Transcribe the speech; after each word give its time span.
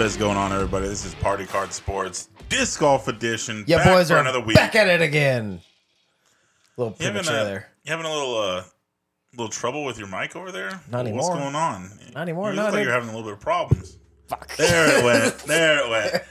What 0.00 0.06
is 0.06 0.16
going 0.16 0.38
on, 0.38 0.50
everybody? 0.50 0.88
This 0.88 1.04
is 1.04 1.14
Party 1.16 1.44
Card 1.44 1.74
Sports 1.74 2.30
Disc 2.48 2.80
Golf 2.80 3.06
Edition. 3.06 3.64
Yeah, 3.66 3.84
back 3.84 3.86
boys 3.88 4.08
for 4.08 4.14
are 4.16 4.20
another 4.20 4.40
week. 4.40 4.56
back 4.56 4.74
at 4.74 4.88
it 4.88 5.02
again. 5.02 5.60
A 6.78 6.80
little 6.80 6.96
you 6.98 7.04
having 7.04 7.22
premature 7.22 7.42
a, 7.42 7.44
there. 7.44 7.68
you 7.84 7.90
having 7.90 8.06
a 8.06 8.10
little 8.10 8.38
uh, 8.38 8.62
little 9.36 9.50
trouble 9.50 9.84
with 9.84 9.98
your 9.98 10.08
mic 10.08 10.34
over 10.36 10.50
there? 10.50 10.80
Not 10.90 11.04
What's 11.04 11.08
anymore. 11.08 11.34
going 11.36 11.54
on? 11.54 11.90
Not 12.14 12.22
anymore, 12.22 12.48
You 12.48 12.56
no, 12.56 12.62
look 12.64 12.72
like 12.72 12.84
you're 12.84 12.94
having 12.94 13.10
a 13.10 13.12
little 13.12 13.26
bit 13.28 13.34
of 13.34 13.40
problems. 13.40 13.98
Fuck. 14.26 14.56
There 14.56 15.00
it 15.00 15.04
went. 15.04 15.36
There 15.46 15.84
it 15.84 15.90
went. 15.90 16.24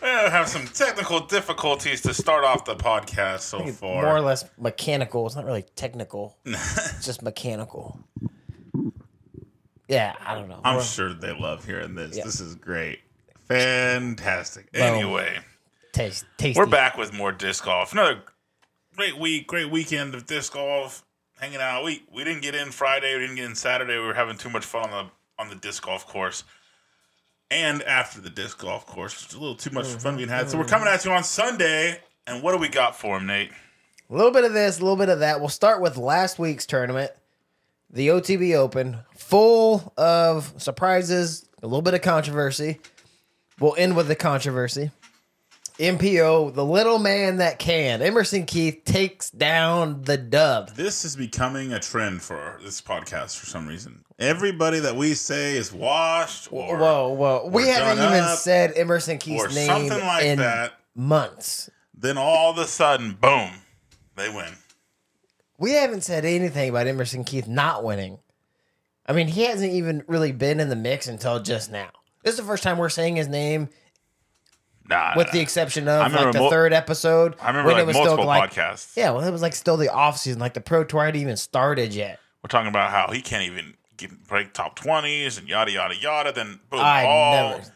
We 0.00 0.08
have 0.08 0.46
some 0.48 0.64
technical 0.68 1.18
difficulties 1.26 2.02
to 2.02 2.14
start 2.14 2.44
off 2.44 2.64
the 2.64 2.76
podcast 2.76 3.40
so 3.40 3.58
It's 3.66 3.76
far. 3.76 4.02
More 4.04 4.16
or 4.18 4.20
less 4.20 4.44
mechanical. 4.56 5.26
It's 5.26 5.34
not 5.34 5.46
really 5.46 5.64
technical. 5.74 6.38
it's 6.44 7.04
just 7.04 7.22
mechanical. 7.22 7.98
Yeah, 9.88 10.14
I 10.24 10.36
don't 10.36 10.48
know. 10.48 10.60
I'm 10.62 10.76
We're- 10.76 10.86
sure 10.86 11.12
they 11.12 11.36
love 11.36 11.64
hearing 11.64 11.96
this. 11.96 12.16
Yeah. 12.16 12.22
This 12.24 12.38
is 12.40 12.54
great. 12.54 13.00
Fantastic. 13.48 14.68
Anyway. 14.74 15.38
taste, 15.92 16.24
tasty. 16.36 16.58
We're 16.58 16.66
back 16.66 16.96
with 16.96 17.12
more 17.12 17.32
disc 17.32 17.64
golf. 17.64 17.92
Another 17.92 18.22
great 18.96 19.18
week, 19.18 19.46
great 19.46 19.70
weekend 19.70 20.14
of 20.14 20.26
disc 20.26 20.52
golf. 20.52 21.04
Hanging 21.38 21.60
out. 21.60 21.84
We 21.84 22.02
we 22.12 22.24
didn't 22.24 22.42
get 22.42 22.54
in 22.54 22.70
Friday. 22.70 23.14
We 23.14 23.20
didn't 23.20 23.36
get 23.36 23.44
in 23.44 23.54
Saturday. 23.54 23.98
We 23.98 24.06
were 24.06 24.14
having 24.14 24.38
too 24.38 24.48
much 24.48 24.64
fun 24.64 24.90
on 24.90 25.06
the 25.06 25.42
on 25.42 25.48
the 25.50 25.56
disc 25.56 25.84
golf 25.84 26.06
course. 26.06 26.44
And 27.50 27.82
after 27.82 28.20
the 28.20 28.30
disc 28.30 28.58
golf 28.58 28.86
course, 28.86 29.22
it's 29.22 29.34
a 29.34 29.38
little 29.38 29.54
too 29.54 29.70
much 29.70 29.86
fun 29.86 30.16
being 30.16 30.28
had. 30.28 30.50
So 30.50 30.56
we're 30.56 30.64
mm-hmm. 30.64 30.70
coming 30.70 30.88
at 30.88 31.04
you 31.04 31.12
on 31.12 31.22
Sunday. 31.22 32.00
And 32.26 32.42
what 32.42 32.52
do 32.52 32.58
we 32.58 32.68
got 32.68 32.96
for 32.96 33.18
him, 33.18 33.26
Nate? 33.26 33.52
A 34.10 34.14
little 34.14 34.32
bit 34.32 34.44
of 34.44 34.52
this, 34.52 34.78
a 34.78 34.82
little 34.82 34.96
bit 34.96 35.08
of 35.08 35.20
that. 35.20 35.40
We'll 35.40 35.48
start 35.48 35.80
with 35.80 35.96
last 35.96 36.38
week's 36.38 36.66
tournament, 36.66 37.12
the 37.90 38.08
OTB 38.08 38.56
Open, 38.56 38.98
full 39.14 39.92
of 39.96 40.54
surprises, 40.56 41.48
a 41.62 41.66
little 41.66 41.82
bit 41.82 41.94
of 41.94 42.02
controversy. 42.02 42.80
We'll 43.60 43.74
end 43.76 43.96
with 43.96 44.08
the 44.08 44.16
controversy. 44.16 44.90
MPO, 45.78 46.54
the 46.54 46.64
little 46.64 46.98
man 46.98 47.36
that 47.36 47.58
can. 47.58 48.00
Emerson 48.00 48.46
Keith 48.46 48.82
takes 48.84 49.30
down 49.30 50.02
the 50.02 50.16
dub. 50.16 50.70
This 50.70 51.04
is 51.04 51.16
becoming 51.16 51.72
a 51.72 51.78
trend 51.78 52.22
for 52.22 52.58
this 52.62 52.80
podcast 52.80 53.38
for 53.38 53.46
some 53.46 53.66
reason. 53.66 54.04
Everybody 54.18 54.78
that 54.80 54.96
we 54.96 55.12
say 55.12 55.56
is 55.56 55.72
washed 55.72 56.50
or, 56.50 56.78
whoa, 56.78 57.08
whoa. 57.10 57.50
We 57.52 57.68
haven't 57.68 58.02
even 58.02 58.24
up 58.24 58.38
said 58.38 58.72
Emerson 58.74 59.18
Keith's 59.18 59.54
name 59.54 59.66
something 59.66 60.06
like 60.06 60.24
in 60.24 60.38
that, 60.38 60.74
months. 60.94 61.68
then 61.94 62.16
all 62.16 62.50
of 62.50 62.58
a 62.58 62.66
sudden, 62.66 63.12
boom, 63.20 63.50
they 64.16 64.30
win. 64.30 64.52
We 65.58 65.72
haven't 65.72 66.04
said 66.04 66.24
anything 66.24 66.70
about 66.70 66.86
Emerson 66.86 67.24
Keith 67.24 67.48
not 67.48 67.84
winning. 67.84 68.18
I 69.06 69.12
mean, 69.12 69.28
he 69.28 69.42
hasn't 69.44 69.72
even 69.72 70.04
really 70.06 70.32
been 70.32 70.58
in 70.58 70.70
the 70.70 70.76
mix 70.76 71.06
until 71.06 71.40
just 71.40 71.70
now. 71.70 71.90
This 72.26 72.32
is 72.32 72.40
the 72.40 72.46
first 72.46 72.64
time 72.64 72.76
we're 72.78 72.88
saying 72.88 73.14
his 73.14 73.28
name, 73.28 73.68
Nah, 74.90 75.12
with 75.16 75.28
nah, 75.28 75.32
the 75.32 75.38
exception 75.38 75.86
of 75.86 76.12
like 76.12 76.32
the 76.32 76.40
mul- 76.40 76.50
third 76.50 76.72
episode. 76.72 77.36
I 77.40 77.50
remember 77.50 77.70
like 77.72 77.86
multiple 77.94 78.24
like, 78.26 78.50
podcasts. 78.52 78.96
yeah, 78.96 79.12
well, 79.12 79.22
it 79.22 79.30
was 79.30 79.42
like 79.42 79.54
still 79.54 79.76
the 79.76 79.92
off 79.92 80.18
season, 80.18 80.40
like 80.40 80.52
the 80.52 80.60
pro 80.60 80.82
tour 80.82 81.04
hadn't 81.04 81.20
even 81.20 81.36
started 81.36 81.94
yet. 81.94 82.18
We're 82.42 82.48
talking 82.48 82.66
about 82.66 82.90
how 82.90 83.12
he 83.12 83.20
can't 83.22 83.44
even 83.44 83.74
get, 83.96 84.26
break 84.26 84.52
top 84.52 84.74
twenties 84.74 85.38
and 85.38 85.48
yada 85.48 85.70
yada 85.70 85.94
yada. 85.94 86.32
Then 86.32 86.58
boom, 86.68 86.80
I 86.80 87.04
all 87.04 87.32
never. 87.58 87.70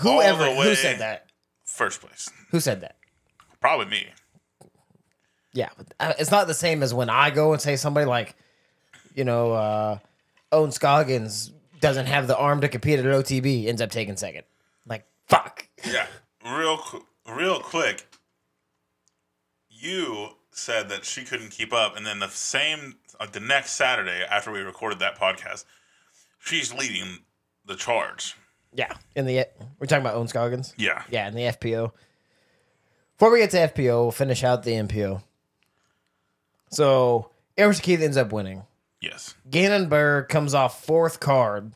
Whoever 0.00 0.44
the 0.44 0.54
who 0.54 0.74
said 0.74 0.98
that? 0.98 1.30
first 1.64 2.02
place. 2.02 2.28
Who 2.50 2.60
said 2.60 2.82
that? 2.82 2.96
Probably 3.58 3.86
me. 3.86 4.08
Yeah, 5.54 5.70
but 5.78 5.94
uh, 5.98 6.12
it's 6.18 6.30
not 6.30 6.46
the 6.46 6.52
same 6.52 6.82
as 6.82 6.92
when 6.92 7.08
I 7.08 7.30
go 7.30 7.54
and 7.54 7.62
say 7.62 7.76
somebody 7.76 8.04
like, 8.04 8.36
you 9.14 9.24
know, 9.24 9.52
uh, 9.54 9.98
Ohn 10.52 10.72
Scoggins 10.72 11.53
doesn't 11.84 12.06
have 12.06 12.26
the 12.26 12.36
arm 12.36 12.62
to 12.62 12.68
compete 12.68 12.98
at 12.98 13.04
OTB, 13.04 13.66
ends 13.66 13.82
up 13.82 13.90
taking 13.90 14.16
second. 14.16 14.44
Like, 14.86 15.04
fuck. 15.26 15.68
Yeah, 15.86 16.06
real 16.42 16.78
qu- 16.78 17.04
real 17.28 17.60
quick. 17.60 18.06
You 19.68 20.30
said 20.50 20.88
that 20.88 21.04
she 21.04 21.24
couldn't 21.24 21.50
keep 21.50 21.74
up, 21.74 21.94
and 21.94 22.06
then 22.06 22.20
the 22.20 22.28
same 22.28 22.94
uh, 23.20 23.26
the 23.30 23.40
next 23.40 23.72
Saturday 23.72 24.24
after 24.30 24.50
we 24.50 24.60
recorded 24.60 24.98
that 25.00 25.18
podcast, 25.18 25.66
she's 26.38 26.72
leading 26.72 27.18
the 27.66 27.76
charge. 27.76 28.34
Yeah, 28.72 28.92
in 29.14 29.26
the 29.26 29.46
we're 29.78 29.86
talking 29.86 30.04
about 30.04 30.16
Ohn 30.16 30.26
Scoggins. 30.26 30.72
Yeah, 30.78 31.02
Yeah, 31.10 31.28
in 31.28 31.34
the 31.34 31.42
FPO. 31.42 31.92
Before 33.18 33.30
we 33.30 33.40
get 33.40 33.50
to 33.50 33.58
FPO, 33.58 34.02
we'll 34.04 34.10
finish 34.10 34.42
out 34.42 34.62
the 34.62 34.72
MPO. 34.72 35.22
So 36.70 37.30
Emerson 37.58 37.82
Keith 37.84 38.00
ends 38.00 38.16
up 38.16 38.32
winning. 38.32 38.62
Yes, 39.04 39.34
Gannon 39.50 39.88
Buhr 39.88 40.22
comes 40.28 40.54
off 40.54 40.84
fourth 40.84 41.20
card 41.20 41.72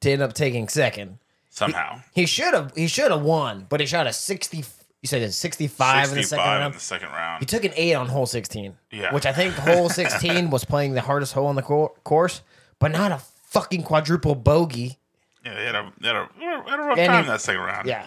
to 0.00 0.10
end 0.10 0.22
up 0.22 0.32
taking 0.32 0.68
second. 0.68 1.18
somehow 1.50 2.00
He 2.14 2.26
should 2.26 2.54
have 2.54 2.72
he 2.76 2.86
should 2.86 3.10
have 3.10 3.22
won, 3.22 3.66
but 3.68 3.80
he 3.80 3.86
shot 3.86 4.06
a 4.06 4.12
sixty. 4.12 4.58
You 5.02 5.08
said 5.08 5.22
it's 5.22 5.36
sixty 5.36 5.66
five 5.66 6.10
in 6.10 6.14
the 6.16 6.22
second 6.22 6.24
sixty-five 6.24 6.54
in 6.56 6.60
round. 6.62 6.74
the 6.74 6.78
second 6.80 7.08
round. 7.08 7.40
He 7.40 7.46
took 7.46 7.64
an 7.64 7.72
eight 7.74 7.94
on 7.94 8.06
hole 8.08 8.26
sixteen. 8.26 8.76
Yeah. 8.92 9.12
which 9.12 9.26
I 9.26 9.32
think 9.32 9.54
hole 9.54 9.88
sixteen 10.00 10.50
was 10.50 10.64
playing 10.64 10.94
the 10.94 11.00
hardest 11.00 11.32
hole 11.34 11.46
on 11.48 11.56
the 11.56 11.62
cour- 11.62 11.92
course, 12.04 12.42
but 12.78 12.92
not 12.92 13.10
a 13.10 13.18
fucking 13.48 13.82
quadruple 13.82 14.34
bogey. 14.36 14.98
Yeah, 15.44 15.54
they 15.54 15.64
had 15.64 15.74
a 15.74 15.92
they 16.00 16.06
had 16.08 16.16
a, 16.16 16.28
had 16.70 16.78
a 16.78 16.82
rough 16.84 16.98
And 16.98 17.08
time 17.10 17.24
he- 17.24 17.30
that 17.30 17.40
second 17.40 17.62
round. 17.62 17.88
Yeah. 17.88 18.06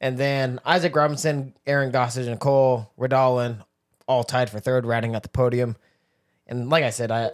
And 0.00 0.18
then 0.18 0.60
Isaac 0.64 0.94
Robinson, 0.94 1.54
Aaron 1.66 1.90
Gossage, 1.90 2.28
and 2.28 2.38
Cole 2.38 2.92
Redalen 2.98 3.64
all 4.06 4.22
tied 4.24 4.48
for 4.50 4.60
third, 4.60 4.84
riding 4.86 5.14
at 5.16 5.22
the 5.24 5.28
podium. 5.30 5.74
And 6.46 6.68
like 6.70 6.84
I 6.84 6.90
said, 6.90 7.10
I 7.10 7.30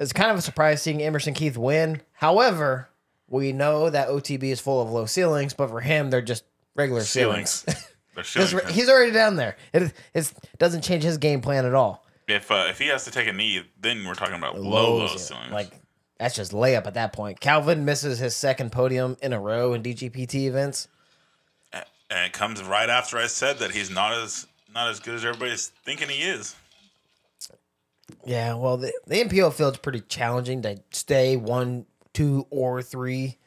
it's 0.00 0.12
kind 0.12 0.30
of 0.32 0.38
a 0.38 0.42
surprise 0.42 0.82
seeing 0.82 1.00
Emerson 1.02 1.34
Keith 1.34 1.56
win. 1.56 2.00
However, 2.14 2.88
we 3.28 3.52
know 3.52 3.88
that 3.90 4.08
OTB 4.08 4.42
is 4.44 4.58
full 4.60 4.82
of 4.82 4.90
low 4.90 5.06
ceilings, 5.06 5.54
but 5.54 5.68
for 5.70 5.80
him, 5.80 6.10
they're 6.10 6.22
just 6.22 6.42
regular 6.74 7.02
ceilings. 7.02 7.50
ceilings. 7.50 7.86
They're 8.16 8.24
Just 8.24 8.50
shooting 8.50 8.66
re- 8.66 8.72
he's 8.72 8.88
already 8.88 9.12
down 9.12 9.36
there. 9.36 9.56
It 9.72 9.92
it 10.12 10.32
doesn't 10.58 10.82
change 10.82 11.04
his 11.04 11.16
game 11.18 11.40
plan 11.40 11.64
at 11.64 11.74
all. 11.74 12.04
If 12.26 12.50
uh, 12.50 12.66
if 12.68 12.78
he 12.80 12.88
has 12.88 13.04
to 13.04 13.12
take 13.12 13.28
a 13.28 13.32
knee, 13.32 13.62
then 13.80 14.04
we're 14.04 14.14
talking 14.14 14.34
about 14.34 14.58
low 14.60 14.96
low 14.96 15.06
ceilings. 15.06 15.52
Like 15.52 15.70
that's 16.18 16.34
just 16.34 16.50
layup 16.50 16.86
at 16.88 16.94
that 16.94 17.12
point. 17.12 17.38
Calvin 17.38 17.84
misses 17.84 18.18
his 18.18 18.34
second 18.34 18.72
podium 18.72 19.16
in 19.22 19.32
a 19.32 19.38
row 19.40 19.74
in 19.74 19.82
DGPT 19.84 20.46
events. 20.46 20.88
and 21.72 21.84
it 22.26 22.32
comes 22.32 22.60
right 22.64 22.90
after 22.90 23.16
I 23.16 23.28
said 23.28 23.58
that 23.58 23.70
he's 23.70 23.90
not 23.90 24.12
as 24.12 24.46
not 24.74 24.88
as 24.90 24.98
good 24.98 25.14
as 25.14 25.24
everybody's 25.24 25.68
thinking 25.84 26.08
he 26.08 26.22
is. 26.22 26.56
Yeah, 28.24 28.54
well, 28.54 28.76
the, 28.76 28.92
the 29.06 29.16
MPO 29.24 29.52
field's 29.54 29.78
pretty 29.78 30.00
challenging 30.00 30.62
to 30.62 30.80
stay 30.90 31.36
one, 31.36 31.86
two, 32.12 32.46
or 32.50 32.82
three, 32.82 33.38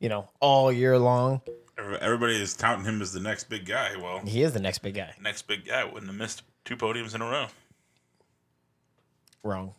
you 0.00 0.08
know, 0.08 0.28
all 0.40 0.70
year 0.72 0.98
long. 0.98 1.40
Everybody 1.78 2.40
is 2.40 2.54
counting 2.54 2.84
him 2.84 3.02
as 3.02 3.12
the 3.12 3.20
next 3.20 3.44
big 3.50 3.66
guy. 3.66 3.96
Well, 4.00 4.20
He 4.24 4.42
is 4.42 4.52
the 4.52 4.60
next 4.60 4.78
big 4.78 4.94
guy. 4.94 5.12
next 5.20 5.42
big 5.48 5.66
guy 5.66 5.84
wouldn't 5.84 6.06
have 6.06 6.14
missed 6.14 6.42
two 6.64 6.76
podiums 6.76 7.14
in 7.14 7.20
a 7.20 7.26
row. 7.28 7.46
Wrong. 9.42 9.74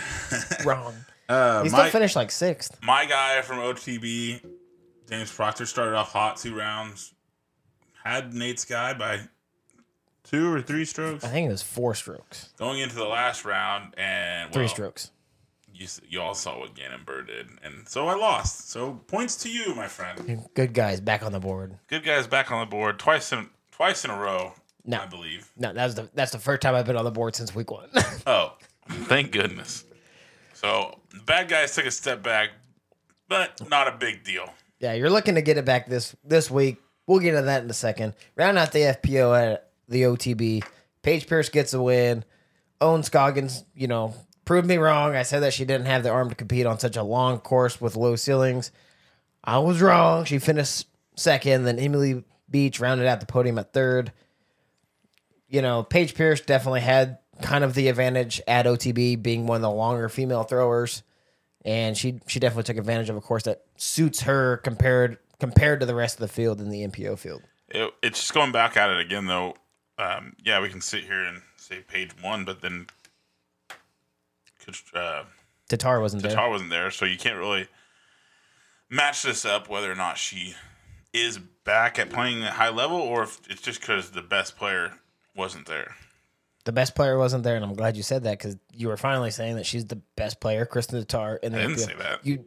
Wrong. 0.64 0.94
Uh, 1.28 1.62
He 1.62 1.68
still 1.68 1.84
my, 1.84 1.90
finished 1.90 2.16
like 2.16 2.30
sixth. 2.30 2.78
my 2.82 3.04
guy 3.06 3.40
from 3.42 3.58
OTB, 3.58 4.44
James 5.08 5.32
Proctor, 5.32 5.66
started 5.66 5.94
off 5.94 6.12
hot 6.12 6.36
two 6.36 6.56
rounds. 6.56 7.14
Had 8.04 8.32
Nate's 8.34 8.64
guy 8.64 8.94
by 8.94 9.20
two 10.28 10.52
or 10.52 10.60
three 10.60 10.84
strokes 10.84 11.24
I 11.24 11.28
think 11.28 11.48
it 11.48 11.50
was 11.50 11.62
four 11.62 11.94
strokes, 11.94 12.50
going 12.58 12.80
into 12.80 12.94
the 12.94 13.04
last 13.06 13.44
round, 13.44 13.94
and 13.96 14.52
three 14.52 14.64
well, 14.64 14.68
strokes. 14.68 15.10
You, 15.72 15.86
you 16.08 16.20
all 16.20 16.34
saw 16.34 16.58
what 16.58 16.74
Gannon 16.74 17.02
Buhr 17.06 17.22
did, 17.22 17.46
and 17.62 17.88
so 17.88 18.08
I 18.08 18.14
lost. 18.14 18.70
So 18.70 18.94
points 19.06 19.36
to 19.44 19.48
you, 19.50 19.74
my 19.76 19.86
friend. 19.86 20.48
Good 20.54 20.74
guys 20.74 21.00
back 21.00 21.22
on 21.22 21.30
the 21.32 21.38
board. 21.38 21.76
Good 21.86 22.02
guys 22.04 22.26
back 22.26 22.50
on 22.50 22.60
the 22.60 22.66
board 22.66 22.98
twice 22.98 23.32
in 23.32 23.48
twice 23.70 24.04
in 24.04 24.10
a 24.10 24.18
row. 24.18 24.54
No. 24.84 24.98
I 25.00 25.06
believe. 25.06 25.50
No, 25.56 25.72
that's 25.72 25.94
the 25.94 26.08
that's 26.14 26.32
the 26.32 26.38
first 26.38 26.62
time 26.62 26.74
I've 26.74 26.86
been 26.86 26.96
on 26.96 27.04
the 27.04 27.10
board 27.10 27.36
since 27.36 27.54
week 27.54 27.70
one. 27.70 27.88
Oh, 28.26 28.54
thank 28.88 29.32
goodness. 29.32 29.84
So 30.54 30.98
the 31.14 31.20
bad 31.20 31.48
guys 31.48 31.74
took 31.74 31.86
a 31.86 31.90
step 31.90 32.22
back, 32.22 32.50
but 33.28 33.68
not 33.70 33.86
a 33.88 33.92
big 33.92 34.24
deal. 34.24 34.52
yeah, 34.80 34.92
you're 34.94 35.08
looking 35.10 35.36
to 35.36 35.42
get 35.42 35.56
it 35.56 35.64
back 35.64 35.88
this 35.88 36.16
this 36.24 36.50
week. 36.50 36.78
We'll 37.06 37.20
get 37.20 37.32
to 37.32 37.42
that 37.42 37.62
in 37.62 37.70
a 37.70 37.74
second. 37.74 38.14
Round 38.36 38.58
out 38.58 38.72
the 38.72 38.80
FPO 38.80 39.52
at 39.52 39.67
the 39.88 40.02
OTB. 40.02 40.64
Paige 41.02 41.26
Pierce 41.26 41.48
gets 41.48 41.74
a 41.74 41.82
win. 41.82 42.24
Ohn 42.80 43.02
Scoggins, 43.02 43.64
you 43.74 43.88
know, 43.88 44.14
proved 44.44 44.66
me 44.66 44.76
wrong. 44.76 45.14
I 45.14 45.22
said 45.22 45.40
that 45.40 45.52
she 45.52 45.64
didn't 45.64 45.86
have 45.86 46.02
the 46.02 46.10
arm 46.10 46.28
to 46.28 46.34
compete 46.34 46.66
on 46.66 46.78
such 46.78 46.96
a 46.96 47.02
long 47.02 47.38
course 47.38 47.80
with 47.80 47.96
low 47.96 48.16
ceilings. 48.16 48.70
I 49.42 49.58
was 49.58 49.80
wrong. 49.80 50.24
She 50.24 50.38
finished 50.38 50.86
second. 51.16 51.64
Then 51.64 51.78
Emily 51.78 52.24
Beach 52.50 52.80
rounded 52.80 53.06
out 53.06 53.20
the 53.20 53.26
podium 53.26 53.58
at 53.58 53.72
third. 53.72 54.12
You 55.48 55.62
know, 55.62 55.82
Paige 55.82 56.14
Pierce 56.14 56.40
definitely 56.40 56.80
had 56.80 57.18
kind 57.42 57.64
of 57.64 57.74
the 57.74 57.88
advantage 57.88 58.40
at 58.46 58.66
OTB, 58.66 59.22
being 59.22 59.46
one 59.46 59.56
of 59.56 59.62
the 59.62 59.70
longer 59.70 60.08
female 60.08 60.42
throwers, 60.42 61.02
and 61.64 61.96
she 61.96 62.20
she 62.26 62.40
definitely 62.40 62.64
took 62.64 62.76
advantage 62.76 63.08
of 63.08 63.16
a 63.16 63.20
course 63.20 63.44
that 63.44 63.62
suits 63.76 64.22
her 64.22 64.58
compared 64.58 65.18
compared 65.40 65.80
to 65.80 65.86
the 65.86 65.94
rest 65.94 66.16
of 66.16 66.20
the 66.20 66.28
field 66.28 66.60
in 66.60 66.68
the 66.68 66.86
MPO 66.86 67.18
field. 67.18 67.42
It, 67.68 67.92
it's 68.02 68.20
just 68.20 68.34
going 68.34 68.52
back 68.52 68.76
at 68.76 68.90
it 68.90 68.98
again, 68.98 69.26
though. 69.26 69.54
Um, 69.98 70.34
yeah, 70.44 70.60
we 70.60 70.68
can 70.68 70.80
sit 70.80 71.04
here 71.04 71.24
and 71.24 71.42
say 71.56 71.80
Paige 71.86 72.10
won, 72.22 72.44
but 72.44 72.60
then 72.60 72.86
uh, 74.94 75.24
Tattar 75.68 76.00
wasn't 76.00 76.22
there. 76.22 76.32
Tattar 76.32 76.50
wasn't 76.50 76.70
there, 76.70 76.90
so 76.90 77.04
you 77.04 77.18
can't 77.18 77.36
really 77.36 77.68
match 78.88 79.22
this 79.22 79.44
up 79.44 79.68
whether 79.68 79.90
or 79.90 79.96
not 79.96 80.18
she 80.18 80.54
is 81.12 81.38
back 81.38 81.98
at 81.98 82.10
playing 82.10 82.42
at 82.44 82.52
high 82.52 82.68
level, 82.68 82.96
or 82.98 83.24
if 83.24 83.40
it's 83.50 83.62
just 83.62 83.80
because 83.80 84.10
the 84.10 84.22
best 84.22 84.56
player 84.56 84.94
wasn't 85.34 85.66
there. 85.66 85.94
The 86.64 86.72
best 86.72 86.94
player 86.94 87.18
wasn't 87.18 87.44
there, 87.44 87.56
and 87.56 87.64
I'm 87.64 87.74
glad 87.74 87.96
you 87.96 88.02
said 88.02 88.24
that 88.24 88.38
because 88.38 88.56
you 88.72 88.88
were 88.88 88.96
finally 88.96 89.30
saying 89.30 89.56
that 89.56 89.66
she's 89.66 89.86
the 89.86 90.00
best 90.16 90.40
player, 90.40 90.66
Kristin 90.66 91.04
Tattar. 91.04 91.40
The 91.40 91.46
I 91.46 91.62
didn't 91.62 91.78
say 91.78 91.94
that. 91.98 92.24
You, 92.26 92.44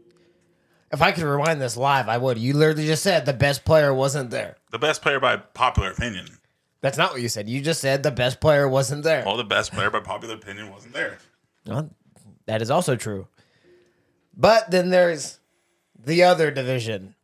if 0.91 1.01
I 1.01 1.11
could 1.11 1.23
rewind 1.23 1.61
this 1.61 1.77
live, 1.77 2.07
I 2.07 2.17
would. 2.17 2.37
You 2.37 2.53
literally 2.53 2.85
just 2.85 3.03
said 3.03 3.25
the 3.25 3.33
best 3.33 3.65
player 3.65 3.93
wasn't 3.93 4.29
there. 4.29 4.57
The 4.71 4.79
best 4.79 5.01
player 5.01 5.19
by 5.19 5.37
popular 5.37 5.91
opinion. 5.91 6.27
That's 6.81 6.97
not 6.97 7.13
what 7.13 7.21
you 7.21 7.29
said. 7.29 7.47
You 7.47 7.61
just 7.61 7.79
said 7.81 8.03
the 8.03 8.11
best 8.11 8.41
player 8.41 8.67
wasn't 8.67 9.03
there. 9.03 9.23
Well, 9.25 9.37
the 9.37 9.43
best 9.43 9.71
player 9.71 9.89
by 9.89 9.99
popular 9.99 10.35
opinion 10.35 10.71
wasn't 10.71 10.93
there. 10.93 11.19
Well, 11.65 11.91
that 12.47 12.61
is 12.61 12.71
also 12.71 12.95
true. 12.95 13.27
But 14.35 14.71
then 14.71 14.89
there's 14.89 15.39
the 15.97 16.23
other 16.23 16.49
division. 16.49 17.15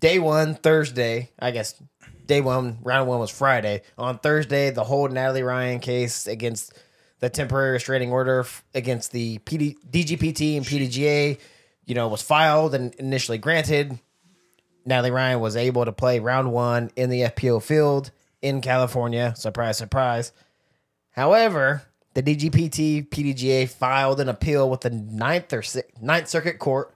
Day 0.00 0.18
one, 0.18 0.54
Thursday, 0.54 1.30
I 1.38 1.50
guess 1.50 1.80
day 2.26 2.40
one, 2.40 2.78
round 2.82 3.08
one 3.08 3.18
was 3.18 3.30
Friday. 3.30 3.82
On 3.96 4.18
Thursday, 4.18 4.70
the 4.70 4.84
whole 4.84 5.08
Natalie 5.08 5.42
Ryan 5.42 5.80
case 5.80 6.26
against 6.26 6.74
the 7.20 7.30
temporary 7.30 7.72
restraining 7.72 8.12
order 8.12 8.40
f- 8.40 8.64
against 8.74 9.10
the 9.12 9.38
PD, 9.40 9.76
DGPT 9.90 10.56
and 10.56 10.64
PDGA, 10.64 11.38
you 11.86 11.94
know, 11.94 12.06
was 12.06 12.22
filed 12.22 12.74
and 12.74 12.94
initially 12.96 13.38
granted. 13.38 13.98
Natalie 14.88 15.10
Ryan 15.10 15.40
was 15.40 15.56
able 15.56 15.84
to 15.84 15.92
play 15.92 16.18
round 16.18 16.50
one 16.50 16.90
in 16.96 17.10
the 17.10 17.20
FPO 17.20 17.62
field 17.62 18.10
in 18.42 18.60
California. 18.60 19.34
Surprise, 19.36 19.76
surprise. 19.76 20.32
However, 21.10 21.82
the 22.14 22.22
DGPT 22.22 23.08
PDGA 23.08 23.68
filed 23.68 24.18
an 24.18 24.28
appeal 24.28 24.68
with 24.68 24.80
the 24.80 24.90
Ninth 24.90 25.52
or 25.52 25.62
Ninth 26.00 26.28
Circuit 26.28 26.58
Court 26.58 26.94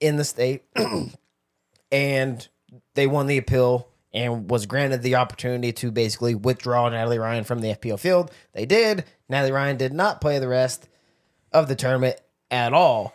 in 0.00 0.16
the 0.16 0.24
state, 0.24 0.64
and 1.92 2.48
they 2.94 3.06
won 3.06 3.26
the 3.26 3.38
appeal 3.38 3.88
and 4.12 4.50
was 4.50 4.66
granted 4.66 5.02
the 5.02 5.16
opportunity 5.16 5.72
to 5.72 5.90
basically 5.90 6.34
withdraw 6.34 6.88
Natalie 6.88 7.18
Ryan 7.18 7.44
from 7.44 7.60
the 7.60 7.74
FPO 7.74 7.98
field. 7.98 8.30
They 8.52 8.66
did. 8.66 9.04
Natalie 9.28 9.52
Ryan 9.52 9.76
did 9.76 9.92
not 9.92 10.20
play 10.20 10.38
the 10.38 10.48
rest 10.48 10.88
of 11.52 11.68
the 11.68 11.76
tournament 11.76 12.16
at 12.50 12.72
all. 12.72 13.14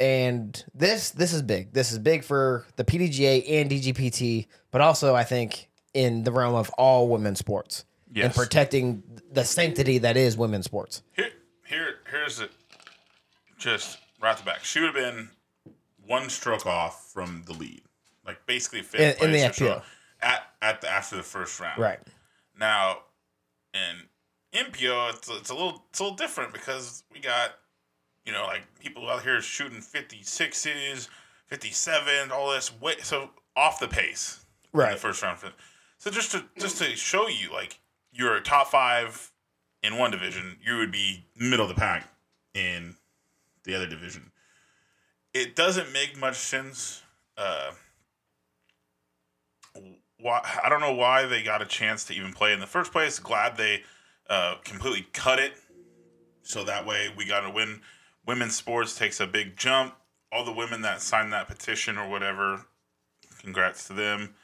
And 0.00 0.64
this 0.74 1.10
this 1.10 1.32
is 1.32 1.42
big. 1.42 1.72
This 1.72 1.90
is 1.90 1.98
big 1.98 2.22
for 2.22 2.64
the 2.76 2.84
PDGA 2.84 3.60
and 3.60 3.70
DGPT, 3.70 4.46
but 4.70 4.80
also 4.80 5.14
I 5.14 5.24
think 5.24 5.68
in 5.94 6.22
the 6.22 6.30
realm 6.30 6.54
of 6.54 6.70
all 6.78 7.08
women's 7.08 7.40
sports 7.40 7.84
and 8.14 8.34
protecting 8.34 9.02
the 9.32 9.44
sanctity 9.44 9.98
that 9.98 10.16
is 10.16 10.36
women's 10.36 10.64
sports. 10.66 11.02
Here, 11.12 11.30
here, 11.66 11.96
here's 12.10 12.40
it. 12.40 12.50
Just 13.58 13.98
right 14.20 14.36
the 14.36 14.44
back, 14.44 14.64
she 14.64 14.80
would 14.80 14.94
have 14.94 15.14
been 15.14 15.30
one 16.06 16.28
stroke 16.28 16.64
off 16.64 17.10
from 17.12 17.42
the 17.46 17.52
lead, 17.52 17.82
like 18.24 18.46
basically 18.46 18.82
fifth 18.82 19.20
In- 19.20 19.26
in 19.26 19.32
the 19.32 19.52
so 19.52 19.82
at 20.22 20.42
at 20.62 20.80
the 20.80 20.88
after 20.88 21.16
the 21.16 21.22
first 21.22 21.58
round. 21.60 21.80
Right. 21.80 21.98
now, 22.58 22.98
in 23.74 24.64
MPO, 24.66 25.14
it's, 25.14 25.28
it's 25.28 25.50
a 25.50 25.54
little 25.54 25.84
it's 25.90 25.98
a 25.98 26.04
little 26.04 26.16
different 26.16 26.52
because 26.52 27.02
we 27.12 27.20
got 27.20 27.50
you 28.28 28.34
know 28.34 28.44
like 28.44 28.62
people 28.78 29.08
out 29.08 29.22
here 29.22 29.40
shooting 29.40 29.80
fifty 29.80 30.22
sixes, 30.22 31.08
fifty 31.46 31.70
seven, 31.70 32.30
all 32.30 32.52
this 32.52 32.78
way 32.78 32.96
so 33.02 33.30
off 33.56 33.80
the 33.80 33.88
pace 33.88 34.44
Right. 34.74 34.92
the 34.92 34.98
first 34.98 35.22
round. 35.22 35.38
So 35.96 36.10
just 36.10 36.32
to 36.32 36.44
just 36.58 36.76
to 36.78 36.84
show 36.94 37.26
you, 37.26 37.50
like 37.50 37.80
you're 38.12 38.36
a 38.36 38.42
top 38.42 38.68
five 38.68 39.32
in 39.82 39.96
one 39.96 40.10
division, 40.10 40.58
you 40.62 40.76
would 40.76 40.92
be 40.92 41.24
middle 41.36 41.64
of 41.64 41.74
the 41.74 41.80
pack 41.80 42.06
in 42.52 42.96
the 43.64 43.74
other 43.74 43.86
division. 43.86 44.30
It 45.32 45.56
doesn't 45.56 45.90
make 45.90 46.18
much 46.18 46.36
sense. 46.36 47.02
Uh, 47.36 47.70
why 50.20 50.42
I 50.62 50.68
don't 50.68 50.80
know 50.80 50.92
why 50.94 51.24
they 51.24 51.42
got 51.42 51.62
a 51.62 51.66
chance 51.66 52.04
to 52.04 52.14
even 52.14 52.34
play 52.34 52.52
in 52.52 52.60
the 52.60 52.66
first 52.66 52.92
place. 52.92 53.18
Glad 53.18 53.56
they 53.56 53.84
uh, 54.28 54.56
completely 54.64 55.06
cut 55.14 55.38
it, 55.38 55.54
so 56.42 56.62
that 56.64 56.84
way 56.86 57.08
we 57.16 57.24
got 57.24 57.40
to 57.40 57.50
win. 57.50 57.80
Women's 58.28 58.54
sports 58.54 58.94
takes 58.94 59.20
a 59.20 59.26
big 59.26 59.56
jump. 59.56 59.94
All 60.30 60.44
the 60.44 60.52
women 60.52 60.82
that 60.82 61.00
signed 61.00 61.32
that 61.32 61.48
petition 61.48 61.96
or 61.96 62.10
whatever, 62.10 62.66
congrats 63.40 63.86
to 63.86 63.94
them. 63.94 64.34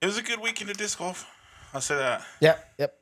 It 0.00 0.06
was 0.06 0.16
a 0.16 0.22
good 0.22 0.40
weekend 0.40 0.70
of 0.70 0.78
disc 0.78 0.98
golf. 0.98 1.30
I'll 1.74 1.82
say 1.82 1.96
that. 1.96 2.24
Yep. 2.40 2.74
Yep. 2.78 2.96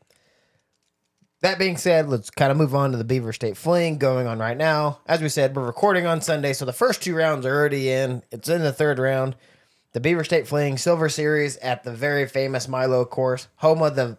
That 1.43 1.61
being 1.61 1.77
said, 1.77 2.09
let's 2.09 2.31
kind 2.31 2.51
of 2.51 2.57
move 2.57 2.75
on 2.75 2.91
to 2.91 2.97
the 2.97 3.05
Beaver 3.05 3.33
State 3.33 3.57
Fling 3.57 3.99
going 3.99 4.27
on 4.27 4.41
right 4.41 4.57
now. 4.57 4.99
As 5.07 5.21
we 5.21 5.29
said, 5.29 5.55
we're 5.55 5.65
recording 5.65 6.07
on 6.07 6.21
Sunday, 6.21 6.53
so 6.53 6.65
the 6.65 6.73
first 6.73 7.05
two 7.05 7.15
rounds 7.15 7.47
are 7.47 7.55
already 7.55 7.89
in. 7.89 8.25
It's 8.33 8.49
in 8.49 8.63
the 8.63 8.73
third 8.73 8.99
round. 8.99 9.37
The 9.93 10.01
Beaver 10.01 10.25
State 10.25 10.49
Fling 10.49 10.77
Silver 10.77 11.09
Series 11.09 11.57
at 11.59 11.85
the 11.85 11.93
very 11.93 12.27
famous 12.27 12.67
Milo 12.67 13.05
course, 13.05 13.47
home 13.57 13.81
of 13.81 13.95
the 13.95 14.19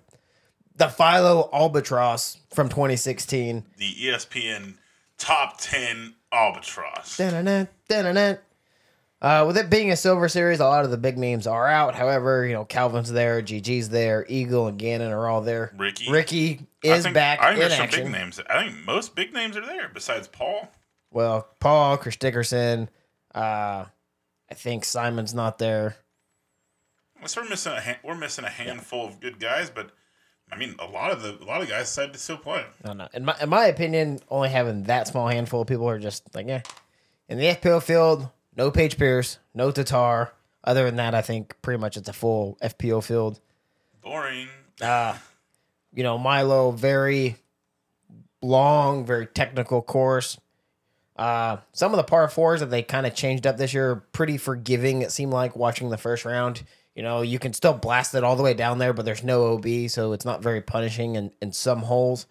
the 0.75 0.87
Philo 0.87 1.49
Albatross 1.53 2.37
from 2.53 2.69
2016. 2.69 3.65
The 3.77 3.93
ESPN 3.93 4.75
top 5.17 5.59
ten 5.59 6.15
albatross. 6.31 7.17
Dun-dun-dun, 7.17 7.67
dun-dun-dun. 7.87 8.37
Uh, 9.21 9.45
with 9.47 9.57
it 9.57 9.69
being 9.69 9.89
a 9.89 9.95
silver 9.95 10.27
series, 10.27 10.59
a 10.59 10.65
lot 10.65 10.83
of 10.83 10.91
the 10.91 10.97
big 10.97 11.17
names 11.17 11.47
are 11.47 11.65
out. 11.65 11.95
However, 11.95 12.45
you 12.45 12.53
know 12.53 12.65
Calvin's 12.65 13.09
there, 13.09 13.41
GG's 13.41 13.87
there, 13.87 14.25
Eagle 14.27 14.67
and 14.67 14.77
Gannon 14.77 15.13
are 15.13 15.29
all 15.29 15.39
there. 15.39 15.73
Ricky. 15.77 16.11
Ricky 16.11 16.67
I 16.83 16.87
is 16.87 17.03
think, 17.03 17.13
back 17.13 17.39
I 17.39 17.51
think 17.53 17.63
in 17.63 17.69
there's 17.69 17.91
some 17.91 18.03
big 18.03 18.11
names. 18.11 18.41
I 18.49 18.63
think 18.65 18.85
most 18.85 19.15
big 19.15 19.33
names 19.33 19.55
are 19.55 19.65
there 19.65 19.89
besides 19.93 20.27
Paul. 20.27 20.69
Well, 21.09 21.47
Paul, 21.61 21.95
Chris 21.97 22.17
Dickerson, 22.17 22.89
uh, 23.33 23.85
I 24.49 24.53
think 24.55 24.83
Simon's 24.83 25.33
not 25.33 25.57
there. 25.57 25.95
So 27.25 27.41
we're 27.43 27.49
missing 27.49 27.71
a 27.71 27.79
ha- 27.81 27.99
we're 28.03 28.15
missing 28.15 28.43
a 28.43 28.49
handful 28.49 29.07
of 29.07 29.21
good 29.21 29.39
guys, 29.39 29.69
but 29.69 29.91
I 30.53 30.57
mean 30.57 30.75
a 30.77 30.85
lot 30.85 31.11
of 31.11 31.23
the 31.23 31.37
a 31.43 31.45
lot 31.45 31.61
of 31.61 31.69
guys 31.69 31.87
decided 31.87 32.13
to 32.13 32.19
still 32.19 32.37
play. 32.37 32.63
I 32.83 32.87
don't 32.87 32.97
know. 32.97 33.07
In 33.13 33.25
my 33.25 33.35
in 33.41 33.49
my 33.49 33.65
opinion, 33.65 34.19
only 34.29 34.49
having 34.49 34.83
that 34.83 35.07
small 35.07 35.27
handful 35.27 35.61
of 35.61 35.67
people 35.67 35.89
are 35.89 35.99
just 35.99 36.23
like, 36.35 36.47
yeah. 36.47 36.61
In 37.27 37.39
the 37.39 37.45
FPO 37.45 37.81
field, 37.81 38.29
no 38.55 38.69
Paige 38.69 38.97
Pierce, 38.97 39.39
no 39.53 39.71
Tattar. 39.71 40.29
Other 40.63 40.85
than 40.85 40.97
that, 40.97 41.15
I 41.15 41.21
think 41.21 41.55
pretty 41.61 41.79
much 41.79 41.97
it's 41.97 42.07
a 42.07 42.13
full 42.13 42.57
FPO 42.61 43.03
field. 43.03 43.39
Boring. 44.01 44.47
Uh, 44.81 45.17
you 45.93 46.03
know, 46.03 46.17
Milo, 46.17 46.71
very 46.71 47.37
long, 48.41 49.05
very 49.05 49.25
technical 49.25 49.81
course. 49.81 50.37
Uh, 51.15 51.57
some 51.73 51.91
of 51.91 51.97
the 51.97 52.03
par 52.03 52.27
fours 52.27 52.59
that 52.59 52.69
they 52.69 52.81
kind 52.81 53.05
of 53.05 53.13
changed 53.13 53.45
up 53.45 53.57
this 53.57 53.73
year 53.73 53.91
are 53.91 53.95
pretty 53.95 54.37
forgiving. 54.37 55.01
It 55.01 55.11
seemed 55.11 55.33
like 55.33 55.55
watching 55.55 55.89
the 55.89 55.97
first 55.97 56.25
round. 56.25 56.63
You 56.95 57.01
know, 57.03 57.21
you 57.21 57.39
can 57.39 57.53
still 57.53 57.73
blast 57.73 58.13
it 58.13 58.23
all 58.23 58.35
the 58.35 58.43
way 58.43 58.53
down 58.53 58.77
there, 58.77 58.93
but 58.93 59.03
there's 59.05 59.23
no 59.23 59.53
OB, 59.53 59.89
so 59.89 60.13
it's 60.13 60.25
not 60.25 60.43
very 60.43 60.61
punishing 60.61 61.15
in, 61.15 61.31
in 61.41 61.51
some 61.51 61.79
holes. 61.79 62.27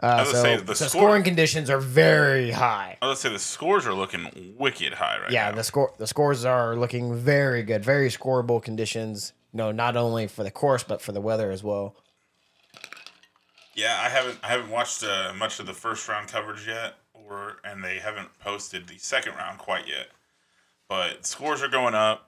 Uh, 0.00 0.24
so 0.24 0.42
say, 0.42 0.56
the 0.58 0.74
so 0.76 0.86
score- 0.86 1.00
scoring 1.02 1.24
conditions 1.24 1.68
are 1.68 1.80
very 1.80 2.52
high. 2.52 2.96
I 3.02 3.06
was 3.08 3.20
gonna 3.20 3.30
say 3.30 3.34
the 3.34 3.38
scores 3.40 3.84
are 3.84 3.94
looking 3.94 4.54
wicked 4.56 4.94
high 4.94 5.18
right 5.18 5.32
Yeah, 5.32 5.50
now. 5.50 5.56
the 5.56 5.64
score 5.64 5.92
the 5.98 6.06
scores 6.06 6.44
are 6.44 6.76
looking 6.76 7.16
very 7.16 7.64
good, 7.64 7.84
very 7.84 8.08
scoreable 8.10 8.62
conditions. 8.62 9.32
You 9.52 9.56
know, 9.58 9.72
not 9.72 9.96
only 9.96 10.28
for 10.28 10.44
the 10.44 10.52
course 10.52 10.84
but 10.84 11.02
for 11.02 11.10
the 11.10 11.20
weather 11.20 11.50
as 11.50 11.64
well. 11.64 11.96
Yeah, 13.74 13.98
I 14.00 14.08
haven't 14.08 14.38
I 14.44 14.48
haven't 14.48 14.70
watched 14.70 15.02
uh, 15.02 15.32
much 15.36 15.58
of 15.58 15.66
the 15.66 15.74
first 15.74 16.06
round 16.08 16.28
coverage 16.28 16.64
yet, 16.66 16.94
or 17.12 17.56
and 17.64 17.82
they 17.82 17.98
haven't 17.98 18.28
posted 18.38 18.86
the 18.86 18.98
second 18.98 19.34
round 19.34 19.58
quite 19.58 19.88
yet. 19.88 20.08
But 20.88 21.26
scores 21.26 21.60
are 21.60 21.68
going 21.68 21.94
up. 21.96 22.27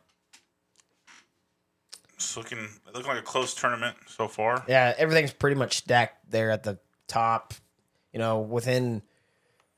It's 2.21 2.37
looking 2.37 2.69
looking 2.93 3.09
like 3.09 3.19
a 3.19 3.23
close 3.23 3.55
tournament 3.55 3.97
so 4.07 4.29
far. 4.29 4.63
Yeah, 4.69 4.93
everything's 4.99 5.33
pretty 5.33 5.57
much 5.57 5.79
stacked 5.79 6.31
there 6.31 6.51
at 6.51 6.63
the 6.65 6.79
top. 7.09 7.55
You 8.13 8.19
know, 8.19 8.41
within 8.41 9.01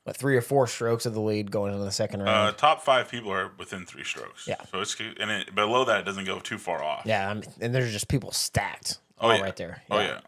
what 0.03 0.17
three 0.17 0.35
or 0.35 0.41
four 0.41 0.67
strokes 0.67 1.05
of 1.05 1.13
the 1.13 1.21
lead 1.21 1.51
going 1.51 1.71
into 1.71 1.85
the 1.85 1.91
second 1.91 2.21
Uh, 2.21 2.25
round. 2.25 2.57
top 2.57 2.81
five 2.81 3.09
people 3.09 3.31
are 3.31 3.51
within 3.57 3.85
three 3.85 4.03
strokes. 4.03 4.45
Yeah. 4.45 4.57
So 4.71 4.81
it's 4.81 4.99
and 4.99 5.31
it, 5.31 5.55
below 5.55 5.85
that 5.85 6.01
it 6.01 6.03
doesn't 6.03 6.25
go 6.25 6.39
too 6.39 6.57
far 6.57 6.83
off. 6.83 7.03
yeah, 7.05 7.29
I 7.29 7.33
mean, 7.33 7.43
and 7.61 7.73
there's 7.73 7.93
just 7.93 8.09
people 8.09 8.31
stacked 8.33 8.97
Oh 9.21 9.29
all 9.29 9.35
yeah. 9.37 9.41
right 9.41 9.55
there. 9.55 9.81
Oh 9.89 9.99
yeah. 10.01 10.19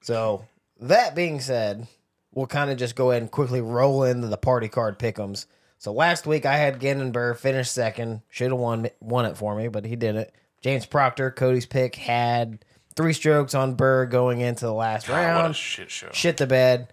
So 0.00 0.46
that 0.80 1.14
being 1.14 1.40
said, 1.40 1.86
we'll 2.32 2.46
kind 2.46 2.70
of 2.70 2.78
just 2.78 2.96
go 2.96 3.10
ahead 3.10 3.20
and 3.22 3.30
quickly 3.30 3.60
roll 3.60 4.04
into 4.04 4.28
the 4.28 4.38
party 4.38 4.68
card 4.68 4.98
pickums. 4.98 5.44
So 5.78 5.92
last 5.92 6.26
week 6.26 6.46
I 6.46 6.56
had 6.56 6.78
Gannon 6.80 7.12
Buhr 7.12 7.34
finish 7.34 7.68
second. 7.68 8.22
Should 8.30 8.50
have 8.52 8.58
won 8.60 8.88
won 9.00 9.26
it 9.26 9.36
for 9.36 9.54
me, 9.54 9.68
but 9.68 9.84
he 9.84 9.96
didn't. 9.96 10.30
James 10.62 10.86
Proctor, 10.86 11.30
Cody's 11.30 11.66
pick, 11.66 11.96
had 11.96 12.64
three 12.94 13.12
strokes 13.12 13.54
on 13.54 13.74
Buhr 13.76 14.06
going 14.08 14.40
into 14.40 14.64
the 14.64 14.72
last 14.72 15.08
God, 15.08 15.16
round. 15.16 15.56
shit 15.56 15.90
show. 15.90 16.08
Shit 16.12 16.36
the 16.36 16.46
bed. 16.46 16.92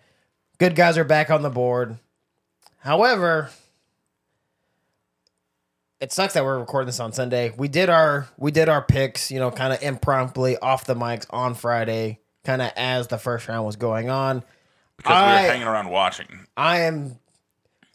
Good 0.57 0.75
guys 0.75 0.97
are 0.97 1.03
back 1.03 1.29
on 1.29 1.43
the 1.43 1.49
board. 1.49 1.97
However, 2.79 3.49
it 5.99 6.11
sucks 6.11 6.33
that 6.33 6.43
we're 6.43 6.59
recording 6.59 6.87
this 6.87 6.99
on 6.99 7.13
Sunday. 7.13 7.53
We 7.55 7.67
did 7.67 7.89
our 7.89 8.27
we 8.37 8.51
did 8.51 8.69
our 8.69 8.81
picks, 8.81 9.31
you 9.31 9.39
know, 9.39 9.51
kind 9.51 9.71
of 9.71 9.81
impromptu 9.83 10.55
off 10.61 10.85
the 10.85 10.95
mics 10.95 11.25
on 11.29 11.53
Friday, 11.53 12.19
kind 12.43 12.61
of 12.61 12.71
as 12.75 13.07
the 13.07 13.17
first 13.17 13.47
round 13.47 13.65
was 13.65 13.75
going 13.75 14.09
on. 14.09 14.43
Because 14.97 15.13
we 15.13 15.47
were 15.47 15.51
hanging 15.53 15.67
around 15.67 15.89
watching. 15.89 16.47
I 16.57 16.81
am 16.81 17.19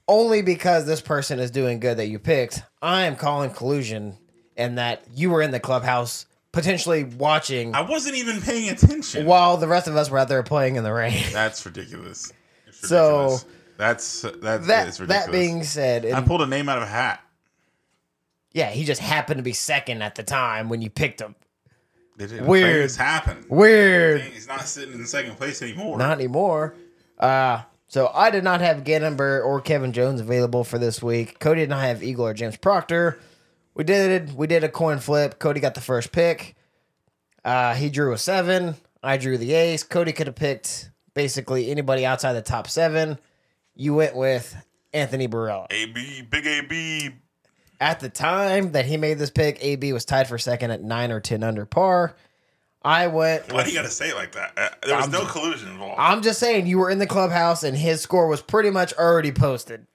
only 0.06 0.42
because 0.42 0.86
this 0.86 1.00
person 1.00 1.38
is 1.38 1.50
doing 1.50 1.80
good 1.80 1.96
that 1.96 2.06
you 2.06 2.18
picked, 2.18 2.62
I 2.80 3.02
am 3.02 3.16
calling 3.16 3.50
collusion 3.50 4.16
and 4.56 4.78
that 4.78 5.04
you 5.14 5.30
were 5.30 5.42
in 5.42 5.50
the 5.50 5.60
clubhouse 5.60 6.26
potentially 6.52 7.04
watching 7.04 7.74
I 7.74 7.80
wasn't 7.82 8.14
even 8.16 8.40
paying 8.40 8.68
attention. 8.70 9.26
while 9.26 9.56
the 9.56 9.66
rest 9.68 9.88
of 9.88 9.96
us 9.96 10.08
were 10.10 10.18
out 10.18 10.28
there 10.28 10.42
playing 10.42 10.76
in 10.76 10.84
the 10.84 10.92
rain. 10.92 11.22
That's 11.32 11.64
ridiculous. 11.66 12.32
It's 12.66 12.88
So- 12.88 13.12
ridiculous. 13.22 13.44
that's 13.76 14.22
that, 14.22 14.40
That 14.66 14.88
is 14.88 15.00
ridiculous. 15.00 15.08
that 15.26 15.32
being 15.32 15.64
said, 15.64 16.06
I 16.06 16.18
and- 16.18 16.26
pulled 16.26 16.42
a 16.42 16.46
name 16.46 16.68
out 16.68 16.78
of 16.78 16.84
a 16.84 16.88
hat. 16.88 17.20
yeah, 18.52 18.70
he 18.70 18.84
just 18.84 19.00
happened 19.00 19.38
to 19.38 19.42
be 19.42 19.52
second 19.52 20.02
at 20.02 20.14
the 20.14 20.22
time 20.22 20.68
when 20.68 20.80
you 20.80 20.90
picked 20.90 21.20
him. 21.20 21.34
It 22.16 22.42
Weird. 22.42 22.82
Things 22.82 22.96
happen. 22.96 23.44
Weird. 23.48 24.20
He's 24.20 24.46
not 24.46 24.60
sitting 24.62 24.94
in 24.94 25.04
second 25.06 25.34
place 25.36 25.60
anymore. 25.60 25.98
Not 25.98 26.12
anymore. 26.12 26.76
Uh, 27.18 27.62
so 27.88 28.08
I 28.14 28.30
did 28.30 28.44
not 28.44 28.60
have 28.60 28.84
Gannon 28.84 29.20
or 29.20 29.60
Kevin 29.60 29.92
Jones 29.92 30.20
available 30.20 30.62
for 30.62 30.78
this 30.78 31.02
week. 31.02 31.40
Cody 31.40 31.62
did 31.62 31.70
not 31.70 31.80
have 31.80 32.04
Eagle 32.04 32.26
or 32.28 32.32
James 32.34 32.56
Proctor. 32.56 33.18
We 33.74 33.84
did 33.84 34.36
we 34.36 34.46
did 34.46 34.64
a 34.64 34.68
coin 34.68 34.98
flip. 34.98 35.38
Cody 35.38 35.60
got 35.60 35.74
the 35.74 35.80
first 35.80 36.12
pick. 36.12 36.54
Uh, 37.44 37.74
he 37.74 37.90
drew 37.90 38.12
a 38.12 38.18
seven. 38.18 38.76
I 39.02 39.16
drew 39.16 39.36
the 39.36 39.52
ace. 39.52 39.82
Cody 39.82 40.12
could 40.12 40.26
have 40.28 40.36
picked 40.36 40.90
basically 41.14 41.70
anybody 41.70 42.06
outside 42.06 42.32
the 42.34 42.42
top 42.42 42.68
seven. 42.68 43.18
You 43.74 43.94
went 43.94 44.16
with 44.16 44.54
Anthony 44.92 45.28
Barela. 45.28 45.66
AB, 45.70 46.22
big 46.22 46.46
AB. 46.46 47.10
At 47.80 48.00
the 48.00 48.08
time 48.08 48.72
that 48.72 48.86
he 48.86 48.96
made 48.96 49.18
this 49.18 49.30
pick, 49.30 49.58
AB 49.62 49.92
was 49.92 50.04
tied 50.04 50.28
for 50.28 50.38
second 50.38 50.70
at 50.70 50.82
nine 50.82 51.10
or 51.10 51.20
ten 51.20 51.42
under 51.42 51.66
par. 51.66 52.16
I 52.82 53.08
went. 53.08 53.52
Why 53.52 53.64
do 53.64 53.70
you 53.70 53.76
got 53.76 53.82
to 53.82 53.90
say 53.90 54.10
it 54.10 54.14
like 54.14 54.32
that? 54.32 54.52
Uh, 54.56 54.68
there 54.86 54.96
was 54.96 55.06
I'm 55.06 55.10
no 55.10 55.20
just- 55.22 55.32
collusion 55.32 55.68
involved. 55.70 55.96
I'm 55.98 56.22
just 56.22 56.38
saying 56.38 56.66
you 56.66 56.78
were 56.78 56.90
in 56.90 56.98
the 56.98 57.06
clubhouse 57.06 57.62
and 57.64 57.76
his 57.76 58.00
score 58.00 58.28
was 58.28 58.40
pretty 58.40 58.70
much 58.70 58.92
already 58.94 59.32
posted 59.32 59.86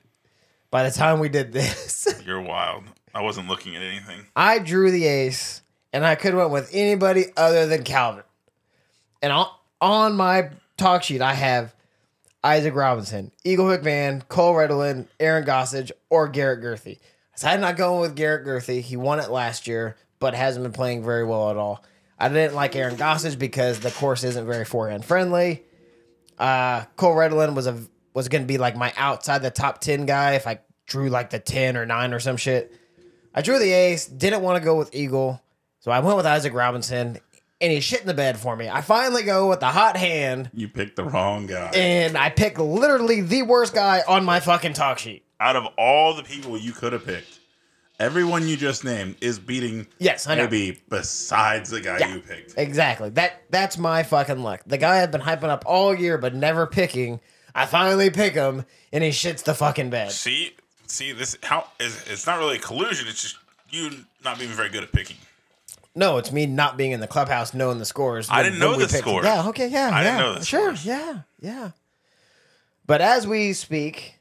by 0.70 0.84
the 0.84 0.92
time 0.92 1.20
we 1.20 1.30
did 1.30 1.52
this. 1.54 2.22
You're 2.26 2.42
wild. 2.42 2.84
I 3.14 3.22
wasn't 3.22 3.48
looking 3.48 3.76
at 3.76 3.82
anything. 3.82 4.26
I 4.36 4.60
drew 4.60 4.92
the 4.92 5.06
ace 5.06 5.62
and 5.92 6.06
I 6.06 6.16
could 6.16 6.34
have 6.34 6.38
went 6.38 6.52
with 6.52 6.70
anybody 6.74 7.26
other 7.36 7.66
than 7.66 7.84
Calvin. 7.84 8.24
And 9.22 9.34
on, 9.82 10.16
my 10.16 10.52
talk 10.78 11.04
sheet, 11.04 11.22
I 11.22 11.34
have 11.34 11.76
Isaac 12.44 12.76
Robinson, 12.76 13.32
Eagle 13.44 13.66
McMahon, 13.66 14.28
Cole 14.28 14.54
Redalen, 14.54 15.08
Aaron 15.20 15.46
Gossage, 15.46 15.92
or 16.10 16.28
Garrett 16.28 16.62
Gurthie. 16.62 16.98
I 16.98 17.36
decided 17.36 17.62
not 17.62 17.78
going 17.78 18.02
with 18.02 18.16
Garrett 18.16 18.46
Gurthie. 18.46 18.82
He 18.82 18.96
won 18.96 19.20
it 19.20 19.30
last 19.30 19.68
year, 19.68 19.98
but 20.20 20.34
hasn't 20.34 20.64
been 20.64 20.72
playing 20.72 21.04
very 21.04 21.26
well 21.26 21.50
at 21.50 21.58
all. 21.58 21.84
I 22.18 22.30
didn't 22.30 22.56
like 22.56 22.76
Aaron 22.76 22.98
Gossage 22.98 23.40
because 23.40 23.80
the 23.80 23.92
course 23.92 24.24
isn't 24.24 24.46
very 24.46 24.66
forehand 24.66 25.06
friendly. 25.06 25.64
Uh, 26.38 26.84
Cole 26.96 27.16
Redalen 27.16 27.56
was 27.56 27.68
a 27.68 27.82
was 28.14 28.28
going 28.28 28.42
to 28.42 28.48
be 28.48 28.58
like 28.58 28.76
my 28.76 28.94
outside 28.98 29.42
the 29.42 29.52
top 29.52 29.80
ten 29.80 30.06
guy 30.06 30.34
if 30.34 30.48
I 30.48 30.60
drew 30.86 31.10
like 31.10 31.30
the 31.30 31.40
ten 31.40 31.78
or 31.78 31.86
nine 31.86 32.14
or 32.14 32.20
some 32.20 32.38
shit. 32.38 32.74
I 33.34 33.42
drew 33.42 33.60
the 33.60 33.72
ace, 33.72 34.06
didn't 34.08 34.42
want 34.42 34.58
to 34.62 34.66
go 34.66 34.76
with 34.78 34.94
Eagle, 34.96 35.42
so 35.80 35.92
I 35.92 36.00
went 36.00 36.18
with 36.18 36.26
Isaac 36.26 36.54
Robinson, 36.54 37.18
and 37.62 37.72
he 37.72 37.80
shit 37.80 38.02
in 38.02 38.08
the 38.08 38.14
bed 38.14 38.38
for 38.40 38.56
me. 38.56 38.68
I 38.70 38.82
finally 38.82 39.24
go 39.24 39.50
with 39.50 39.60
the 39.60 39.68
hot 39.68 39.98
hand, 39.98 40.50
You 40.54 40.68
picked 40.68 40.96
the 40.96 41.04
wrong 41.04 41.46
guy. 41.46 41.72
and 41.76 42.18
I 42.18 42.30
pick 42.30 42.58
literally 42.58 43.22
the 43.22 43.44
worst 43.44 43.74
guy 43.74 44.02
on 44.08 44.26
my 44.26 44.40
fucking 44.40 44.74
talk 44.74 45.00
sheet. 45.00 45.24
Out 45.40 45.56
of 45.56 45.66
all 45.78 46.16
the 46.16 46.24
people 46.24 46.58
you 46.58 46.72
could 46.74 46.92
have 46.94 47.06
picked, 47.06 47.40
everyone 48.00 48.48
you 48.48 48.58
just 48.58 48.84
named 48.84 49.16
is 49.22 49.40
beating 49.40 49.88
Yes, 50.00 50.28
I 50.28 50.36
know. 50.36 50.44
maybe 50.44 50.80
besides 50.90 51.70
the 51.70 51.82
guy 51.82 51.98
Yeah. 52.00 52.16
you 52.16 52.20
picked. 52.22 52.56
Exactly. 52.58 53.10
That 53.12 53.42
that's 53.50 53.78
my 53.78 54.04
fucking 54.04 54.40
luck. 54.44 54.62
The 54.66 54.78
guy 54.78 55.02
I've 55.02 55.12
been 55.12 55.22
hyping 55.22 55.50
up 55.50 55.64
all 55.66 55.94
year 55.96 56.18
but 56.18 56.34
never 56.36 56.66
picking. 56.68 57.20
I 57.56 57.66
finally 57.66 58.10
pick 58.10 58.34
him, 58.36 58.64
and 58.94 59.04
he 59.04 59.10
shits 59.10 59.44
the 59.44 59.54
fucking 59.56 59.90
bed. 59.90 60.12
See, 60.12 60.52
see 60.92 61.12
this 61.12 61.38
how 61.44 61.68
is 61.80 62.04
it's 62.08 62.26
not 62.28 62.40
really 62.40 62.58
a 62.58 62.60
collusion. 62.60 63.08
It's 63.08 63.22
just 63.22 63.38
you 63.70 63.92
not 64.24 64.40
being 64.40 64.52
very 64.52 64.70
good 64.70 64.84
at 64.84 64.92
picking. 64.92 65.18
No, 65.96 66.18
it's 66.18 66.32
me 66.32 66.46
not 66.46 66.78
being 66.78 66.92
in 66.92 67.00
the 67.00 67.08
clubhouse, 67.08 67.54
knowing 67.54 67.78
the 67.80 67.86
scores. 67.86 68.28
I 68.30 68.44
didn't 68.44 68.60
know 68.60 68.74
the 68.78 68.88
picked- 68.88 69.00
scores. 69.00 69.26
Yeah, 69.26 69.48
okay, 69.50 69.68
yeah, 69.68 69.90
I 69.92 70.02
yeah, 70.02 70.04
didn't 70.04 70.20
know 70.20 70.40
the 70.40 70.46
sure, 70.46 70.76
scores. 70.76 70.86
yeah, 70.86 71.20
yeah. 71.42 71.72
But 72.86 73.02
as 73.02 73.28
we 73.28 73.54
speak, 73.54 74.16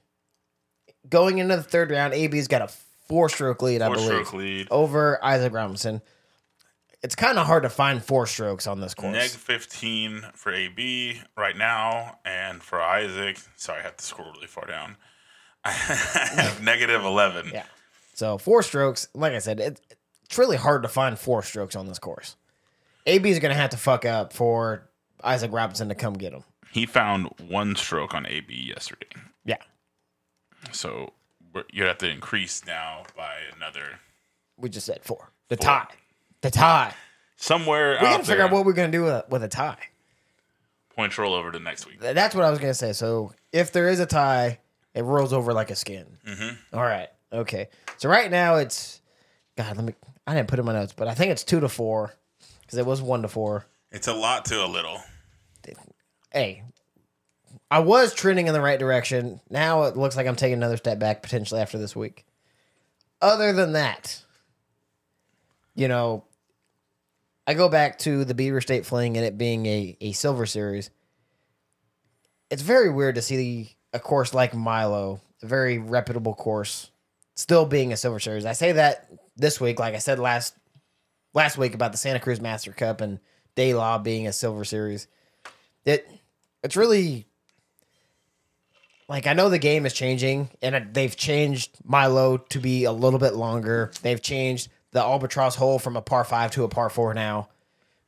going 1.08 1.38
into 1.38 1.56
the 1.56 1.62
third 1.62 1.90
round, 1.90 2.14
AB's 2.14 2.48
got 2.48 2.62
a 2.62 2.68
four-stroke 3.08 3.62
lead, 3.62 3.80
I 3.82 3.88
believe, 3.88 4.04
stroke 4.06 4.32
lead. 4.34 4.68
over 4.70 5.22
Isaac 5.24 5.52
Robinson. 5.52 6.02
It's 7.02 7.14
kind 7.14 7.38
of 7.38 7.46
hard 7.46 7.62
to 7.62 7.68
find 7.70 8.02
four 8.04 8.26
strokes 8.26 8.66
on 8.66 8.80
this 8.80 8.92
course. 8.92 9.14
Neg 9.14 9.30
15 9.30 10.24
for 10.34 10.52
AB 10.52 11.20
right 11.36 11.56
now, 11.56 12.18
and 12.24 12.60
for 12.62 12.80
Isaac, 12.82 13.38
sorry, 13.56 13.80
I 13.80 13.82
have 13.84 13.96
to 13.98 14.04
scroll 14.04 14.32
really 14.32 14.48
far 14.48 14.66
down. 14.66 14.96
Negative 16.62 17.02
11. 17.04 17.50
Yeah. 17.52 17.64
So 18.14 18.38
four 18.38 18.62
strokes, 18.62 19.08
like 19.14 19.32
I 19.32 19.38
said, 19.38 19.60
it, 19.60 19.80
it's 20.24 20.38
really 20.38 20.56
hard 20.56 20.82
to 20.82 20.88
find 20.88 21.18
four 21.18 21.42
strokes 21.42 21.76
on 21.76 21.86
this 21.86 21.98
course. 21.98 22.36
AB 23.06 23.30
is 23.30 23.38
going 23.38 23.54
to 23.54 23.60
have 23.60 23.70
to 23.70 23.76
fuck 23.76 24.04
up 24.04 24.32
for 24.32 24.88
Isaac 25.24 25.52
Robinson 25.52 25.88
to 25.88 25.94
come 25.94 26.14
get 26.14 26.32
him. 26.32 26.42
He 26.72 26.84
found 26.84 27.28
one 27.48 27.76
stroke 27.76 28.14
on 28.14 28.26
AB 28.26 28.52
yesterday. 28.54 29.06
Yeah. 29.44 29.56
So 30.72 31.12
we're- 31.54 31.66
you 31.72 31.84
have 31.84 31.98
to 31.98 32.08
increase 32.10 32.64
now 32.66 33.04
by 33.16 33.36
another 33.56 34.00
We 34.56 34.68
just 34.68 34.86
said 34.86 35.00
four. 35.04 35.30
The 35.48 35.56
Four. 35.56 35.64
tie. 35.64 35.86
The 36.42 36.50
tie. 36.50 36.94
somewhere 37.36 37.92
We 38.00 38.06
got 38.06 38.18
to 38.20 38.26
figure 38.26 38.44
out 38.44 38.50
what 38.50 38.66
we're 38.66 38.72
going 38.74 38.90
to 38.92 38.98
do 38.98 39.04
with 39.04 39.12
a, 39.12 39.24
with 39.30 39.42
a 39.44 39.48
tie. 39.48 39.78
Points 40.94 41.16
roll 41.16 41.32
over 41.32 41.50
to 41.52 41.60
next 41.60 41.86
week. 41.86 42.00
That's 42.00 42.34
what 42.34 42.44
I 42.44 42.50
was 42.50 42.58
going 42.58 42.70
to 42.70 42.74
say. 42.74 42.92
So 42.92 43.32
if 43.52 43.70
there 43.72 43.88
is 43.88 44.00
a 44.00 44.06
tie, 44.06 44.58
it 44.98 45.04
rolls 45.04 45.32
over 45.32 45.52
like 45.52 45.70
a 45.70 45.76
skin. 45.76 46.06
Mm-hmm. 46.26 46.76
All 46.76 46.82
right. 46.82 47.08
Okay. 47.32 47.68
So 47.98 48.08
right 48.08 48.28
now 48.28 48.56
it's, 48.56 49.00
God, 49.56 49.76
let 49.76 49.84
me, 49.84 49.94
I 50.26 50.34
didn't 50.34 50.48
put 50.48 50.58
in 50.58 50.64
my 50.64 50.72
notes, 50.72 50.92
but 50.92 51.06
I 51.06 51.14
think 51.14 51.30
it's 51.30 51.44
two 51.44 51.60
to 51.60 51.68
four 51.68 52.12
because 52.62 52.78
it 52.78 52.84
was 52.84 53.00
one 53.00 53.22
to 53.22 53.28
four. 53.28 53.64
It's 53.92 54.08
a 54.08 54.12
lot 54.12 54.44
to 54.46 54.64
a 54.64 54.66
little. 54.66 55.00
hey, 56.32 56.64
I 57.70 57.78
was 57.78 58.12
trending 58.12 58.48
in 58.48 58.52
the 58.52 58.60
right 58.60 58.78
direction. 58.78 59.40
Now 59.48 59.84
it 59.84 59.96
looks 59.96 60.16
like 60.16 60.26
I'm 60.26 60.34
taking 60.34 60.58
another 60.58 60.76
step 60.76 60.98
back 60.98 61.22
potentially 61.22 61.60
after 61.60 61.78
this 61.78 61.94
week. 61.94 62.26
Other 63.22 63.52
than 63.52 63.74
that, 63.74 64.20
you 65.76 65.86
know, 65.86 66.24
I 67.46 67.54
go 67.54 67.68
back 67.68 68.00
to 68.00 68.24
the 68.24 68.34
Beaver 68.34 68.60
State 68.60 68.84
Fling 68.84 69.16
and 69.16 69.24
it 69.24 69.38
being 69.38 69.64
a, 69.64 69.96
a 70.00 70.10
silver 70.10 70.44
series. 70.44 70.90
It's 72.50 72.62
very 72.62 72.90
weird 72.90 73.14
to 73.14 73.22
see 73.22 73.76
a 73.92 74.00
course 74.00 74.34
like 74.34 74.54
Milo, 74.54 75.20
a 75.42 75.46
very 75.46 75.78
reputable 75.78 76.34
course, 76.34 76.90
still 77.34 77.66
being 77.66 77.92
a 77.92 77.96
silver 77.96 78.20
series. 78.20 78.44
I 78.44 78.52
say 78.52 78.72
that 78.72 79.08
this 79.36 79.60
week, 79.60 79.78
like 79.78 79.94
I 79.94 79.98
said 79.98 80.18
last 80.18 80.54
last 81.34 81.58
week 81.58 81.74
about 81.74 81.92
the 81.92 81.98
Santa 81.98 82.20
Cruz 82.20 82.40
Master 82.40 82.72
Cup 82.72 83.00
and 83.00 83.20
De 83.54 83.74
La 83.74 83.98
being 83.98 84.26
a 84.26 84.32
silver 84.32 84.64
series 84.64 85.08
it 85.88 86.08
it's 86.62 86.76
really 86.76 87.26
like 89.08 89.26
I 89.26 89.32
know 89.32 89.48
the 89.48 89.58
game 89.58 89.86
is 89.86 89.92
changing 89.92 90.50
and 90.60 90.92
they've 90.92 91.16
changed 91.16 91.78
Milo 91.84 92.36
to 92.36 92.58
be 92.58 92.84
a 92.84 92.92
little 92.92 93.18
bit 93.18 93.34
longer. 93.34 93.90
They've 94.02 94.20
changed 94.20 94.68
the 94.90 95.00
albatross 95.00 95.54
hole 95.54 95.78
from 95.78 95.96
a 95.96 96.02
par 96.02 96.24
5 96.24 96.50
to 96.52 96.64
a 96.64 96.68
par 96.68 96.90
4 96.90 97.14
now. 97.14 97.48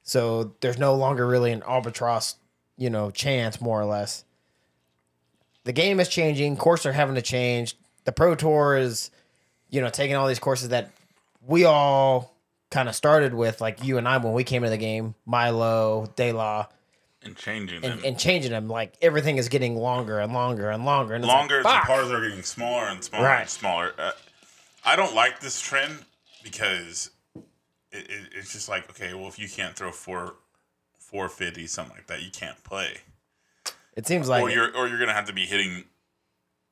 So 0.03 0.55
there's 0.61 0.79
no 0.79 0.95
longer 0.95 1.27
really 1.27 1.53
an 1.53 1.63
albatross, 1.67 2.37
you 2.77 2.91
know, 2.91 3.11
chance 3.11 3.61
more 3.61 3.81
or 3.81 3.87
less. 3.87 4.25
The 5.65 5.73
game 5.73 6.01
is 6.01 6.09
changing, 6.09 6.57
courses 6.57 6.87
are 6.87 6.93
having 6.93 7.15
to 7.17 7.23
change. 7.23 7.77
The 8.05 8.13
Pro 8.13 8.35
Tour 8.35 8.77
is 8.77 9.11
you 9.69 9.81
know 9.81 9.89
taking 9.91 10.17
all 10.17 10.27
these 10.27 10.39
courses 10.39 10.71
that 10.71 10.91
we 11.47 11.65
all 11.65 12.35
kind 12.71 12.89
of 12.89 12.95
started 12.95 13.35
with 13.35 13.61
like 13.61 13.85
you 13.85 13.99
and 13.99 14.07
I 14.09 14.17
when 14.19 14.33
we 14.33 14.45
came 14.45 14.63
into 14.65 14.71
the 14.71 14.77
game, 14.79 15.15
Milo, 15.27 16.11
De 16.17 16.33
La 16.33 16.67
And 17.23 17.37
changing 17.37 17.81
them. 17.83 18.01
and 18.05 18.19
changing 18.19 18.53
them. 18.53 18.69
Like 18.69 18.95
everything 19.03 19.37
is 19.39 19.49
getting 19.49 19.77
longer 19.77 20.19
and 20.21 20.33
longer 20.33 20.71
and 20.71 20.85
longer. 20.85 21.15
And 21.15 21.25
Longer, 21.25 21.63
like, 21.63 21.65
the 21.65 21.69
fuck. 21.69 21.87
pars 21.87 22.11
are 22.11 22.21
getting 22.21 22.43
smaller 22.43 22.85
and 22.87 23.03
smaller 23.05 23.25
Right. 23.25 23.41
and 23.43 23.51
smaller. 23.51 23.93
Uh, 23.99 24.13
I 24.85 24.97
don't 24.97 25.15
like 25.15 25.41
this 25.41 25.61
trend 25.61 26.05
because 26.43 27.11
it, 27.93 28.09
it, 28.09 28.29
it's 28.35 28.53
just 28.53 28.69
like, 28.69 28.89
okay, 28.91 29.13
well, 29.15 29.29
if 29.29 29.39
you 29.39 29.49
can't 29.49 29.75
throw 29.77 29.91
four, 29.93 30.37
450, 30.99 31.67
something 31.67 31.97
like 31.97 32.07
that, 32.07 32.23
you 32.23 32.31
can't 32.31 32.63
play. 32.65 32.99
It 33.97 34.07
seems 34.07 34.29
like 34.29 34.43
or 34.43 34.51
you're 34.51 34.75
or 34.77 34.89
you're 34.89 34.99
gonna 34.99 35.13
have 35.13 35.27
to 35.27 35.33
be 35.33 35.47
hitting 35.47 35.85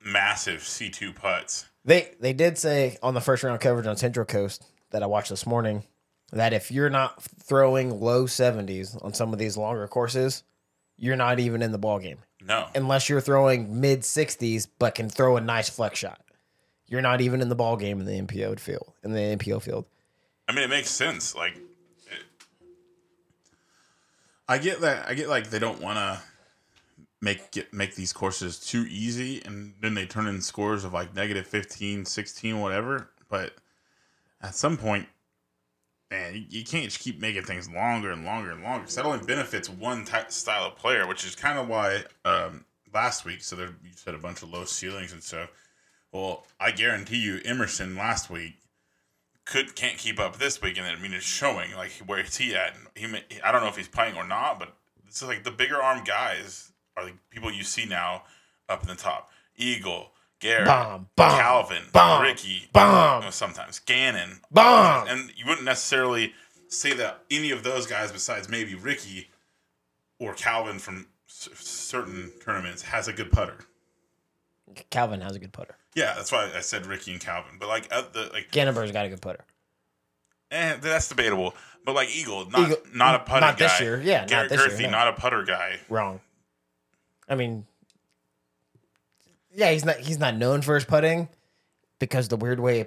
massive 0.04 0.62
C 0.62 0.90
two 0.90 1.12
putts. 1.12 1.66
they 1.84 2.12
they 2.20 2.32
did 2.32 2.58
say 2.58 2.98
on 3.02 3.14
the 3.14 3.20
first 3.20 3.42
round 3.42 3.60
coverage 3.60 3.86
on 3.86 3.96
Central 3.96 4.24
Coast 4.24 4.64
that 4.90 5.02
I 5.02 5.06
watched 5.06 5.30
this 5.30 5.46
morning 5.46 5.84
that 6.32 6.52
if 6.52 6.70
you're 6.70 6.90
not 6.90 7.22
throwing 7.22 8.00
low 8.00 8.24
70s 8.24 9.02
on 9.04 9.14
some 9.14 9.32
of 9.32 9.38
these 9.38 9.56
longer 9.56 9.88
courses, 9.88 10.44
you're 10.96 11.16
not 11.16 11.40
even 11.40 11.62
in 11.62 11.72
the 11.72 11.78
ball 11.78 11.98
game 11.98 12.18
No, 12.46 12.68
unless 12.74 13.08
you're 13.08 13.20
throwing 13.20 13.80
mid 13.80 14.00
60s 14.02 14.68
but 14.78 14.94
can 14.94 15.08
throw 15.08 15.36
a 15.36 15.40
nice 15.40 15.68
flex 15.68 15.98
shot. 15.98 16.20
You're 16.86 17.02
not 17.02 17.20
even 17.20 17.40
in 17.42 17.48
the 17.48 17.54
ball 17.54 17.76
game 17.76 18.00
in 18.00 18.06
the 18.06 18.12
MPO 18.12 18.60
field. 18.60 18.92
In 19.02 19.12
the 19.12 19.20
MPO 19.36 19.60
field. 19.62 19.84
I 20.48 20.52
mean 20.52 20.64
it 20.64 20.70
makes 20.70 20.90
sense. 20.90 21.34
Like, 21.34 21.54
it, 21.56 22.22
I 24.48 24.56
get 24.58 24.80
that. 24.80 25.06
I 25.06 25.14
get 25.14 25.28
like 25.28 25.50
they 25.50 25.58
don't 25.58 25.80
want 25.82 25.96
to 25.98 26.20
make 27.20 27.50
get 27.50 27.72
make 27.72 27.94
these 27.94 28.12
courses 28.12 28.58
too 28.60 28.86
easy 28.88 29.42
and 29.44 29.74
then 29.80 29.94
they 29.94 30.06
turn 30.06 30.26
in 30.26 30.40
scores 30.40 30.84
of 30.84 30.92
like 30.92 31.14
negative 31.14 31.46
15 31.46 32.04
16 32.04 32.60
whatever. 32.60 33.10
But 33.28 33.54
at 34.40 34.54
some 34.54 34.76
point 34.76 35.08
man 36.10 36.34
you, 36.34 36.44
you 36.48 36.64
can't 36.64 36.84
just 36.84 37.00
keep 37.00 37.20
making 37.20 37.42
things 37.42 37.68
longer 37.68 38.10
and 38.10 38.24
longer 38.24 38.52
and 38.52 38.62
longer. 38.62 38.80
Because 38.80 38.96
that 38.96 39.04
only 39.04 39.24
benefits 39.24 39.68
one 39.68 40.04
type 40.04 40.30
style 40.30 40.66
of 40.66 40.76
player 40.76 41.06
which 41.06 41.24
is 41.24 41.34
kind 41.34 41.58
of 41.58 41.68
why 41.68 42.04
um, 42.24 42.64
last 42.94 43.24
week 43.24 43.42
so 43.42 43.56
there 43.56 43.74
you 43.84 43.90
said 43.94 44.14
a 44.14 44.18
bunch 44.18 44.42
of 44.42 44.50
low 44.50 44.64
ceilings 44.64 45.12
and 45.12 45.22
stuff. 45.22 45.50
Well 46.12 46.46
i 46.60 46.70
guarantee 46.70 47.18
you 47.18 47.40
emerson 47.44 47.96
last 47.96 48.30
week 48.30 48.54
could 49.48 49.74
can't 49.74 49.96
keep 49.96 50.20
up 50.20 50.36
this 50.36 50.60
week, 50.60 50.76
and 50.76 50.86
I 50.86 50.94
mean 50.96 51.14
it's 51.14 51.24
showing 51.24 51.74
like 51.74 51.92
where 52.06 52.20
is 52.20 52.36
he 52.36 52.54
at. 52.54 52.74
He, 52.94 53.06
I 53.42 53.50
don't 53.50 53.62
know 53.62 53.68
if 53.68 53.76
he's 53.76 53.88
playing 53.88 54.16
or 54.16 54.26
not, 54.26 54.58
but 54.58 54.74
is 55.08 55.22
like 55.22 55.42
the 55.42 55.50
bigger 55.50 55.82
arm 55.82 56.04
guys 56.04 56.70
are 56.98 57.06
the 57.06 57.12
people 57.30 57.50
you 57.52 57.62
see 57.64 57.84
now 57.84 58.24
up 58.68 58.82
in 58.82 58.88
the 58.88 58.94
top. 58.94 59.30
Eagle, 59.56 60.12
Garrett, 60.40 60.66
Bomb, 60.66 61.08
bomb, 61.16 61.38
Calvin, 61.40 61.82
bomb, 61.92 62.22
Ricky, 62.22 62.68
bomb. 62.72 63.22
you 63.22 63.26
know, 63.26 63.30
sometimes 63.30 63.78
Gannon, 63.80 64.40
Bomb. 64.50 65.08
and 65.08 65.32
you 65.36 65.46
wouldn't 65.46 65.64
necessarily 65.64 66.32
say 66.68 66.92
that 66.94 67.20
any 67.30 67.50
of 67.50 67.62
those 67.64 67.86
guys, 67.86 68.12
besides 68.12 68.48
maybe 68.48 68.74
Ricky 68.74 69.30
or 70.20 70.34
Calvin 70.34 70.78
from 70.78 71.06
c- 71.26 71.50
certain 71.54 72.30
tournaments, 72.44 72.82
has 72.82 73.08
a 73.08 73.12
good 73.12 73.32
putter. 73.32 73.56
Calvin 74.90 75.20
has 75.22 75.34
a 75.34 75.38
good 75.38 75.52
putter. 75.52 75.76
Yeah, 75.94 76.14
that's 76.14 76.30
why 76.30 76.50
I 76.54 76.60
said 76.60 76.86
Ricky 76.86 77.10
and 77.12 77.20
Calvin. 77.20 77.54
But 77.58 77.68
like, 77.68 77.88
uh, 77.90 78.02
the 78.12 78.30
like 78.32 78.50
Gannon 78.52 78.74
Buhr's 78.74 78.92
got 78.92 79.06
a 79.06 79.08
good 79.08 79.22
putter. 79.22 79.44
Eh, 80.50 80.76
that's 80.80 81.08
debatable. 81.08 81.54
But 81.84 81.94
like 81.94 82.14
Eagle, 82.14 82.48
not 82.50 82.60
Eagle- 82.70 82.82
not 82.94 83.14
a 83.16 83.18
putter 83.20 83.40
not 83.40 83.58
guy. 83.58 83.66
this 83.66 83.80
year. 83.80 84.00
Yeah, 84.00 84.20
not 84.20 84.28
Garrett 84.28 84.50
this 84.50 84.78
year, 84.78 84.90
no. 84.90 84.98
not 84.98 85.08
a 85.08 85.12
putter 85.14 85.42
guy. 85.42 85.80
Wrong. 85.88 86.20
I 87.28 87.34
mean, 87.34 87.66
yeah, 89.54 89.70
he's 89.70 89.84
not 89.84 89.96
he's 89.96 90.18
not 90.18 90.36
known 90.36 90.62
for 90.62 90.74
his 90.74 90.84
putting 90.84 91.28
because 91.98 92.28
the 92.28 92.36
weird 92.36 92.60
way. 92.60 92.86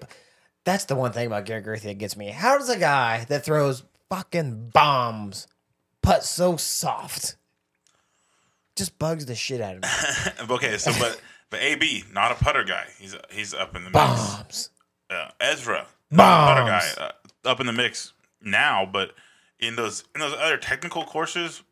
That's 0.63 0.85
the 0.85 0.95
one 0.95 1.11
thing 1.11 1.25
about 1.25 1.45
Garrett 1.45 1.65
Gurthie 1.65 1.83
that 1.83 1.97
gets 1.97 2.15
me. 2.15 2.27
How 2.27 2.57
does 2.57 2.69
a 2.69 2.77
guy 2.77 3.25
that 3.29 3.43
throws 3.43 3.83
fucking 4.09 4.69
bombs 4.69 5.47
putt 6.03 6.23
so 6.23 6.55
soft? 6.55 7.35
Just 8.75 8.99
bugs 8.99 9.25
the 9.25 9.35
shit 9.35 9.59
out 9.59 9.77
of 9.77 9.81
me. 9.81 10.49
okay, 10.55 10.77
so 10.77 10.91
but 10.99 11.19
but 11.49 11.61
AB, 11.61 12.03
not 12.13 12.31
a 12.31 12.35
putter 12.35 12.63
guy. 12.63 12.85
He's 12.99 13.15
he's 13.29 13.53
up 13.53 13.75
in 13.75 13.83
the 13.83 13.89
mix. 13.89 14.05
Bombs. 14.05 14.69
Uh, 15.09 15.29
Ezra, 15.41 15.87
not 16.09 16.57
a 16.57 16.61
putter 16.61 16.67
guy, 16.67 17.03
uh, 17.03 17.49
up 17.49 17.59
in 17.59 17.65
the 17.65 17.73
mix 17.73 18.13
now. 18.41 18.87
But 18.91 19.13
in 19.59 19.75
those 19.75 20.05
in 20.15 20.21
those 20.21 20.33
other 20.33 20.57
technical 20.57 21.03
courses, 21.03 21.63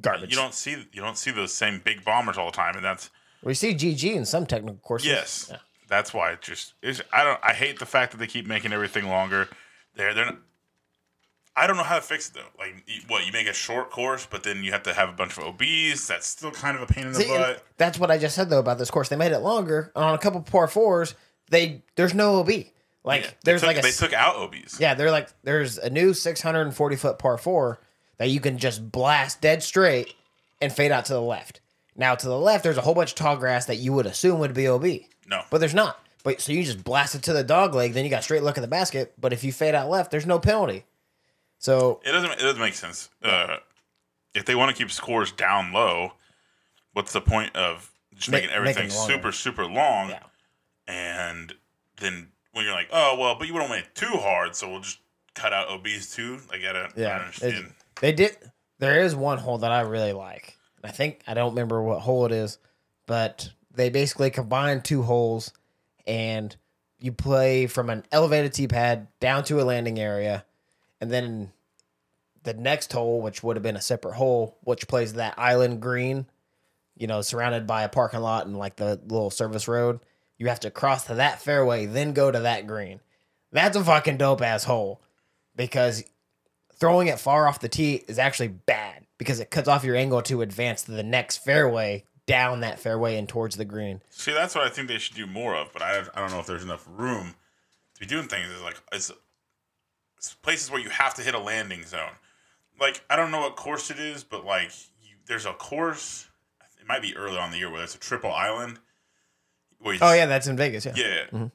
Garbage. 0.00 0.30
you 0.30 0.36
don't 0.36 0.54
see 0.54 0.72
you 0.92 1.02
don't 1.02 1.18
see 1.18 1.30
those 1.30 1.52
same 1.52 1.80
big 1.84 2.04
bombers 2.04 2.38
all 2.38 2.46
the 2.50 2.56
time, 2.56 2.76
and 2.76 2.84
that's 2.84 3.10
We 3.42 3.54
see 3.54 3.74
GG 3.74 4.14
in 4.14 4.24
some 4.24 4.46
technical 4.46 4.76
courses. 4.78 5.08
yes, 5.08 5.48
Yeah. 5.50 5.58
that's 5.88 6.14
why 6.14 6.32
it 6.32 6.40
just 6.40 6.74
is. 6.82 7.02
I 7.12 7.24
don't. 7.24 7.38
I 7.42 7.52
hate 7.52 7.78
the 7.78 7.86
fact 7.86 8.12
that 8.12 8.18
they 8.18 8.26
keep 8.26 8.46
making 8.46 8.72
everything 8.72 9.08
longer. 9.08 9.48
They're 9.94 10.14
they're. 10.14 10.24
Not, 10.26 10.38
I 11.54 11.66
don't 11.66 11.76
know 11.76 11.82
how 11.82 11.96
to 11.96 12.00
fix 12.02 12.28
it 12.30 12.34
though. 12.34 12.48
Like, 12.58 12.82
what 13.08 13.26
you 13.26 13.32
make 13.32 13.46
a 13.46 13.52
short 13.52 13.90
course, 13.90 14.26
but 14.30 14.42
then 14.42 14.64
you 14.64 14.72
have 14.72 14.84
to 14.84 14.94
have 14.94 15.10
a 15.10 15.12
bunch 15.12 15.36
of 15.36 15.44
OBs. 15.44 16.06
That's 16.08 16.26
still 16.26 16.50
kind 16.50 16.76
of 16.78 16.82
a 16.82 16.86
pain 16.86 17.08
in 17.08 17.12
the 17.12 17.20
See, 17.20 17.28
butt. 17.28 17.62
that's 17.76 17.98
what 17.98 18.10
I 18.10 18.16
just 18.16 18.34
said 18.34 18.48
though 18.48 18.58
about 18.60 18.78
this 18.78 18.90
course. 18.90 19.10
They 19.10 19.16
made 19.16 19.32
it 19.32 19.40
longer 19.40 19.92
and 19.94 20.02
on 20.04 20.14
a 20.14 20.18
couple 20.18 20.40
par 20.40 20.66
fours. 20.66 21.14
They 21.50 21.82
there's 21.96 22.14
no 22.14 22.36
OB. 22.40 22.50
Like 23.04 23.24
Yeah, 23.24 23.30
there's 23.44 23.60
took- 23.60 23.66
like 23.68 23.78
a 23.78 23.82
they 23.82 23.90
took 23.90 24.14
out 24.14 24.36
OBs. 24.36 24.80
yeah. 24.80 24.94
They're 24.94 25.10
like 25.10 25.28
there's 25.42 25.76
a 25.76 25.90
new 25.90 26.14
640 26.14 26.96
foot 26.96 27.18
par 27.18 27.36
four 27.36 27.80
that 28.18 28.28
you 28.30 28.40
can 28.40 28.58
just 28.58 28.90
blast 28.92 29.40
dead 29.40 29.62
straight 29.62 30.14
and 30.60 30.72
fade 30.72 30.92
out 30.92 31.04
to 31.06 31.12
the 31.12 31.20
left. 31.22 31.60
Now 31.96 32.14
to 32.14 32.26
the 32.26 32.38
left, 32.38 32.64
there's 32.64 32.78
a 32.78 32.82
whole 32.82 32.94
bunch 32.94 33.10
of 33.10 33.16
tall 33.16 33.36
grass 33.36 33.66
that 33.66 33.76
you 33.76 33.92
would 33.92 34.06
assume 34.06 34.38
would 34.40 34.54
be 34.54 34.66
OB, 34.68 34.84
No, 35.28 35.42
but 35.50 35.58
there's 35.58 35.74
not. 35.74 35.98
But 36.24 36.40
so 36.40 36.52
you 36.52 36.62
just 36.62 36.84
blast 36.84 37.14
it 37.14 37.22
to 37.24 37.32
the 37.32 37.42
dog 37.44 37.74
leg, 37.74 37.92
then 37.94 38.04
you 38.04 38.10
got 38.10 38.22
straight 38.24 38.42
look 38.44 38.56
at 38.56 38.60
the 38.60 38.68
basket. 38.68 39.12
But 39.20 39.32
if 39.32 39.42
you 39.42 39.52
fade 39.52 39.74
out 39.74 39.90
left, 39.90 40.10
there's 40.10 40.24
no 40.26 40.38
penalty. 40.38 40.84
So 41.58 42.00
it 42.04 42.12
doesn't. 42.12 42.30
It 42.32 42.38
doesn't 42.40 42.60
make 42.60 42.74
sense. 42.74 43.08
Uh, 43.22 43.56
if 44.34 44.44
they 44.44 44.54
want 44.54 44.74
to 44.74 44.80
keep 44.80 44.90
scores 44.90 45.32
down 45.32 45.72
low, 45.72 46.12
what's 46.92 47.12
the 47.12 47.20
point 47.20 47.54
of 47.56 47.90
just 48.14 48.30
Ma- 48.30 48.36
making 48.36 48.50
everything 48.50 48.84
making 48.84 48.96
super 48.96 49.32
super 49.32 49.66
long? 49.66 50.10
Yeah. 50.10 50.20
And 50.86 51.52
then 52.00 52.28
when 52.52 52.64
you're 52.64 52.74
like, 52.74 52.88
oh 52.92 53.16
well, 53.18 53.36
but 53.38 53.46
you 53.48 53.54
don't 53.54 53.68
make 53.70 53.84
it 53.86 53.94
too 53.94 54.06
hard, 54.12 54.54
so 54.56 54.70
we'll 54.70 54.80
just 54.80 54.98
cut 55.34 55.52
out 55.52 55.68
OBs 55.68 56.14
too. 56.14 56.38
Like, 56.50 56.60
I 56.60 56.72
don't, 56.72 56.76
I 56.76 56.80
don't 56.88 56.96
Yeah, 56.98 57.18
understand. 57.18 57.72
They 58.02 58.12
did. 58.12 58.36
There 58.80 59.00
is 59.04 59.14
one 59.14 59.38
hole 59.38 59.58
that 59.58 59.70
I 59.70 59.82
really 59.82 60.12
like. 60.12 60.58
I 60.82 60.90
think 60.90 61.22
I 61.26 61.34
don't 61.34 61.50
remember 61.50 61.80
what 61.80 62.00
hole 62.00 62.26
it 62.26 62.32
is, 62.32 62.58
but 63.06 63.48
they 63.72 63.90
basically 63.90 64.30
combine 64.30 64.82
two 64.82 65.02
holes, 65.02 65.52
and 66.04 66.54
you 66.98 67.12
play 67.12 67.68
from 67.68 67.88
an 67.90 68.02
elevated 68.10 68.52
tee 68.52 68.66
pad 68.66 69.06
down 69.20 69.44
to 69.44 69.60
a 69.60 69.62
landing 69.62 70.00
area, 70.00 70.44
and 71.00 71.12
then 71.12 71.52
the 72.42 72.54
next 72.54 72.92
hole, 72.92 73.20
which 73.22 73.44
would 73.44 73.54
have 73.54 73.62
been 73.62 73.76
a 73.76 73.80
separate 73.80 74.14
hole, 74.14 74.58
which 74.64 74.88
plays 74.88 75.12
that 75.12 75.38
island 75.38 75.80
green, 75.80 76.26
you 76.96 77.06
know, 77.06 77.22
surrounded 77.22 77.68
by 77.68 77.84
a 77.84 77.88
parking 77.88 78.18
lot 78.18 78.46
and 78.46 78.58
like 78.58 78.74
the 78.74 79.00
little 79.06 79.30
service 79.30 79.68
road. 79.68 80.00
You 80.38 80.48
have 80.48 80.60
to 80.60 80.72
cross 80.72 81.04
to 81.04 81.14
that 81.14 81.40
fairway, 81.40 81.86
then 81.86 82.14
go 82.14 82.32
to 82.32 82.40
that 82.40 82.66
green. 82.66 82.98
That's 83.52 83.76
a 83.76 83.84
fucking 83.84 84.16
dope 84.16 84.42
ass 84.42 84.64
hole 84.64 85.00
because 85.54 86.02
throwing 86.82 87.06
it 87.06 87.20
far 87.20 87.46
off 87.46 87.60
the 87.60 87.68
tee 87.68 88.02
is 88.08 88.18
actually 88.18 88.48
bad 88.48 89.06
because 89.16 89.38
it 89.38 89.52
cuts 89.52 89.68
off 89.68 89.84
your 89.84 89.94
angle 89.94 90.20
to 90.20 90.42
advance 90.42 90.82
to 90.82 90.90
the 90.90 91.04
next 91.04 91.36
fairway 91.36 92.04
down 92.26 92.58
that 92.58 92.80
fairway 92.80 93.16
and 93.16 93.28
towards 93.28 93.56
the 93.56 93.64
green. 93.64 94.02
See, 94.10 94.32
that's 94.32 94.56
what 94.56 94.64
I 94.64 94.68
think 94.68 94.88
they 94.88 94.98
should 94.98 95.14
do 95.14 95.28
more 95.28 95.54
of, 95.54 95.72
but 95.72 95.80
I, 95.80 96.00
I 96.12 96.20
don't 96.20 96.32
know 96.32 96.40
if 96.40 96.46
there's 96.46 96.64
enough 96.64 96.84
room 96.90 97.36
to 97.94 98.00
be 98.00 98.06
doing 98.06 98.26
things. 98.26 98.48
It's 98.52 98.62
like 98.62 98.82
it's, 98.90 99.12
it's 100.18 100.34
places 100.34 100.72
where 100.72 100.80
you 100.80 100.88
have 100.88 101.14
to 101.14 101.22
hit 101.22 101.36
a 101.36 101.38
landing 101.38 101.84
zone. 101.84 102.16
Like 102.80 103.04
I 103.08 103.14
don't 103.14 103.30
know 103.30 103.42
what 103.42 103.54
course 103.54 103.92
it 103.92 104.00
is, 104.00 104.24
but 104.24 104.44
like 104.44 104.72
you, 105.00 105.14
there's 105.28 105.46
a 105.46 105.52
course. 105.52 106.28
It 106.80 106.88
might 106.88 107.02
be 107.02 107.16
early 107.16 107.38
on 107.38 107.46
in 107.46 107.52
the 107.52 107.58
year 107.58 107.70
where 107.70 107.84
it's 107.84 107.94
a 107.94 108.00
triple 108.00 108.32
island. 108.32 108.80
Oh 109.84 110.12
yeah, 110.12 110.26
that's 110.26 110.48
in 110.48 110.56
Vegas. 110.56 110.84
Yeah. 110.84 110.94
yeah. 110.96 111.24
Mm-hmm. 111.26 111.46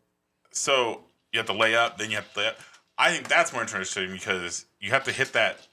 So 0.51 1.01
you 1.33 1.39
have 1.39 1.47
to 1.47 1.53
lay 1.53 1.75
up, 1.75 1.97
then 1.97 2.11
you 2.11 2.15
have 2.15 2.31
to 2.31 2.39
lay 2.39 2.47
up. 2.47 2.59
I 2.97 3.11
think 3.13 3.27
that's 3.27 3.53
more 3.53 3.61
interesting 3.61 4.11
because 4.11 4.65
you 4.79 4.91
have 4.91 5.03
to 5.05 5.11
hit 5.11 5.33
that 5.33 5.67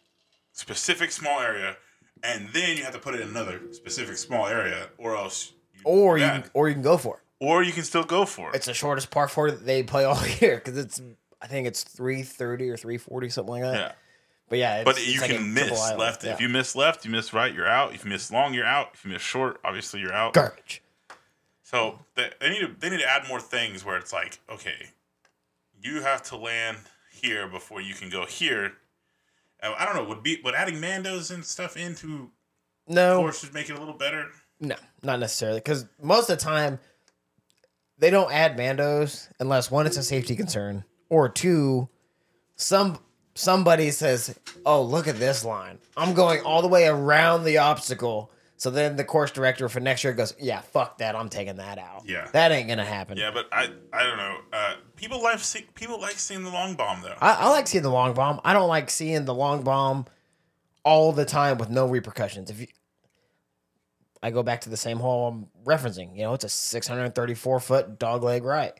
specific 0.52 1.10
small 1.10 1.40
area, 1.40 1.76
and 2.22 2.48
then 2.52 2.76
you 2.76 2.84
have 2.84 2.92
to 2.94 2.98
put 2.98 3.14
it 3.14 3.20
in 3.22 3.28
another 3.28 3.60
specific 3.72 4.16
small 4.16 4.46
area, 4.46 4.88
or 4.98 5.16
else. 5.16 5.52
You 5.74 5.80
Or 5.84 6.18
you 6.18 6.24
can, 6.26 6.44
or 6.54 6.68
you 6.68 6.74
can 6.74 6.82
go 6.82 6.96
for 6.98 7.16
it. 7.16 7.22
or 7.40 7.62
you 7.62 7.72
can 7.72 7.82
still 7.82 8.04
go 8.04 8.24
for 8.26 8.50
it. 8.50 8.56
It's 8.56 8.66
the 8.66 8.74
shortest 8.74 9.10
par 9.10 9.28
four 9.28 9.50
that 9.50 9.64
they 9.66 9.82
play 9.82 10.04
all 10.04 10.20
year 10.40 10.56
because 10.56 10.76
it's 10.78 11.00
I 11.42 11.46
think 11.46 11.66
it's 11.66 11.82
three 11.82 12.22
thirty 12.22 12.68
or 12.70 12.76
three 12.76 12.98
forty 12.98 13.28
something 13.30 13.52
like 13.54 13.62
that. 13.62 13.74
yeah. 13.78 13.92
But 14.48 14.58
yeah, 14.58 14.76
it's, 14.76 14.84
But 14.84 14.96
it's 14.98 15.08
you 15.14 15.20
like 15.22 15.30
a 15.30 15.34
can 15.36 15.54
miss 15.54 15.70
left. 15.96 16.22
Yeah. 16.24 16.32
If 16.34 16.40
you 16.40 16.48
miss 16.50 16.76
left, 16.76 17.04
you 17.06 17.10
miss 17.10 17.32
right, 17.32 17.52
you're 17.52 17.66
out. 17.66 17.94
If 17.94 18.04
you 18.04 18.10
miss 18.10 18.30
long, 18.30 18.52
you're 18.52 18.66
out. 18.66 18.90
If 18.94 19.04
you 19.04 19.10
miss 19.10 19.22
short, 19.22 19.58
obviously 19.64 20.00
you're 20.00 20.12
out. 20.12 20.34
garbage. 20.34 20.82
So 21.62 22.00
they, 22.14 22.30
they 22.40 22.50
need 22.50 22.60
to 22.60 22.74
they 22.78 22.90
need 22.90 23.00
to 23.00 23.08
add 23.10 23.26
more 23.28 23.40
things 23.40 23.84
where 23.84 23.96
it's 23.96 24.12
like, 24.12 24.38
okay, 24.50 24.90
you 25.82 26.02
have 26.02 26.22
to 26.24 26.36
land 26.36 26.76
here 27.22 27.46
before 27.48 27.80
you 27.80 27.94
can 27.94 28.10
go 28.10 28.26
here. 28.26 28.72
I 29.62 29.86
don't 29.86 29.94
know. 29.94 30.04
Would 30.04 30.22
be 30.22 30.40
would 30.44 30.54
adding 30.54 30.76
Mandos 30.76 31.32
and 31.32 31.44
stuff 31.44 31.76
into 31.76 32.30
No, 32.86 33.18
courses 33.20 33.52
make 33.52 33.70
it 33.70 33.76
a 33.76 33.78
little 33.78 33.94
better? 33.94 34.26
No, 34.60 34.76
not 35.02 35.20
necessarily. 35.20 35.60
Because 35.60 35.86
most 36.02 36.28
of 36.28 36.38
the 36.38 36.44
time, 36.44 36.78
they 37.98 38.10
don't 38.10 38.32
add 38.32 38.58
Mandos 38.58 39.28
unless 39.40 39.70
one, 39.70 39.86
it's 39.86 39.96
a 39.96 40.02
safety 40.02 40.36
concern, 40.36 40.84
or 41.08 41.28
two, 41.28 41.88
some 42.56 42.98
somebody 43.34 43.90
says, 43.90 44.38
"Oh, 44.66 44.82
look 44.82 45.08
at 45.08 45.18
this 45.18 45.44
line. 45.44 45.78
I'm 45.96 46.12
going 46.12 46.42
all 46.42 46.60
the 46.60 46.68
way 46.68 46.86
around 46.86 47.44
the 47.44 47.58
obstacle." 47.58 48.30
So 48.56 48.70
then 48.70 48.96
the 48.96 49.04
course 49.04 49.30
director 49.30 49.68
for 49.68 49.80
next 49.80 50.04
year 50.04 50.12
goes, 50.12 50.34
"Yeah, 50.38 50.60
fuck 50.60 50.98
that. 50.98 51.16
I'm 51.16 51.28
taking 51.28 51.56
that 51.56 51.78
out. 51.78 52.02
Yeah. 52.06 52.28
that 52.32 52.52
ain't 52.52 52.68
gonna 52.68 52.84
happen." 52.84 53.18
Yeah, 53.18 53.30
but 53.32 53.46
I 53.52 53.68
I 53.92 54.02
don't 54.04 54.16
know. 54.16 54.38
Uh, 54.52 54.74
people 54.96 55.22
like 55.22 55.40
see, 55.40 55.66
people 55.74 56.00
like 56.00 56.18
seeing 56.18 56.44
the 56.44 56.50
long 56.50 56.74
bomb 56.74 57.02
though. 57.02 57.16
I, 57.20 57.34
I 57.34 57.48
like 57.50 57.66
seeing 57.66 57.82
the 57.82 57.90
long 57.90 58.14
bomb. 58.14 58.40
I 58.44 58.52
don't 58.52 58.68
like 58.68 58.90
seeing 58.90 59.24
the 59.24 59.34
long 59.34 59.64
bomb 59.64 60.06
all 60.84 61.12
the 61.12 61.24
time 61.24 61.58
with 61.58 61.68
no 61.68 61.86
repercussions. 61.86 62.50
If 62.50 62.60
you, 62.60 62.66
I 64.22 64.30
go 64.30 64.42
back 64.42 64.62
to 64.62 64.70
the 64.70 64.76
same 64.76 64.98
hole 64.98 65.28
I'm 65.28 65.46
referencing, 65.64 66.16
you 66.16 66.22
know, 66.22 66.34
it's 66.34 66.44
a 66.44 66.48
634 66.48 67.60
foot 67.60 67.98
dog 67.98 68.22
leg 68.22 68.44
right, 68.44 68.72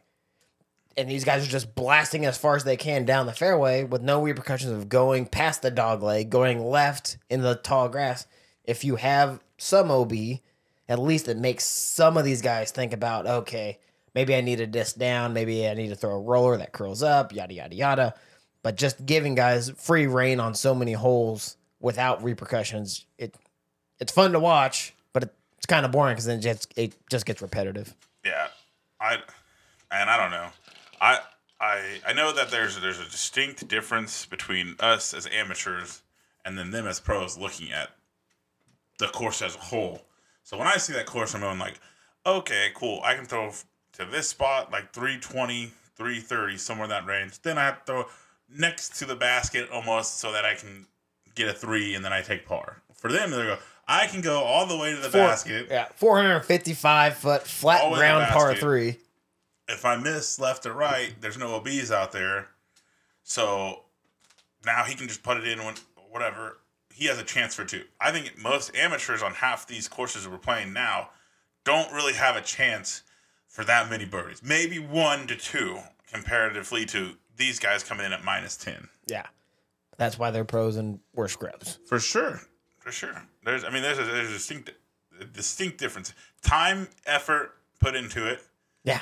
and 0.96 1.10
these 1.10 1.24
guys 1.24 1.46
are 1.46 1.50
just 1.50 1.74
blasting 1.74 2.24
as 2.24 2.38
far 2.38 2.56
as 2.56 2.64
they 2.64 2.76
can 2.76 3.04
down 3.04 3.26
the 3.26 3.32
fairway 3.32 3.84
with 3.84 4.02
no 4.02 4.22
repercussions 4.22 4.72
of 4.72 4.88
going 4.88 5.26
past 5.26 5.62
the 5.62 5.70
dog 5.70 6.02
leg, 6.02 6.30
going 6.30 6.64
left 6.64 7.18
in 7.28 7.42
the 7.42 7.56
tall 7.56 7.88
grass. 7.88 8.26
If 8.64 8.84
you 8.84 8.96
have 8.96 9.40
some 9.58 9.90
OB, 9.90 10.12
at 10.88 10.98
least 10.98 11.28
it 11.28 11.36
makes 11.36 11.64
some 11.64 12.16
of 12.16 12.24
these 12.24 12.42
guys 12.42 12.70
think 12.70 12.92
about, 12.92 13.26
okay, 13.26 13.78
maybe 14.14 14.34
I 14.34 14.40
need 14.40 14.56
to 14.56 14.66
disc 14.66 14.96
down, 14.96 15.32
maybe 15.32 15.66
I 15.68 15.74
need 15.74 15.88
to 15.88 15.96
throw 15.96 16.14
a 16.14 16.20
roller 16.20 16.56
that 16.56 16.72
curls 16.72 17.02
up, 17.02 17.32
yada 17.32 17.54
yada 17.54 17.74
yada. 17.74 18.14
But 18.62 18.76
just 18.76 19.04
giving 19.04 19.34
guys 19.34 19.70
free 19.70 20.06
reign 20.06 20.40
on 20.40 20.54
so 20.54 20.74
many 20.74 20.92
holes 20.92 21.56
without 21.80 22.22
repercussions, 22.22 23.04
it 23.18 23.34
it's 24.00 24.12
fun 24.12 24.32
to 24.32 24.40
watch, 24.40 24.94
but 25.12 25.34
it's 25.58 25.66
kind 25.66 25.84
of 25.84 25.92
boring 25.92 26.14
because 26.14 26.24
then 26.24 26.38
it 26.38 26.42
just 26.42 26.72
it 26.76 26.94
just 27.10 27.26
gets 27.26 27.42
repetitive. 27.42 27.94
Yeah, 28.24 28.48
I 29.00 29.18
and 29.90 30.10
I 30.10 30.16
don't 30.16 30.30
know. 30.30 30.48
I 31.00 31.18
I 31.60 32.00
I 32.06 32.12
know 32.12 32.32
that 32.32 32.50
there's 32.50 32.80
there's 32.80 33.00
a 33.00 33.04
distinct 33.04 33.68
difference 33.68 34.26
between 34.26 34.76
us 34.80 35.12
as 35.12 35.26
amateurs 35.26 36.02
and 36.44 36.58
then 36.58 36.70
them 36.70 36.86
as 36.86 37.00
pros 37.00 37.38
looking 37.38 37.70
at 37.70 37.90
the 38.98 39.08
course 39.08 39.42
as 39.42 39.54
a 39.54 39.58
whole. 39.58 40.02
So 40.42 40.56
when 40.58 40.66
I 40.66 40.76
see 40.76 40.92
that 40.92 41.06
course, 41.06 41.34
I'm 41.34 41.40
going 41.40 41.58
like, 41.58 41.80
okay, 42.26 42.70
cool. 42.74 43.00
I 43.04 43.14
can 43.14 43.24
throw 43.24 43.50
to 43.94 44.04
this 44.04 44.28
spot 44.28 44.70
like 44.72 44.92
320, 44.92 45.70
330, 45.96 46.56
somewhere 46.58 46.84
in 46.84 46.90
that 46.90 47.06
range. 47.06 47.40
Then 47.42 47.58
I 47.58 47.64
have 47.64 47.84
to 47.84 47.92
throw 47.92 48.06
next 48.54 48.96
to 48.98 49.04
the 49.04 49.16
basket 49.16 49.68
almost 49.70 50.18
so 50.18 50.32
that 50.32 50.44
I 50.44 50.54
can 50.54 50.86
get 51.34 51.48
a 51.48 51.52
three 51.52 51.94
and 51.94 52.04
then 52.04 52.12
I 52.12 52.22
take 52.22 52.46
par. 52.46 52.82
For 52.94 53.10
them, 53.10 53.30
they 53.30 53.36
go, 53.38 53.58
I 53.88 54.06
can 54.06 54.20
go 54.20 54.42
all 54.42 54.66
the 54.66 54.76
way 54.76 54.94
to 54.94 55.00
the 55.00 55.10
Four- 55.10 55.28
basket. 55.28 55.66
Yeah, 55.70 55.86
455 55.96 57.16
foot 57.16 57.42
flat 57.42 57.92
ground 57.92 58.26
par 58.30 58.54
three. 58.54 58.98
if 59.68 59.84
I 59.84 59.96
miss 59.96 60.38
left 60.38 60.66
or 60.66 60.72
right, 60.72 61.12
there's 61.20 61.38
no 61.38 61.54
OBs 61.54 61.90
out 61.90 62.12
there. 62.12 62.48
So 63.22 63.80
now 64.64 64.84
he 64.84 64.94
can 64.94 65.08
just 65.08 65.22
put 65.22 65.36
it 65.38 65.46
in 65.48 65.64
when 65.64 65.74
whatever. 66.10 66.58
He 66.94 67.06
has 67.06 67.18
a 67.18 67.24
chance 67.24 67.54
for 67.56 67.64
two. 67.64 67.82
I 68.00 68.12
think 68.12 68.38
most 68.40 68.74
amateurs 68.76 69.20
on 69.20 69.32
half 69.32 69.66
these 69.66 69.88
courses 69.88 70.22
that 70.22 70.30
we're 70.30 70.38
playing 70.38 70.72
now 70.72 71.10
don't 71.64 71.92
really 71.92 72.12
have 72.12 72.36
a 72.36 72.40
chance 72.40 73.02
for 73.48 73.64
that 73.64 73.90
many 73.90 74.04
birdies. 74.04 74.42
Maybe 74.44 74.78
one 74.78 75.26
to 75.26 75.34
two 75.34 75.78
comparatively 76.12 76.86
to 76.86 77.14
these 77.36 77.58
guys 77.58 77.82
coming 77.82 78.06
in 78.06 78.12
at 78.12 78.22
minus 78.22 78.56
10. 78.56 78.88
Yeah, 79.06 79.26
that's 79.96 80.18
why 80.18 80.30
they're 80.30 80.44
pros 80.44 80.76
and 80.76 81.00
we're 81.14 81.26
scrubs. 81.26 81.80
For 81.86 81.98
sure. 81.98 82.40
For 82.78 82.92
sure. 82.92 83.26
There's 83.44 83.64
I 83.64 83.70
mean 83.70 83.82
there's 83.82 83.98
a, 83.98 84.04
there's 84.04 84.30
a 84.30 84.34
distinct 84.34 84.70
a 85.20 85.24
distinct 85.24 85.78
difference. 85.78 86.14
Time, 86.42 86.88
effort 87.06 87.54
put 87.80 87.96
into 87.96 88.26
it, 88.28 88.40
Yeah, 88.84 89.00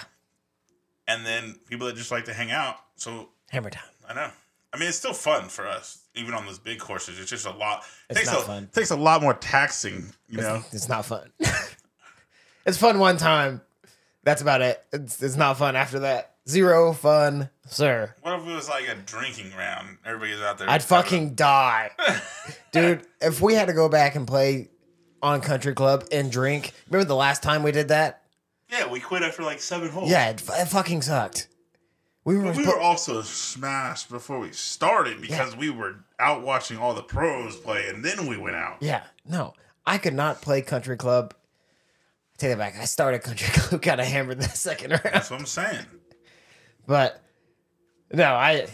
and 1.07 1.27
then 1.27 1.57
people 1.69 1.87
that 1.89 1.97
just 1.97 2.11
like 2.11 2.25
to 2.25 2.33
hang 2.33 2.51
out. 2.51 2.77
So 2.97 3.29
hammer 3.51 3.71
time. 3.71 3.85
I 4.09 4.15
know. 4.15 4.31
I 4.73 4.79
mean, 4.79 4.89
it's 4.89 4.97
still 4.97 5.13
fun 5.13 5.49
for 5.49 5.67
us, 5.67 6.03
even 6.15 6.35
on 6.35 6.47
those 6.47 6.59
big 6.59 6.79
courses. 6.79 7.19
It's 7.19 7.31
just 7.31 7.47
a 7.47 7.51
lot. 7.51 7.85
It's 8.09 8.21
takes 8.21 8.33
not 8.33 8.43
a, 8.43 8.47
fun. 8.47 8.69
takes 8.73 8.91
a 8.91 8.97
lot 8.97 9.21
more 9.23 9.35
taxing, 9.35 10.13
you 10.29 10.39
know. 10.39 10.65
It's 10.73 10.89
not 10.89 11.05
fun. 11.05 11.31
it's 12.67 12.79
fun 12.79 12.99
one 12.99 13.17
time. 13.19 13.61
That's 14.25 14.41
about 14.41 14.63
it. 14.63 14.83
It's, 14.93 15.23
it's 15.23 15.37
not 15.37 15.59
fun 15.59 15.77
after 15.77 16.01
that. 16.01 16.31
Zero 16.49 16.93
fun, 16.93 17.51
sir. 17.67 18.15
What 18.23 18.41
if 18.41 18.47
it 18.47 18.55
was 18.55 18.69
like 18.69 18.89
a 18.89 18.95
drinking 18.95 19.53
round? 19.57 19.99
Everybody's 20.05 20.41
out 20.41 20.59
there. 20.59 20.69
I'd 20.69 20.83
fucking 20.83 21.35
die. 21.35 21.91
Dude, 22.73 23.03
if 23.21 23.41
we 23.41 23.55
had 23.55 23.69
to 23.69 23.75
go 23.75 23.89
back 23.89 24.17
and 24.17 24.27
play 24.27 24.71
on 25.23 25.41
Country 25.41 25.75
Club 25.75 26.05
and 26.11 26.33
drink, 26.33 26.73
remember 26.89 27.07
the 27.07 27.15
last 27.15 27.43
time 27.43 27.63
we 27.63 27.73
did 27.73 27.89
that? 27.89 28.23
yeah, 28.73 28.91
we 28.91 29.01
quit 29.01 29.23
after 29.23 29.43
like 29.43 29.61
seven 29.61 29.91
holes. 29.91 30.11
Yeah, 30.11 30.31
it, 30.31 30.43
it 30.49 30.69
fucking 30.69 31.03
sucked. 31.03 31.49
We 32.25 32.37
were, 32.37 32.45
But 32.45 32.57
we 32.57 32.67
were 32.67 32.79
also 32.79 33.23
smashed 33.23 34.09
before 34.09 34.39
we 34.39 34.53
started 34.53 35.21
because 35.21 35.57
we 35.57 35.71
were 35.71 35.97
out 36.21 36.43
watching 36.43 36.77
all 36.79 36.95
the 36.95 37.03
pros 37.03 37.57
play, 37.57 37.89
and 37.89 38.05
then 38.05 38.27
we 38.29 38.37
went 38.37 38.55
out. 38.55 38.77
yeah, 38.81 39.03
no, 39.29 39.55
I 39.85 39.99
could 39.99 40.15
not 40.15 40.41
play 40.41 40.63
Country 40.63 40.97
Club. 40.97 41.35
I 41.35 42.39
take 42.39 42.51
that 42.51 42.59
back. 42.59 42.79
I 42.79 42.85
started 42.85 43.23
Country 43.23 43.49
Club, 43.53 43.83
got 43.83 43.99
a 43.99 44.05
hammered 44.05 44.41
the 44.41 44.49
second 44.49 44.93
round. 44.93 45.03
That's 45.05 45.31
what 45.31 45.41
I'm 45.41 45.47
saying. 45.47 45.85
But 46.87 47.21
no, 48.13 48.25
I 48.25 48.69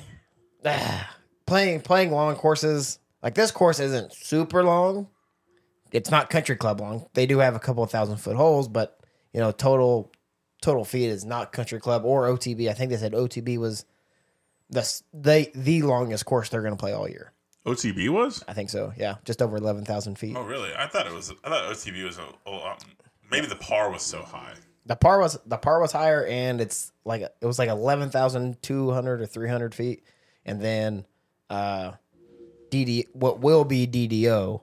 ah, 0.67 1.17
playing 1.47 1.81
playing 1.81 2.11
long 2.11 2.35
courses 2.37 2.99
like 3.23 3.35
this 3.35 3.51
course 3.51 3.81
isn't 3.81 4.13
super 4.13 4.63
long. 4.63 5.09
It's 5.91 6.11
not 6.11 6.29
country 6.29 6.55
club 6.57 6.81
long. 6.81 7.07
They 7.15 7.25
do 7.25 7.39
have 7.39 7.57
a 7.57 7.59
couple 7.59 7.83
of 7.83 7.91
thousand 7.91 8.19
foot 8.19 8.37
holes, 8.37 8.69
but 8.69 8.99
you 9.33 9.41
know 9.41 9.53
total 9.53 10.13
total 10.61 10.85
feet 10.85 11.09
is 11.09 11.25
not 11.25 11.53
country 11.53 11.81
club 11.81 12.05
or 12.05 12.29
OTB. 12.29 12.69
I 12.69 12.75
think 12.75 12.91
they 12.91 12.97
said 12.97 13.13
OTB 13.13 13.59
was 13.59 13.85
the 14.71 15.03
they 15.13 15.51
the 15.55 15.83
longest 15.83 16.27
course 16.27 16.49
they're 16.49 16.63
going 16.63 16.75
to 16.75 16.81
play 16.81 16.93
all 16.93 17.09
year. 17.09 17.33
OTB 17.67 18.09
was? 18.09 18.43
I 18.49 18.55
think 18.55 18.71
so. 18.71 18.93
Yeah, 18.97 19.17
just 19.25 19.43
over 19.43 19.57
eleven 19.57 19.85
thousand 19.85 20.19
feet. 20.19 20.37
Oh, 20.37 20.43
really? 20.43 20.71
I 20.77 20.87
thought 20.87 21.07
it 21.07 21.13
was. 21.13 21.33
I 21.45 21.49
thought 21.49 21.65
OTB 21.73 22.05
was 22.05 22.19
a. 22.19 22.51
a 22.51 22.77
maybe 23.31 23.47
the 23.47 23.57
par 23.57 23.91
was 23.91 24.03
so 24.03 24.23
high. 24.23 24.55
The 24.87 24.97
par 24.97 25.21
was 25.21 25.39
the 25.45 25.59
par 25.59 25.81
was 25.81 25.93
higher, 25.93 26.25
and 26.25 26.61
it's 26.61 26.93
like 27.05 27.23
it 27.23 27.47
was 27.47 27.59
like 27.59 27.69
eleven 27.69 28.11
thousand 28.11 28.63
two 28.63 28.91
hundred 28.91 29.21
or 29.21 29.27
three 29.27 29.49
hundred 29.49 29.75
feet, 29.75 30.03
and 30.47 30.63
then 30.63 31.05
uh, 31.51 31.93
DD 32.71 33.07
what 33.13 33.41
will 33.41 33.65
be 33.65 33.87
DDO, 33.87 34.63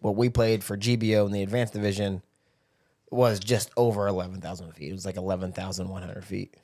what 0.00 0.16
we 0.16 0.28
played 0.28 0.62
for 0.62 0.76
GBO 0.76 1.26
in 1.26 1.32
the 1.32 1.42
advanced 1.42 1.72
division, 1.72 2.22
was 3.10 3.38
just 3.40 3.70
over 3.76 4.06
eleven 4.08 4.40
thousand 4.40 4.72
feet. 4.72 4.90
It 4.90 4.92
was 4.92 5.06
like 5.06 5.16
eleven 5.16 5.52
thousand 5.52 5.88
one 5.88 6.02
hundred 6.02 6.24
feet. 6.24 6.56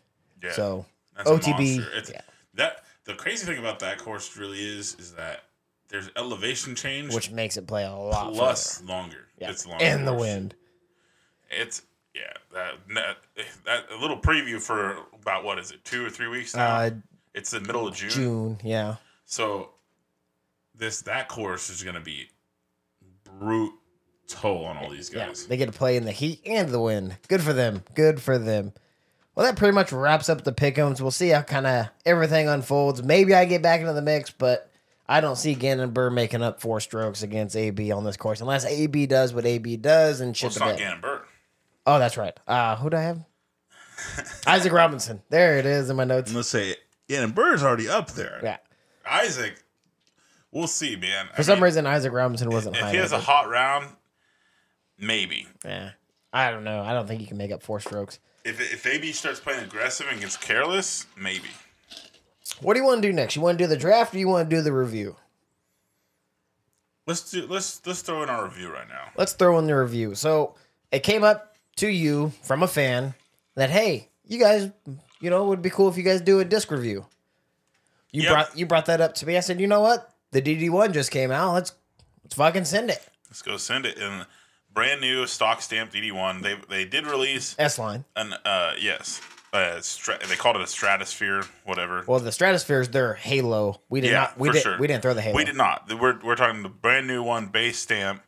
Yeah. 0.43 0.53
So 0.53 0.87
That's 1.17 1.31
OTB, 1.31 2.11
yeah. 2.11 2.21
That 2.55 2.85
the 3.05 3.15
crazy 3.15 3.47
thing 3.47 3.59
about 3.59 3.79
that 3.81 3.99
course 3.99 4.37
really 4.37 4.59
is 4.59 4.97
is 4.99 5.13
that 5.15 5.45
there's 5.89 6.11
elevation 6.17 6.75
change 6.75 7.15
which 7.15 7.31
makes 7.31 7.57
it 7.57 7.67
play 7.67 7.85
a 7.85 7.93
lot 7.93 8.33
plus 8.33 8.83
longer. 8.85 9.29
Yeah. 9.39 9.51
It's 9.51 9.67
longer. 9.67 9.85
and 9.85 10.07
the 10.07 10.13
course. 10.13 10.21
wind. 10.21 10.55
It's 11.51 11.83
yeah. 12.15 12.33
That, 12.53 12.75
that 12.95 13.17
that 13.65 13.85
a 13.91 14.01
little 14.01 14.19
preview 14.19 14.61
for 14.61 14.99
about 15.15 15.45
what 15.45 15.59
is 15.59 15.71
it 15.71 15.85
two 15.85 16.05
or 16.05 16.11
three 16.11 16.29
weeks 16.29 16.55
now? 16.55 16.77
Uh, 16.77 16.91
it's 17.35 17.51
the 17.51 17.61
middle 17.61 17.87
of 17.87 17.95
June. 17.95 18.11
June, 18.11 18.59
yeah, 18.63 18.97
So 19.25 19.71
this 20.75 21.03
that 21.03 21.29
course 21.29 21.71
is 21.71 21.83
gonna 21.83 22.01
be 22.01 22.29
brutal 24.35 24.65
on 24.65 24.77
all 24.77 24.91
these 24.91 25.13
yeah. 25.13 25.27
guys. 25.27 25.47
They 25.47 25.57
get 25.57 25.67
to 25.67 25.73
play 25.73 25.97
in 25.97 26.05
the 26.05 26.13
heat 26.13 26.41
and 26.47 26.69
the 26.69 26.81
wind. 26.81 27.17
Good 27.29 27.43
for 27.43 27.53
them. 27.53 27.83
Good 27.95 28.21
for 28.21 28.39
them. 28.39 28.73
Well, 29.35 29.47
that 29.47 29.57
pretty 29.57 29.75
much 29.75 29.93
wraps 29.93 30.29
up 30.29 30.45
the 30.45 30.53
pick'ems. 30.53 31.01
We'll 31.01 31.11
see 31.11 31.29
how 31.29 31.43
kind 31.43 31.67
of 31.67 31.89
everything 32.05 32.49
unfolds. 32.49 33.03
Maybe 33.03 33.35
I 33.35 33.47
get 33.47 33.63
back 33.63 33.81
into 33.81 33.93
the 33.95 34.03
mix, 34.03 34.31
but 34.31 34.71
I 35.09 35.21
don't 35.21 35.37
see 35.37 35.55
Gannon 35.55 35.93
Buhr 35.93 36.11
making 36.11 36.43
up 36.43 36.61
four 36.61 36.81
strokes 36.81 37.23
against 37.23 37.57
AB 37.57 37.93
on 37.93 38.05
this 38.05 38.17
course 38.17 38.41
unless 38.41 38.65
AB 38.65 39.07
does 39.07 39.33
what 39.33 39.47
AB 39.47 39.77
does 39.79 40.21
and 40.21 40.29
Well, 40.29 40.35
shit 40.35 40.47
it's 40.49 40.61
not. 40.61 40.77
Gannon 40.77 41.01
Buhr. 41.01 41.23
Oh, 41.87 41.99
that's 41.99 42.17
right. 42.17 42.39
Uh, 42.47 42.77
who 42.77 42.91
do 42.91 42.97
I 42.97 43.03
have? 43.03 43.25
Isaac 44.47 44.73
Robinson. 44.73 45.23
There 45.31 45.59
it 45.59 45.67
is 45.67 45.89
in 45.89 45.97
my 45.97 46.05
notes. 46.05 46.33
Let's 46.33 46.49
say 46.49 46.77
Gannon 47.09 47.33
Buhr's 47.33 47.63
already 47.63 47.89
up 47.89 48.11
there. 48.13 48.41
Yeah. 48.43 48.59
Isaac, 49.09 49.63
we'll 50.51 50.67
see, 50.67 50.97
man. 50.97 51.29
For 51.35 51.43
some 51.43 51.63
reason, 51.63 51.87
Isaac 51.87 52.13
Robinson 52.13 52.51
wasn't 52.51 52.77
if 52.77 52.91
he 52.91 52.99
has 52.99 53.13
a 53.13 53.19
hot 53.19 53.49
round, 53.49 53.89
maybe. 55.03 55.47
yeah. 55.65 55.91
I 56.33 56.51
don't 56.51 56.65
know. 56.65 56.81
I 56.83 56.95
don't 56.95 57.07
think 57.07 57.21
he 57.21 57.27
can 57.27 57.37
make 57.37 57.53
up 57.53 57.63
four 57.63 57.79
strokes. 57.79 58.19
If 58.45 58.59
if 58.59 58.87
AB 58.87 59.13
starts 59.13 59.39
playing 59.39 59.63
aggressive 59.65 60.07
and 60.11 60.19
gets 60.19 60.37
careless, 60.39 61.07
maybe. 61.17 61.49
What 62.63 62.73
do 62.75 62.81
you 62.81 62.87
want 62.87 63.03
to 63.03 63.09
do 63.09 63.13
next? 63.13 63.37
You 63.37 63.43
want 63.43 63.59
to 63.59 63.65
do 63.65 63.69
the 63.69 63.77
draft 63.77 64.15
or 64.15 64.19
you 64.19 64.29
want 64.29 64.49
to 64.49 64.57
do 64.57 64.63
the 64.63 64.73
review? 64.73 65.17
Let's 67.07 67.31
do 67.31 67.47
let's 67.49 67.85
let's 67.87 68.01
throw 68.03 68.23
in 68.23 68.31
our 68.31 68.45
review 68.45 68.73
right 68.73 68.89
now. 68.89 69.11
let's 69.17 69.33
throw 69.33 69.59
in 69.59 69.67
the 69.67 69.77
review. 69.77 70.15
So 70.15 70.55
it 70.91 71.01
came 71.03 71.25
up 71.25 71.55
to 71.77 71.89
you 71.89 72.33
from 72.43 72.63
a 72.63 72.69
fan 72.69 73.15
that 73.57 73.71
hey, 73.71 74.09
you 74.25 74.39
guys, 74.39 74.71
you 75.21 75.29
know, 75.31 75.45
it 75.45 75.49
would 75.49 75.63
be 75.63 75.71
cool 75.71 75.89
if 75.89 75.97
you 75.97 76.03
guys 76.03 76.21
do 76.21 76.41
a 76.41 76.45
disc 76.45 76.71
review. 76.71 77.05
You 78.13 78.23
Yep. 78.23 78.31
brought 78.33 78.59
you 78.59 78.67
brought 78.67 78.87
that 78.87 79.01
up 79.01 79.15
to 79.17 79.27
me. 79.27 79.37
I 79.37 79.41
said, 79.41 79.61
you 79.61 79.67
know 79.67 79.81
what? 79.81 80.15
The 80.31 80.41
DD 80.41 80.71
one 80.71 80.93
just 80.93 81.11
came 81.11 81.31
out. 81.31 81.53
Let's 81.55 81.73
let's 82.23 82.35
fucking 82.37 82.65
send 82.65 82.89
it. 82.91 83.05
Let's 83.29 83.43
go 83.43 83.57
send 83.57 83.85
it 83.87 83.99
in 83.99 84.25
brand 84.73 85.01
new 85.01 85.27
stock 85.27 85.63
stamped 85.63 85.95
DD1. 85.95 86.43
They 86.43 86.57
they 86.69 86.85
did 86.85 87.07
release 87.07 87.55
S 87.59 87.79
line. 87.79 88.05
an 88.17 88.35
uh 88.45 88.73
yes. 88.81 89.21
Uh, 89.53 89.83
stra- 89.83 90.19
they 90.27 90.35
called 90.35 90.57
it 90.57 90.63
a 90.63 90.67
stratosphere, 90.67 91.45
whatever. 91.65 92.05
Well, 92.07 92.19
the 92.19 92.33
Stratosphere's 92.33 92.89
their 92.89 93.13
Halo. 93.13 93.83
We 93.91 94.01
did 94.01 94.13
yeah, 94.13 94.21
not. 94.21 94.39
We 94.39 94.51
did. 94.51 94.63
sure. 94.63 94.79
We 94.79 94.87
didn't 94.87 95.03
throw 95.03 95.13
the 95.13 95.21
Halo. 95.21 95.37
We 95.37 95.45
did 95.45 95.57
not. 95.57 95.93
We're 95.93 96.19
we're 96.21 96.37
talking 96.37 96.63
the 96.63 96.71
brand 96.71 97.07
new 97.07 97.23
one, 97.23 97.49
base 97.49 97.79
stamp, 97.79 98.23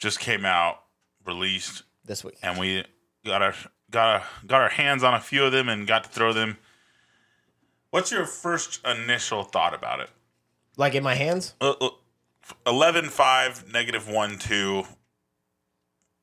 just 0.00 0.18
came 0.18 0.44
out, 0.44 0.82
released, 1.24 1.84
this 2.04 2.24
week. 2.24 2.38
and 2.42 2.58
we 2.58 2.84
got 3.24 3.40
our 3.40 3.54
got 3.92 4.08
our, 4.08 4.22
got 4.48 4.60
our 4.60 4.68
hands 4.68 5.04
on 5.04 5.14
a 5.14 5.20
few 5.20 5.44
of 5.44 5.52
them 5.52 5.68
and 5.68 5.86
got 5.86 6.02
to 6.02 6.10
throw 6.10 6.32
them. 6.32 6.58
What's 7.90 8.10
your 8.10 8.26
first 8.26 8.84
initial 8.84 9.44
thought 9.44 9.74
about 9.74 10.00
it? 10.00 10.10
Like 10.76 10.96
in 10.96 11.04
my 11.04 11.14
hands. 11.14 11.54
Uh, 11.60 11.74
uh, 11.80 11.90
11 12.66 13.10
5 13.10 13.72
negative 13.72 14.08
1 14.08 14.38
2 14.38 14.84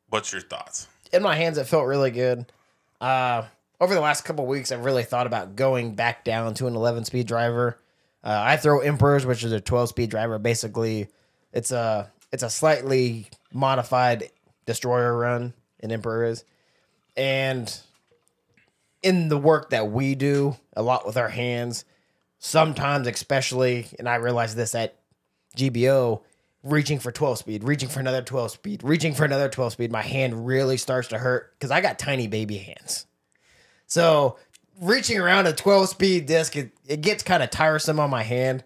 what's 0.09 0.31
your 0.31 0.41
thoughts? 0.41 0.87
In 1.11 1.21
my 1.23 1.35
hands 1.35 1.57
it 1.57 1.67
felt 1.67 1.85
really 1.85 2.11
good. 2.11 2.51
Uh 3.01 3.43
over 3.79 3.93
the 3.93 4.01
last 4.01 4.23
couple 4.23 4.45
weeks 4.45 4.71
i've 4.71 4.85
really 4.85 5.03
thought 5.03 5.27
about 5.27 5.57
going 5.57 5.95
back 5.95 6.23
down 6.23 6.53
to 6.55 6.67
an 6.67 6.75
11 6.75 7.05
speed 7.05 7.27
driver. 7.27 7.77
Uh, 8.23 8.41
i 8.43 8.57
throw 8.57 8.79
emperors 8.79 9.25
which 9.25 9.43
is 9.43 9.51
a 9.51 9.61
12 9.61 9.89
speed 9.89 10.09
driver. 10.09 10.39
Basically 10.39 11.07
it's 11.53 11.71
a 11.71 12.11
it's 12.31 12.43
a 12.43 12.49
slightly 12.49 13.27
modified 13.53 14.29
destroyer 14.65 15.17
run 15.17 15.53
an 15.81 15.91
emperor 15.91 16.25
is. 16.25 16.43
And 17.15 17.73
in 19.05 19.29
the 19.29 19.37
work 19.37 19.69
that 19.69 19.91
we 19.91 20.15
do 20.15 20.57
a 20.75 20.81
lot 20.81 21.05
with 21.05 21.15
our 21.15 21.29
hands 21.29 21.85
sometimes 22.39 23.07
especially 23.07 23.85
and 23.99 24.09
i 24.09 24.15
realized 24.15 24.57
this 24.57 24.75
at 24.75 24.95
gbo 25.55 26.21
reaching 26.65 26.99
for 26.99 27.11
12 27.11 27.37
speed, 27.37 27.63
reaching 27.63 27.87
for 27.87 27.99
another 27.99 28.21
12 28.21 28.51
speed, 28.51 28.83
reaching 28.83 29.13
for 29.13 29.23
another 29.23 29.47
12 29.47 29.73
speed, 29.73 29.91
my 29.91 30.01
hand 30.01 30.45
really 30.45 30.77
starts 30.77 31.09
to 31.09 31.17
hurt 31.17 31.53
because 31.53 31.71
I 31.71 31.79
got 31.79 31.99
tiny 31.99 32.27
baby 32.27 32.57
hands. 32.57 33.05
So 33.87 34.37
reaching 34.81 35.19
around 35.19 35.45
a 35.45 35.53
12 35.53 35.89
speed 35.89 36.25
disc, 36.25 36.55
it, 36.55 36.71
it 36.87 37.01
gets 37.01 37.23
kind 37.23 37.43
of 37.43 37.51
tiresome 37.51 37.99
on 37.99 38.09
my 38.09 38.23
hand. 38.23 38.63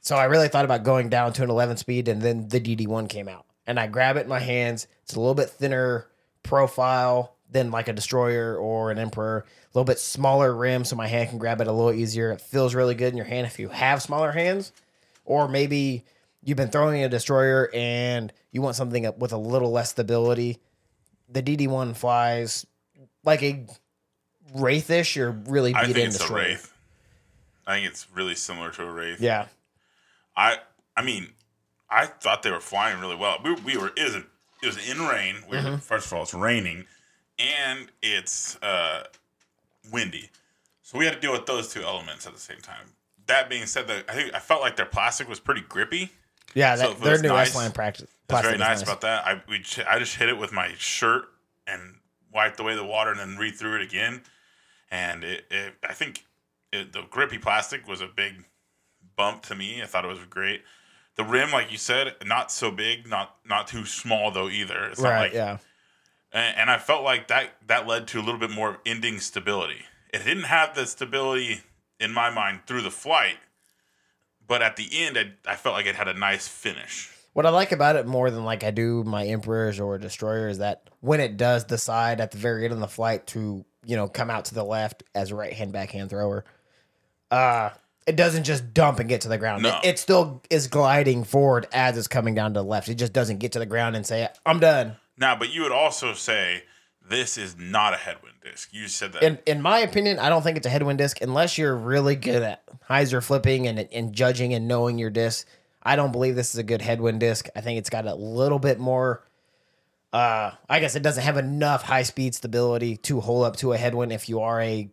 So 0.00 0.16
I 0.16 0.24
really 0.24 0.48
thought 0.48 0.64
about 0.64 0.84
going 0.84 1.08
down 1.08 1.32
to 1.34 1.42
an 1.42 1.50
11 1.50 1.76
speed, 1.76 2.08
and 2.08 2.22
then 2.22 2.48
the 2.48 2.60
DD1 2.60 3.08
came 3.08 3.28
out. 3.28 3.44
And 3.66 3.78
I 3.78 3.86
grab 3.86 4.16
it 4.16 4.22
in 4.22 4.28
my 4.28 4.40
hands. 4.40 4.86
It's 5.02 5.14
a 5.14 5.20
little 5.20 5.34
bit 5.34 5.50
thinner 5.50 6.08
profile 6.42 7.36
than 7.50 7.70
like 7.70 7.88
a 7.88 7.92
destroyer 7.92 8.56
or 8.56 8.90
an 8.90 8.98
emperor. 8.98 9.44
A 9.46 9.78
little 9.78 9.84
bit 9.84 9.98
smaller 9.98 10.54
rim, 10.54 10.84
so 10.84 10.96
my 10.96 11.06
hand 11.06 11.30
can 11.30 11.38
grab 11.38 11.60
it 11.60 11.68
a 11.68 11.72
little 11.72 11.92
easier. 11.92 12.32
It 12.32 12.40
feels 12.40 12.74
really 12.74 12.94
good 12.94 13.12
in 13.12 13.16
your 13.16 13.26
hand 13.26 13.46
if 13.46 13.58
you 13.58 13.68
have 13.68 14.02
smaller 14.02 14.32
hands, 14.32 14.72
or 15.24 15.48
maybe 15.48 16.04
you've 16.42 16.56
been 16.56 16.68
throwing 16.70 17.02
a 17.02 17.08
destroyer 17.08 17.70
and 17.72 18.32
you 18.50 18.62
want 18.62 18.76
something 18.76 19.10
with 19.18 19.32
a 19.32 19.36
little 19.38 19.70
less 19.70 19.90
stability. 19.90 20.58
The 21.28 21.42
DD1 21.42 21.96
flies 21.96 22.66
like 23.24 23.42
a 23.42 23.66
wraithish 24.54 25.16
or 25.16 25.30
really 25.30 25.74
I 25.74 25.86
beat 25.86 25.94
think 25.94 25.98
in 26.08 26.14
it's 26.14 26.28
a 26.30 26.32
wraith. 26.32 26.72
I 27.66 27.76
think 27.76 27.86
it's 27.88 28.06
really 28.14 28.34
similar 28.34 28.70
to 28.72 28.82
a 28.84 28.90
wraith. 28.92 29.20
Yeah, 29.20 29.46
I 30.36 30.58
I 30.96 31.02
mean, 31.02 31.28
I 31.88 32.06
thought 32.06 32.42
they 32.42 32.50
were 32.50 32.60
flying 32.60 33.00
really 33.00 33.16
well. 33.16 33.38
We, 33.44 33.54
we 33.54 33.76
were 33.76 33.92
it 33.96 34.02
was, 34.02 34.14
a, 34.16 34.24
it 34.62 34.66
was 34.66 34.90
in 34.90 34.98
rain. 35.06 35.36
We 35.48 35.56
Mm-hmm. 35.58 35.70
were, 35.70 35.78
first 35.78 36.06
of 36.06 36.12
all, 36.14 36.22
it's 36.22 36.34
raining, 36.34 36.86
and 37.38 37.86
it's 38.02 38.56
uh, 38.62 39.04
windy, 39.92 40.30
so 40.82 40.98
we 40.98 41.04
had 41.04 41.14
to 41.14 41.20
deal 41.20 41.32
with 41.32 41.46
those 41.46 41.72
two 41.72 41.82
elements 41.82 42.26
at 42.26 42.34
the 42.34 42.40
same 42.40 42.58
time. 42.58 42.94
That 43.26 43.48
being 43.48 43.66
said, 43.66 43.86
that 43.86 44.04
I 44.08 44.14
think 44.14 44.34
I 44.34 44.40
felt 44.40 44.60
like 44.60 44.76
their 44.76 44.84
plastic 44.86 45.28
was 45.28 45.38
pretty 45.40 45.60
grippy. 45.62 46.10
Yeah. 46.54 46.74
So 46.76 46.82
That, 46.82 46.90
it 46.92 47.00
their 47.00 47.18
new 47.22 47.28
nice, 47.28 47.54
line 47.54 47.72
practice. 47.72 48.10
That's 48.28 48.42
very 48.42 48.54
is 48.54 48.60
nice, 48.60 48.82
about 48.82 49.00
that. 49.02 49.26
I 49.26 49.42
we 49.48 49.60
ch- 49.60 49.80
I 49.86 49.98
just 49.98 50.16
hit 50.16 50.28
it 50.28 50.38
with 50.38 50.52
my 50.52 50.72
shirt 50.78 51.24
and 51.66 51.96
wiped 52.32 52.58
away 52.60 52.74
the 52.74 52.84
water 52.84 53.10
and 53.10 53.20
then 53.20 53.36
re 53.36 53.50
threw 53.50 53.76
it 53.76 53.82
again, 53.82 54.22
and 54.90 55.22
it, 55.24 55.44
it 55.50 55.74
I 55.88 55.92
think 55.92 56.24
it, 56.72 56.92
the 56.92 57.02
grippy 57.10 57.38
plastic 57.38 57.86
was 57.86 58.00
a 58.00 58.06
big 58.06 58.44
bump 59.16 59.42
to 59.44 59.54
me. 59.54 59.82
I 59.82 59.86
thought 59.86 60.04
it 60.04 60.08
was 60.08 60.18
great. 60.30 60.62
The 61.16 61.24
rim, 61.24 61.50
like 61.50 61.70
you 61.70 61.76
said, 61.76 62.14
not 62.24 62.50
so 62.50 62.70
big, 62.70 63.06
not 63.06 63.36
not 63.44 63.66
too 63.66 63.84
small 63.84 64.30
though 64.30 64.48
either. 64.48 64.84
It's 64.86 65.00
Right. 65.00 65.24
like 65.24 65.34
yeah. 65.34 65.58
and, 66.32 66.56
and 66.56 66.70
I 66.70 66.78
felt 66.78 67.04
like 67.04 67.28
that 67.28 67.50
that 67.66 67.86
led 67.86 68.08
to 68.08 68.18
a 68.18 68.22
little 68.22 68.40
bit 68.40 68.50
more 68.50 68.78
ending 68.86 69.20
stability. 69.20 69.82
It 70.14 70.24
didn't 70.24 70.44
have 70.44 70.74
the 70.74 70.86
stability 70.86 71.60
in 72.00 72.12
my 72.12 72.30
mind 72.30 72.60
through 72.66 72.82
the 72.82 72.90
flight, 72.90 73.36
but 74.46 74.62
at 74.62 74.76
the 74.76 74.88
end, 74.92 75.18
I, 75.18 75.52
I 75.52 75.56
felt 75.56 75.74
like 75.74 75.86
it 75.86 75.94
had 75.94 76.08
a 76.08 76.14
nice 76.14 76.48
finish. 76.48 77.10
What 77.32 77.46
I 77.46 77.50
like 77.50 77.72
about 77.72 77.96
it 77.96 78.06
more 78.06 78.30
than 78.30 78.44
like 78.44 78.62
I 78.62 78.70
do 78.70 79.04
my 79.04 79.24
emperors 79.24 79.80
or 79.80 79.96
destroyer 79.98 80.48
is 80.48 80.58
that 80.58 80.90
when 81.00 81.20
it 81.20 81.36
does 81.36 81.64
decide 81.64 82.20
at 82.20 82.30
the 82.30 82.38
very 82.38 82.64
end 82.64 82.74
of 82.74 82.80
the 82.80 82.88
flight 82.88 83.26
to 83.28 83.64
you 83.84 83.96
know 83.96 84.06
come 84.06 84.30
out 84.30 84.46
to 84.46 84.54
the 84.54 84.64
left 84.64 85.02
as 85.14 85.30
a 85.30 85.34
right 85.34 85.52
hand 85.52 85.72
backhand 85.72 86.10
thrower, 86.10 86.44
uh, 87.30 87.70
it 88.06 88.16
doesn't 88.16 88.44
just 88.44 88.74
dump 88.74 88.98
and 88.98 89.08
get 89.08 89.22
to 89.22 89.28
the 89.28 89.38
ground. 89.38 89.62
No. 89.62 89.78
It, 89.82 89.90
it 89.90 89.98
still 89.98 90.42
is 90.50 90.66
gliding 90.66 91.24
forward 91.24 91.66
as 91.72 91.96
it's 91.96 92.08
coming 92.08 92.34
down 92.34 92.52
to 92.54 92.60
the 92.60 92.64
left. 92.64 92.88
It 92.88 92.96
just 92.96 93.12
doesn't 93.12 93.38
get 93.38 93.52
to 93.52 93.58
the 93.58 93.66
ground 93.66 93.96
and 93.96 94.06
say 94.06 94.28
I'm 94.44 94.60
done. 94.60 94.96
Now, 95.16 95.36
but 95.36 95.52
you 95.52 95.62
would 95.62 95.72
also 95.72 96.12
say 96.12 96.64
this 97.12 97.36
is 97.36 97.56
not 97.58 97.92
a 97.92 97.96
headwind 97.96 98.36
disc. 98.42 98.70
You 98.72 98.88
said 98.88 99.12
that. 99.12 99.22
In 99.22 99.38
in 99.46 99.62
my 99.62 99.80
opinion, 99.80 100.18
I 100.18 100.28
don't 100.28 100.42
think 100.42 100.56
it's 100.56 100.66
a 100.66 100.70
headwind 100.70 100.98
disc 100.98 101.20
unless 101.20 101.58
you're 101.58 101.76
really 101.76 102.16
good 102.16 102.42
at 102.42 102.62
hyzer 102.88 103.22
flipping 103.22 103.66
and 103.66 103.78
and 103.78 104.12
judging 104.12 104.54
and 104.54 104.66
knowing 104.66 104.98
your 104.98 105.10
disc. 105.10 105.46
I 105.82 105.96
don't 105.96 106.12
believe 106.12 106.36
this 106.36 106.54
is 106.54 106.58
a 106.58 106.62
good 106.62 106.80
headwind 106.80 107.20
disc. 107.20 107.48
I 107.54 107.60
think 107.60 107.78
it's 107.78 107.90
got 107.90 108.06
a 108.06 108.14
little 108.14 108.58
bit 108.58 108.78
more. 108.78 109.24
Uh, 110.12 110.52
I 110.68 110.80
guess 110.80 110.94
it 110.94 111.02
doesn't 111.02 111.22
have 111.22 111.36
enough 111.36 111.82
high 111.82 112.02
speed 112.02 112.34
stability 112.34 112.96
to 112.98 113.20
hold 113.20 113.44
up 113.44 113.56
to 113.56 113.72
a 113.72 113.78
headwind. 113.78 114.12
If 114.12 114.28
you 114.28 114.40
are 114.40 114.60
a, 114.60 114.90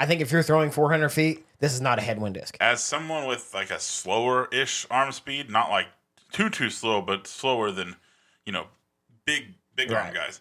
I 0.00 0.06
think 0.06 0.22
if 0.22 0.32
you're 0.32 0.42
throwing 0.42 0.70
400 0.70 1.10
feet, 1.10 1.46
this 1.58 1.74
is 1.74 1.80
not 1.80 1.98
a 1.98 2.02
headwind 2.02 2.34
disc. 2.34 2.56
As 2.60 2.82
someone 2.82 3.26
with 3.26 3.52
like 3.54 3.70
a 3.70 3.78
slower 3.78 4.48
ish 4.50 4.86
arm 4.90 5.12
speed, 5.12 5.50
not 5.50 5.70
like 5.70 5.88
too 6.32 6.50
too 6.50 6.70
slow, 6.70 7.00
but 7.00 7.26
slower 7.26 7.70
than 7.70 7.96
you 8.44 8.52
know 8.52 8.66
big 9.24 9.54
big 9.76 9.92
arm 9.92 10.12
guys. 10.12 10.40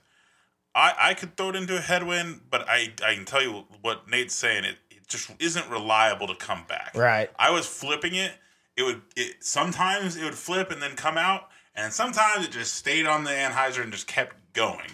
I 0.78 0.94
I 1.00 1.14
could 1.16 1.36
throw 1.36 1.50
it 1.50 1.56
into 1.56 1.76
a 1.76 1.82
headwind, 1.82 2.42
but 2.52 2.70
I 2.70 2.94
I 3.06 3.16
can 3.16 3.26
tell 3.26 3.42
you 3.42 3.66
what 3.82 4.08
Nate's 4.08 4.36
saying. 4.36 4.64
It, 4.64 4.78
it 4.92 5.08
just 5.08 5.32
isn't 5.40 5.68
reliable 5.70 6.28
to 6.28 6.36
come 6.36 6.64
back. 6.70 6.92
Right. 6.96 7.30
I 7.38 7.50
was 7.50 7.66
flipping 7.66 8.14
it. 8.16 8.32
It 8.78 8.84
would 8.84 9.02
it 9.16 9.44
sometimes 9.44 10.16
it 10.16 10.24
would 10.24 10.36
flip 10.36 10.72
and 10.72 10.82
then 10.82 10.96
come 10.96 11.18
out, 11.18 11.50
and 11.76 11.92
sometimes 11.92 12.46
it 12.46 12.52
just 12.52 12.76
stayed 12.76 13.08
on 13.08 13.24
the 13.24 13.32
anhyzer 13.32 13.82
and 13.82 13.92
just 13.92 14.06
kept 14.08 14.36
going. 14.54 14.92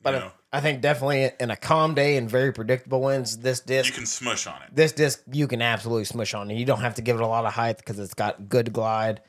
But 0.00 0.14
you 0.14 0.20
know, 0.20 0.32
I 0.52 0.60
think 0.60 0.80
definitely 0.80 1.30
in 1.38 1.50
a 1.50 1.56
calm 1.56 1.94
day 1.94 2.16
and 2.16 2.30
very 2.30 2.52
predictable 2.52 3.02
winds, 3.02 3.36
this 3.38 3.60
disc 3.60 3.88
you 3.90 3.94
can 3.94 4.06
smush 4.06 4.46
on 4.46 4.62
it. 4.62 4.74
this 4.74 4.92
disc 4.92 5.22
you 5.30 5.46
can 5.48 5.60
absolutely 5.60 6.04
smush 6.04 6.32
on 6.32 6.48
and 6.48 6.58
you 6.58 6.64
don't 6.64 6.80
have 6.80 6.94
to 6.94 7.02
give 7.02 7.16
it 7.16 7.22
a 7.22 7.26
lot 7.26 7.44
of 7.44 7.52
height 7.52 7.76
because 7.76 7.98
it's 7.98 8.14
got 8.14 8.48
good 8.48 8.72
glide 8.72 9.20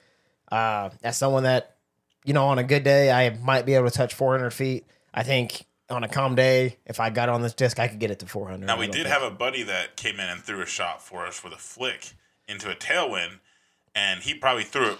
uh 0.51 0.89
as 1.03 1.17
someone 1.17 1.43
that 1.43 1.75
you 2.23 2.33
know 2.33 2.45
on 2.45 2.59
a 2.59 2.63
good 2.63 2.83
day 2.83 3.11
i 3.11 3.31
might 3.39 3.65
be 3.65 3.73
able 3.73 3.89
to 3.89 3.97
touch 3.97 4.13
400 4.13 4.51
feet 4.51 4.85
i 5.13 5.23
think 5.23 5.65
on 5.89 6.03
a 6.03 6.07
calm 6.07 6.35
day 6.35 6.77
if 6.85 6.99
i 6.99 7.09
got 7.09 7.29
on 7.29 7.41
this 7.41 7.53
disc 7.53 7.79
i 7.79 7.87
could 7.87 7.99
get 7.99 8.11
it 8.11 8.19
to 8.19 8.25
400 8.25 8.65
Now 8.65 8.77
we 8.77 8.87
did 8.87 8.93
think- 8.95 9.07
have 9.07 9.23
a 9.23 9.31
buddy 9.31 9.63
that 9.63 9.95
came 9.95 10.15
in 10.19 10.27
and 10.29 10.41
threw 10.41 10.61
a 10.61 10.65
shot 10.65 11.01
for 11.01 11.25
us 11.25 11.43
with 11.43 11.53
a 11.53 11.57
flick 11.57 12.11
into 12.47 12.69
a 12.71 12.75
tailwind, 12.75 13.39
and 13.93 14.21
he 14.21 14.33
probably 14.33 14.63
threw 14.63 14.91
it 14.91 14.97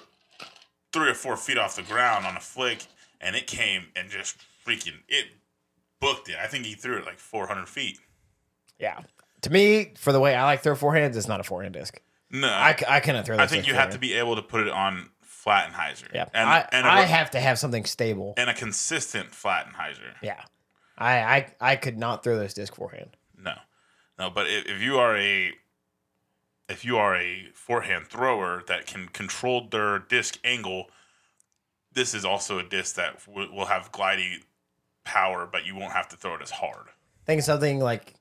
three 0.91 1.09
or 1.09 1.13
four 1.13 1.37
feet 1.37 1.57
off 1.57 1.75
the 1.77 1.81
ground 1.83 2.25
on 2.25 2.35
a 2.35 2.41
flick, 2.41 2.83
and 3.21 3.35
it 3.37 3.47
came 3.47 3.85
and 3.95 4.09
just 4.09 4.35
freaking 4.65 4.99
it 5.07 5.27
booked 6.01 6.27
it. 6.29 6.35
I 6.41 6.47
think 6.47 6.65
he 6.65 6.73
threw 6.73 6.97
it 6.97 7.05
like 7.05 7.19
400 7.19 7.67
feet. 7.69 7.99
yeah 8.79 8.99
to 9.41 9.49
me 9.51 9.93
for 9.97 10.11
the 10.11 10.19
way 10.19 10.35
i 10.35 10.43
like 10.45 10.61
throw 10.61 10.73
forehands 10.75 11.15
it's 11.15 11.27
not 11.27 11.39
a 11.39 11.43
forehand 11.43 11.73
disc 11.73 11.99
No, 12.31 12.47
I, 12.51 12.73
couldn't 12.73 13.23
throw 13.25 13.37
this 13.37 13.43
I 13.43 13.47
think 13.47 13.67
you 13.67 13.75
have 13.75 13.91
to 13.91 13.99
be 13.99 14.13
able 14.15 14.35
to 14.35 14.41
put 14.41 14.61
it 14.61 14.69
on 14.69 15.09
flat 15.21 15.67
and 15.67 15.75
Flattenheiser. 15.75 16.13
yeah 16.13 16.25
and 16.33 16.49
I, 16.49 16.67
and 16.71 16.85
a, 16.87 16.89
I 16.89 17.01
have 17.03 17.31
to 17.31 17.39
have 17.39 17.57
something 17.59 17.85
stable 17.85 18.33
and 18.37 18.49
a 18.49 18.53
consistent 18.53 19.33
flat 19.33 19.67
and 19.67 19.75
Flattenheiser. 19.75 20.15
yeah 20.21 20.41
I, 20.97 21.19
I 21.19 21.53
i 21.59 21.75
could 21.75 21.97
not 21.97 22.23
throw 22.23 22.37
this 22.37 22.53
disc 22.53 22.75
forehand 22.75 23.15
No, 23.37 23.53
no. 24.17 24.29
But 24.29 24.47
if, 24.47 24.65
if 24.65 24.81
you 24.81 24.97
are 24.97 25.15
a 25.17 25.53
if 26.69 26.83
you 26.83 26.97
are 26.97 27.15
a 27.15 27.49
forehand 27.53 28.07
thrower 28.07 28.63
that 28.67 28.85
can 28.85 29.07
control 29.07 29.67
their 29.69 29.99
disc 29.99 30.37
angle, 30.43 30.89
this 31.93 32.13
is 32.13 32.25
also 32.25 32.59
a 32.59 32.63
disc 32.63 32.95
that 32.95 33.25
w- 33.25 33.53
will 33.53 33.65
have 33.65 33.91
gliding 33.91 34.41
power, 35.05 35.47
but 35.49 35.65
you 35.65 35.75
won't 35.75 35.93
have 35.93 36.09
to 36.09 36.17
throw 36.17 36.35
it 36.35 36.41
as 36.41 36.51
hard. 36.51 36.87
think 37.25 37.41
something 37.41 37.79
like 37.79 38.15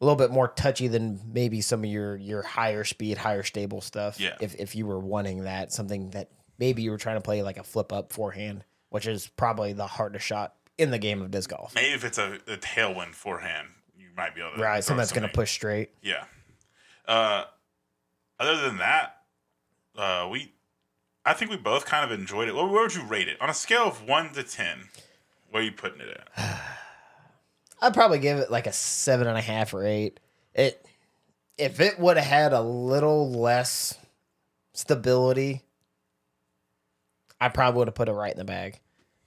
a 0.00 0.04
little 0.04 0.16
bit 0.16 0.30
more 0.30 0.48
touchy 0.48 0.86
than 0.88 1.20
maybe 1.32 1.60
some 1.60 1.82
of 1.82 1.90
your 1.90 2.16
your 2.16 2.42
higher 2.42 2.84
speed, 2.84 3.18
higher 3.18 3.42
stable 3.42 3.80
stuff. 3.80 4.20
Yeah. 4.20 4.36
If 4.40 4.54
if 4.56 4.74
you 4.74 4.86
were 4.86 5.00
wanting 5.00 5.44
that, 5.44 5.72
something 5.72 6.10
that 6.10 6.30
maybe 6.58 6.82
you 6.82 6.90
were 6.90 6.98
trying 6.98 7.16
to 7.16 7.22
play 7.22 7.42
like 7.42 7.56
a 7.56 7.64
flip 7.64 7.92
up 7.92 8.12
forehand, 8.12 8.64
which 8.90 9.06
is 9.06 9.28
probably 9.36 9.72
the 9.72 9.86
hardest 9.86 10.24
shot 10.24 10.54
in 10.78 10.90
the 10.90 10.98
game 10.98 11.22
of 11.22 11.30
disc 11.30 11.50
golf. 11.50 11.74
Maybe 11.74 11.92
if 11.92 12.04
it's 12.04 12.18
a, 12.18 12.38
a 12.46 12.56
tailwind 12.56 13.14
forehand, 13.14 13.68
you 13.98 14.08
might 14.16 14.34
be 14.34 14.40
able 14.40 14.56
to 14.56 14.62
Right. 14.62 14.82
Something 14.82 14.98
that's 14.98 15.12
gonna 15.12 15.28
push 15.28 15.52
straight. 15.52 15.90
Yeah. 16.02 16.24
Uh, 17.06 17.44
other 18.38 18.60
than 18.60 18.78
that, 18.78 19.16
uh, 19.96 20.28
we 20.30 20.52
I 21.24 21.32
think 21.32 21.50
we 21.50 21.56
both 21.56 21.86
kind 21.86 22.10
of 22.10 22.18
enjoyed 22.18 22.48
it. 22.48 22.54
Where, 22.54 22.66
where 22.66 22.82
would 22.82 22.94
you 22.94 23.04
rate 23.04 23.28
it 23.28 23.40
on 23.40 23.48
a 23.48 23.54
scale 23.54 23.84
of 23.84 24.02
one 24.02 24.32
to 24.34 24.42
ten? 24.42 24.88
Where 25.50 25.62
are 25.62 25.66
you 25.66 25.72
putting 25.72 26.00
it 26.00 26.20
at? 26.36 26.60
I'd 27.82 27.94
probably 27.94 28.18
give 28.18 28.38
it 28.38 28.50
like 28.50 28.66
a 28.66 28.72
seven 28.72 29.26
and 29.26 29.36
a 29.36 29.42
half 29.42 29.74
or 29.74 29.84
eight. 29.86 30.18
It 30.54 30.86
if 31.56 31.80
it 31.80 31.98
would 31.98 32.16
have 32.16 32.26
had 32.26 32.52
a 32.52 32.60
little 32.60 33.30
less 33.30 33.96
stability, 34.72 35.62
I 37.40 37.48
probably 37.48 37.78
would 37.78 37.88
have 37.88 37.94
put 37.94 38.08
it 38.08 38.12
right 38.12 38.32
in 38.32 38.38
the 38.38 38.44
bag. 38.44 38.80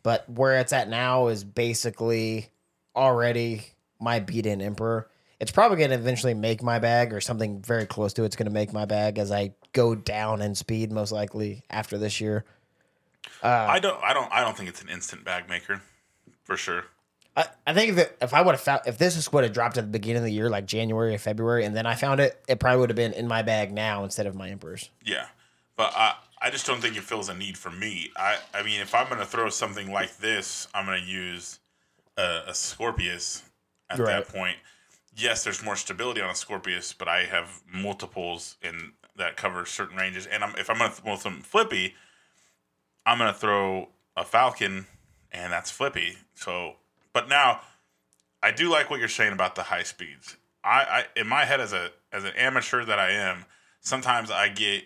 But 0.04 0.30
where 0.30 0.60
it's 0.60 0.74
at 0.74 0.90
now 0.90 1.28
is 1.28 1.44
basically 1.44 2.48
already 2.96 3.66
my 4.00 4.20
beat 4.20 4.46
in 4.46 4.62
emperor. 4.62 5.10
It's 5.40 5.52
probably 5.52 5.78
going 5.78 5.92
to 5.92 5.96
eventually 5.96 6.34
make 6.34 6.64
my 6.64 6.80
bag 6.80 7.14
or 7.14 7.22
something 7.22 7.62
very 7.62 7.86
close 7.86 8.14
to 8.14 8.24
it's 8.24 8.36
going 8.36 8.48
to 8.48 8.54
make 8.54 8.74
my 8.74 8.86
bag 8.86 9.20
as 9.20 9.32
I 9.32 9.54
go 9.74 9.94
down 9.94 10.42
in 10.42 10.56
speed 10.56 10.92
most 10.92 11.12
likely 11.12 11.64
after 11.70 11.98
this 11.98 12.20
year. 12.20 12.46
Uh, 13.44 13.48
I 13.48 13.80
don't. 13.80 14.02
I 14.04 14.14
don't. 14.14 14.32
I 14.32 14.42
don't 14.42 14.58
think 14.58 14.70
it's 14.70 14.82
an 14.82 14.90
instant 14.90 15.24
bag 15.24 15.48
maker, 15.48 15.82
for 16.44 16.58
sure. 16.58 16.86
I, 17.36 17.46
I 17.68 17.74
think 17.74 17.92
if, 17.92 17.98
it, 18.00 18.18
if 18.22 18.34
I 18.34 18.42
would 18.42 18.54
have 18.54 18.62
found 18.62 18.82
if 18.88 18.98
this 18.98 19.32
would 19.32 19.44
have 19.44 19.54
dropped 19.54 19.78
at 19.78 19.84
the 19.84 19.92
beginning 19.92 20.18
of 20.18 20.24
the 20.24 20.32
year, 20.32 20.50
like 20.50 20.66
January 20.66 21.14
or 21.14 21.20
February, 21.20 21.66
and 21.66 21.76
then 21.76 21.86
I 21.86 21.94
found 21.94 22.20
it, 22.20 22.44
it 22.48 22.60
probably 22.60 22.80
would 22.80 22.90
have 22.90 22.96
been 22.96 23.14
in 23.14 23.28
my 23.28 23.44
bag 23.44 23.72
now 23.72 24.04
instead 24.04 24.26
of 24.26 24.36
my 24.36 24.50
Emperor's. 24.50 24.90
Yeah, 25.06 25.28
but 25.76 25.94
I. 25.96 26.16
I 26.42 26.50
just 26.52 26.66
don't 26.66 26.82
think 26.82 26.96
it 26.98 27.04
feels 27.04 27.30
a 27.30 27.34
need 27.34 27.58
for 27.58 27.72
me. 27.72 28.12
I. 28.16 28.38
I 28.54 28.64
mean, 28.64 28.80
if 28.82 28.94
I'm 28.94 29.10
gonna 29.10 29.26
throw 29.26 29.50
something 29.50 29.92
like 29.92 30.18
this, 30.18 30.68
I'm 30.74 30.86
gonna 30.86 30.98
use 30.98 31.60
a, 32.18 32.42
a 32.48 32.54
Scorpius 32.54 33.44
at 33.90 34.00
Right. 34.00 34.08
that 34.08 34.28
point. 34.28 34.58
Yes, 35.16 35.44
there's 35.44 35.64
more 35.64 35.76
stability 35.76 36.22
on 36.22 36.30
a 36.30 36.36
Scorpius, 36.36 36.94
but 36.94 37.08
I 37.08 37.24
have 37.26 37.62
multiples 37.72 38.58
in 38.62 38.94
that 39.16 39.36
cover 39.36 39.66
certain 39.66 39.98
ranges. 39.98 40.28
And 40.28 40.44
I'm, 40.44 40.56
if 40.58 40.70
I'm 40.70 40.78
gonna 40.78 40.92
throw 40.92 41.16
some 41.16 41.42
flippy, 41.42 41.96
I'm 43.06 43.18
gonna 43.18 43.34
throw 43.34 43.90
a 44.16 44.24
Falcon, 44.24 44.86
and 45.32 45.52
that's 45.52 45.72
flippy. 45.72 46.18
So, 46.36 46.76
but 47.14 47.28
now 47.30 47.62
I 48.44 48.52
do 48.52 48.70
like 48.70 48.90
what 48.90 49.00
you're 49.00 49.08
saying 49.10 49.34
about 49.34 49.56
the 49.56 49.64
high 49.64 49.84
speeds. 49.84 50.38
I, 50.64 50.82
I 51.16 51.20
in 51.20 51.28
my 51.28 51.46
head 51.46 51.60
as 51.62 51.74
a 51.74 51.90
as 52.12 52.24
an 52.24 52.34
amateur 52.36 52.84
that 52.86 53.00
I 53.00 53.12
am, 53.12 53.46
sometimes 53.82 54.30
I 54.30 54.50
get 54.50 54.84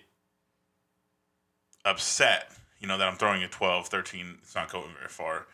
upset, 1.85 2.51
you 2.79 2.87
know, 2.87 2.97
that 2.97 3.07
I'm 3.07 3.15
throwing 3.15 3.43
a 3.43 3.47
12, 3.47 3.87
13, 3.87 4.37
it's 4.41 4.55
not 4.55 4.71
going 4.71 4.93
very 4.97 5.09
far. 5.09 5.47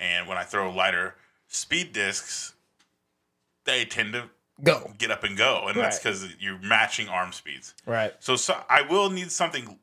And 0.00 0.28
when 0.28 0.38
I 0.38 0.44
throw 0.44 0.70
lighter 0.70 1.14
speed 1.48 1.92
discs, 1.92 2.54
they 3.64 3.84
tend 3.84 4.12
to 4.14 4.24
Go. 4.62 4.92
get 4.98 5.10
up 5.10 5.24
and 5.24 5.36
go, 5.36 5.66
and 5.68 5.76
that's 5.76 5.98
because 5.98 6.26
you're 6.40 6.58
matching 6.58 7.08
arm 7.08 7.32
speeds. 7.32 7.74
Right. 7.86 8.12
So, 8.18 8.36
so 8.36 8.56
I 8.68 8.82
will 8.82 9.10
need 9.10 9.30
something 9.30 9.78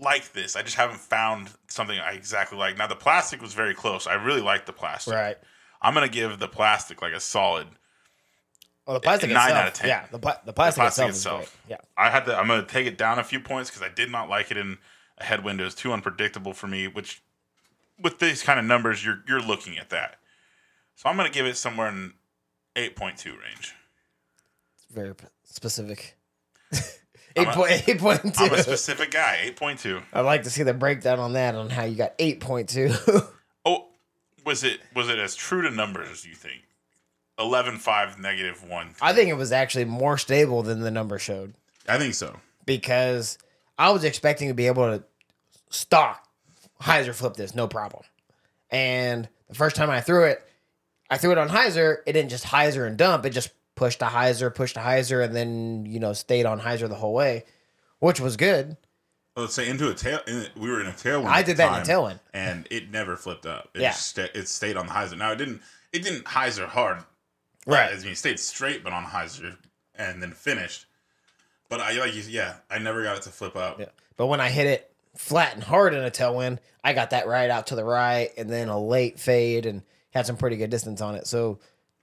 like 0.00 0.32
this. 0.32 0.54
I 0.56 0.62
just 0.62 0.76
haven't 0.76 1.00
found 1.00 1.50
something 1.68 1.98
I 1.98 2.12
exactly 2.12 2.58
like. 2.58 2.76
Now 2.76 2.86
the 2.86 2.94
plastic 2.94 3.40
was 3.40 3.54
very 3.54 3.74
close. 3.74 4.06
I 4.06 4.14
really 4.14 4.40
like 4.40 4.66
the 4.66 4.72
plastic. 4.72 5.14
Right. 5.14 5.38
I'm 5.80 5.94
gonna 5.94 6.08
give 6.08 6.38
the 6.38 6.48
plastic 6.48 7.00
like 7.02 7.12
a 7.12 7.20
solid. 7.20 7.68
Well, 8.86 8.94
the 8.94 9.00
plastic 9.00 9.30
Nine 9.30 9.44
itself. 9.50 9.58
out 9.62 9.68
of 9.68 9.74
10. 9.74 9.88
Yeah, 9.88 10.06
the, 10.10 10.18
pla- 10.18 10.36
the 10.44 10.52
plastic, 10.52 10.80
plastic 10.80 11.08
itself, 11.08 11.42
is 11.42 11.48
itself. 11.48 11.62
Yeah. 11.68 11.76
I 11.96 12.10
had 12.10 12.24
to. 12.26 12.36
I'm 12.36 12.48
gonna 12.48 12.64
take 12.64 12.86
it 12.86 12.98
down 12.98 13.18
a 13.18 13.24
few 13.24 13.40
points 13.40 13.70
because 13.70 13.82
I 13.82 13.92
did 13.92 14.10
not 14.10 14.28
like 14.28 14.50
it 14.50 14.56
in 14.56 14.78
a 15.20 15.24
headwind. 15.24 15.60
It 15.60 15.64
was 15.64 15.74
too 15.74 15.92
unpredictable 15.92 16.52
for 16.52 16.66
me. 16.66 16.86
Which, 16.88 17.22
with 18.00 18.18
these 18.18 18.42
kind 18.42 18.58
of 18.58 18.64
numbers, 18.64 19.04
you're 19.04 19.22
you're 19.28 19.40
looking 19.42 19.78
at 19.78 19.90
that. 19.90 20.16
So 20.96 21.08
I'm 21.08 21.16
gonna 21.16 21.30
give 21.30 21.46
it 21.46 21.56
somewhere 21.56 21.88
in 21.88 22.14
8.2 22.76 23.26
range. 23.26 23.74
It's 24.76 24.86
very 24.90 25.14
specific. 25.44 26.16
I'm 27.36 27.48
a- 27.48 27.52
point 27.52 28.38
I'm 28.40 28.52
a 28.52 28.62
specific 28.62 29.10
guy. 29.12 29.52
8.2. 29.56 30.02
I'd 30.12 30.20
like 30.22 30.42
to 30.44 30.50
see 30.50 30.62
the 30.64 30.74
breakdown 30.74 31.18
on 31.20 31.34
that 31.34 31.54
on 31.54 31.70
how 31.70 31.84
you 31.84 31.94
got 31.96 32.14
eight 32.18 32.40
point 32.40 32.68
two. 32.68 32.92
Oh, 33.64 33.88
was 34.46 34.64
it 34.64 34.80
was 34.94 35.08
it 35.08 35.18
as 35.18 35.34
true 35.34 35.62
to 35.62 35.70
numbers 35.70 36.08
as 36.10 36.24
you 36.26 36.34
think? 36.34 36.62
11, 37.38 37.78
5, 37.78 38.18
negative 38.18 38.68
1. 38.68 38.94
I 39.00 39.12
think 39.12 39.28
it 39.30 39.34
was 39.34 39.52
actually 39.52 39.84
more 39.84 40.18
stable 40.18 40.62
than 40.64 40.80
the 40.80 40.90
number 40.90 41.18
showed 41.20 41.54
I 41.88 41.96
think 41.98 42.14
so. 42.14 42.40
because 42.66 43.38
I 43.78 43.90
was 43.90 44.04
expecting 44.04 44.48
to 44.48 44.54
be 44.54 44.66
able 44.66 44.98
to 44.98 45.04
stock 45.70 46.26
hyzer 46.80 47.14
flip 47.14 47.34
this 47.34 47.54
no 47.54 47.68
problem. 47.68 48.02
And 48.70 49.28
the 49.48 49.54
first 49.54 49.76
time 49.76 49.90
I 49.90 50.00
threw 50.00 50.24
it, 50.24 50.44
I 51.10 51.16
threw 51.16 51.32
it 51.32 51.38
on 51.38 51.48
hyzer. 51.48 51.98
It 52.06 52.12
didn't 52.12 52.30
just 52.30 52.44
hyzer 52.44 52.86
and 52.86 52.96
dump. 52.96 53.24
It 53.24 53.30
just 53.30 53.50
pushed 53.76 54.00
to 54.00 54.06
hyzer, 54.06 54.54
pushed 54.54 54.74
to 54.74 54.80
hyzer, 54.80 55.24
and 55.24 55.34
then 55.34 55.86
you 55.86 56.00
know 56.00 56.12
stayed 56.12 56.44
on 56.46 56.60
hyzer 56.60 56.88
the 56.88 56.94
whole 56.96 57.14
way, 57.14 57.44
which 58.00 58.20
was 58.20 58.36
good. 58.36 58.76
Let's 59.36 59.54
say 59.54 59.68
into 59.68 59.88
a 59.88 59.94
tail. 59.94 60.18
In, 60.26 60.46
we 60.56 60.68
were 60.68 60.80
in 60.80 60.88
a 60.88 60.92
tailwind. 60.92 61.26
I 61.26 61.42
did 61.44 61.58
that 61.58 61.76
in 61.76 61.82
a 61.82 61.94
tailwind. 61.98 62.18
and 62.34 62.66
it 62.70 62.90
never 62.90 63.16
flipped 63.16 63.46
up. 63.46 63.70
It 63.74 63.82
Yeah. 63.82 63.92
sta- 63.92 64.30
it 64.34 64.48
stayed 64.48 64.76
on 64.76 64.86
the 64.86 64.92
hyzer. 64.92 65.16
Now 65.16 65.30
it 65.32 65.36
didn't. 65.36 65.62
It 65.92 66.02
didn't 66.02 66.24
hyzer 66.24 66.66
hard. 66.66 67.04
Right. 67.66 67.92
I 67.92 67.96
mean, 67.98 68.08
it 68.12 68.18
stayed 68.18 68.40
straight, 68.40 68.82
but 68.82 68.92
on 68.92 69.04
hyzer, 69.04 69.56
and 69.94 70.20
then 70.22 70.32
finished. 70.32 70.86
But 71.68 71.80
I 71.80 71.92
like. 71.92 72.12
Yeah, 72.28 72.56
I 72.70 72.78
never 72.78 73.02
got 73.02 73.16
it 73.16 73.22
to 73.22 73.30
flip 73.30 73.56
up. 73.56 73.78
Yeah. 73.80 73.86
But 74.16 74.26
when 74.26 74.40
I 74.40 74.48
hit 74.48 74.66
it 74.66 74.90
flat 75.16 75.54
and 75.54 75.62
hard 75.62 75.94
in 75.94 76.02
a 76.04 76.10
tailwind, 76.10 76.58
I 76.82 76.92
got 76.92 77.10
that 77.10 77.26
right 77.26 77.50
out 77.50 77.68
to 77.68 77.74
the 77.76 77.84
right 77.84 78.30
and 78.38 78.48
then 78.48 78.68
a 78.68 78.80
late 78.80 79.18
fade 79.20 79.66
and 79.66 79.82
had 80.10 80.26
some 80.26 80.36
pretty 80.36 80.56
good 80.56 80.70
distance 80.70 81.00
on 81.00 81.14
it. 81.14 81.26
So 81.26 81.58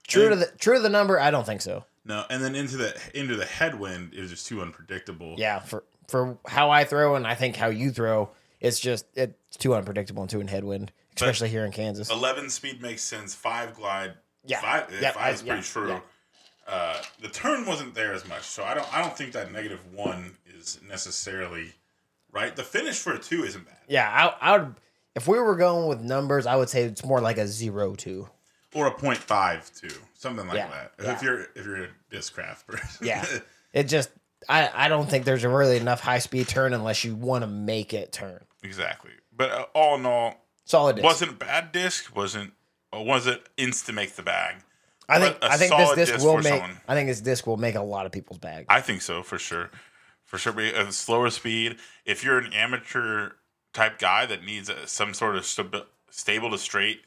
true 0.06 0.28
to 0.28 0.36
the 0.36 0.46
true 0.58 0.76
to 0.76 0.80
the 0.82 0.88
number, 0.88 1.18
I 1.18 1.30
don't 1.30 1.44
think 1.46 1.60
so. 1.62 1.84
No, 2.04 2.24
and 2.30 2.42
then 2.42 2.54
into 2.54 2.76
the 2.76 2.96
into 3.14 3.34
the 3.36 3.44
headwind, 3.44 4.14
is 4.14 4.30
just 4.30 4.46
too 4.46 4.62
unpredictable. 4.62 5.34
Yeah, 5.38 5.58
for 5.58 5.82
for 6.08 6.38
how 6.46 6.70
I 6.70 6.84
throw 6.84 7.16
and 7.16 7.26
I 7.26 7.34
think 7.34 7.56
how 7.56 7.66
you 7.68 7.90
throw, 7.90 8.30
it's 8.60 8.78
just 8.78 9.06
it's 9.16 9.56
too 9.56 9.74
unpredictable 9.74 10.22
and 10.22 10.30
too 10.30 10.40
in 10.40 10.46
headwind, 10.46 10.92
especially 11.16 11.48
here 11.48 11.64
in 11.64 11.72
Kansas. 11.72 12.08
11 12.10 12.50
speed 12.50 12.80
makes 12.80 13.02
sense. 13.02 13.34
5 13.34 13.74
glide. 13.74 14.14
Yeah. 14.44 14.60
Five, 14.60 14.94
Yeah, 15.02 15.10
five 15.10 15.34
is 15.34 15.42
I- 15.42 15.46
yeah, 15.46 15.52
pretty 15.54 15.66
true. 15.66 15.88
yeah. 15.88 16.00
Uh, 16.66 17.00
the 17.20 17.28
turn 17.28 17.64
wasn't 17.66 17.94
there 17.94 18.12
as 18.12 18.26
much, 18.28 18.42
so 18.42 18.64
I 18.64 18.74
don't 18.74 18.92
I 18.94 19.00
don't 19.00 19.16
think 19.16 19.32
that 19.32 19.52
negative 19.52 19.80
1 19.94 20.32
is 20.58 20.80
necessarily 20.88 21.72
right. 22.32 22.54
The 22.56 22.62
finish 22.64 22.98
for 22.98 23.12
a 23.12 23.18
2 23.18 23.44
isn't 23.44 23.64
bad. 23.66 23.76
Yeah, 23.88 24.08
I, 24.40 24.50
I 24.54 24.58
would 24.58 24.74
if 25.14 25.26
we 25.28 25.38
were 25.38 25.56
going 25.56 25.88
with 25.88 26.00
numbers, 26.00 26.44
I 26.46 26.56
would 26.56 26.68
say 26.68 26.82
it's 26.82 27.04
more 27.04 27.20
like 27.20 27.38
a 27.38 27.46
zero 27.46 27.94
two. 27.94 28.28
or 28.74 28.86
a 28.86 28.90
point 28.90 29.18
five 29.18 29.70
two, 29.74 29.94
something 30.14 30.46
like 30.46 30.56
Yeah, 30.56 30.68
that. 30.68 30.92
yeah. 31.02 31.12
If 31.14 31.22
you're 31.22 31.40
if 31.54 31.64
you're 31.64 31.84
a 31.84 31.88
Discraft 32.10 32.66
person. 32.66 33.06
Yeah. 33.06 33.24
It 33.72 33.84
just 33.88 34.08
I, 34.48 34.70
I 34.74 34.88
don't 34.88 35.08
think 35.08 35.24
there's 35.26 35.44
really 35.44 35.76
enough 35.76 36.00
high 36.00 36.18
speed 36.20 36.48
turn 36.48 36.72
unless 36.72 37.04
you 37.04 37.14
want 37.14 37.42
to 37.42 37.46
make 37.46 37.92
it 37.92 38.10
turn. 38.10 38.42
Exactly. 38.62 39.10
But 39.36 39.50
uh, 39.50 39.66
all 39.74 39.96
in 39.96 40.06
all, 40.06 40.46
Solid 40.64 40.96
disc. 40.96 41.04
wasn't 41.04 41.32
a 41.32 41.34
bad 41.34 41.72
disc. 41.72 42.14
Wasn't 42.16 42.52
uh, 42.96 43.00
wasn't 43.02 43.42
insta 43.58 43.92
make 43.92 44.14
the 44.16 44.22
bag. 44.22 44.56
I 45.08 45.20
think 45.20 45.36
I 45.42 45.56
think 45.56 45.76
this 45.76 45.94
disc 45.94 46.12
disc 46.14 46.24
will 46.24 46.36
make 46.38 46.46
someone. 46.46 46.76
I 46.88 46.94
think 46.94 47.08
this 47.08 47.20
disc 47.20 47.46
will 47.46 47.56
make 47.56 47.74
a 47.76 47.82
lot 47.82 48.06
of 48.06 48.12
people's 48.12 48.38
bag. 48.38 48.66
I 48.68 48.80
think 48.80 49.02
so 49.02 49.22
for 49.22 49.38
sure, 49.38 49.70
for 50.24 50.38
sure. 50.38 50.58
A 50.58 50.90
slower 50.92 51.30
speed. 51.30 51.76
If 52.04 52.24
you're 52.24 52.38
an 52.38 52.52
amateur 52.52 53.30
type 53.72 53.98
guy 53.98 54.26
that 54.26 54.42
needs 54.44 54.70
some 54.86 55.14
sort 55.14 55.36
of 55.36 55.42
stabi- 55.44 55.84
stable 56.10 56.50
to 56.50 56.58
straight 56.58 57.02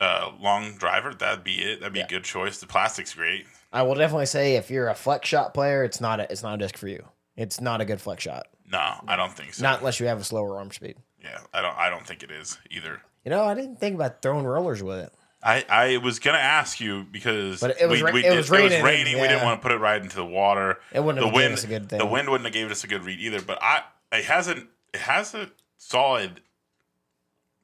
uh, 0.00 0.32
long 0.40 0.76
driver, 0.76 1.12
that'd 1.14 1.44
be 1.44 1.56
it. 1.62 1.80
That'd 1.80 1.92
be 1.92 2.00
Yeah. 2.00 2.06
a 2.06 2.08
good 2.08 2.24
choice. 2.24 2.58
The 2.58 2.66
plastic's 2.66 3.14
great. 3.14 3.46
I 3.72 3.82
will 3.82 3.94
definitely 3.94 4.26
say 4.26 4.56
if 4.56 4.70
you're 4.70 4.88
a 4.88 4.94
flex 4.94 5.28
shot 5.28 5.52
player, 5.54 5.84
it's 5.84 6.00
not 6.00 6.20
a 6.20 6.30
it's 6.30 6.42
not 6.42 6.54
a 6.54 6.58
disc 6.58 6.76
for 6.76 6.88
you. 6.88 7.04
It's 7.36 7.60
not 7.60 7.80
a 7.80 7.84
good 7.84 8.00
flex 8.00 8.22
shot. 8.22 8.46
No, 8.70 8.94
I 9.06 9.16
don't 9.16 9.32
think 9.36 9.54
so. 9.54 9.62
Not 9.62 9.80
unless 9.80 10.00
you 10.00 10.06
have 10.06 10.20
a 10.20 10.24
slower 10.24 10.56
arm 10.58 10.70
speed. 10.70 10.96
yeah, 11.22 11.38
I 11.52 11.60
don't. 11.60 11.76
I 11.76 11.90
don't 11.90 12.06
think 12.06 12.22
it 12.22 12.30
is 12.30 12.56
either. 12.70 13.02
You 13.24 13.30
know, 13.30 13.42
I 13.44 13.54
didn't 13.54 13.76
think 13.80 13.94
about 13.94 14.22
throwing 14.22 14.44
rollers 14.44 14.82
with 14.82 14.98
it. 14.98 15.12
I, 15.44 15.64
I 15.68 15.96
was 15.98 16.18
gonna 16.20 16.38
ask 16.38 16.80
you 16.80 17.04
because 17.04 17.60
But 17.60 17.78
it 17.80 17.86
was 17.88 18.02
we, 18.02 18.12
we 18.12 18.20
it 18.20 18.30
did- 18.30 18.36
was 18.36 18.50
raining, 18.50 18.82
we 18.82 19.28
didn't 19.28 19.44
want 19.44 19.60
to 19.60 19.62
put 19.62 19.72
it 19.72 19.78
right 19.78 20.00
into 20.00 20.16
the 20.16 20.24
water. 20.24 20.78
It 20.92 21.00
wouldn't 21.04 21.20
the 21.20 21.26
have 21.26 21.34
wind, 21.34 21.52
us 21.52 21.64
a 21.64 21.66
good 21.66 21.88
thing. 21.90 21.98
The 21.98 22.06
wind 22.06 22.30
wouldn't 22.30 22.46
have 22.46 22.54
gave 22.54 22.70
us 22.70 22.82
a 22.82 22.86
good 22.86 23.04
read 23.04 23.20
either. 23.20 23.42
But 23.42 23.58
I 23.62 23.82
it 24.12 24.24
hasn't 24.24 24.68
it 24.94 25.00
has 25.00 25.34
a 25.34 25.50
solid 25.76 26.40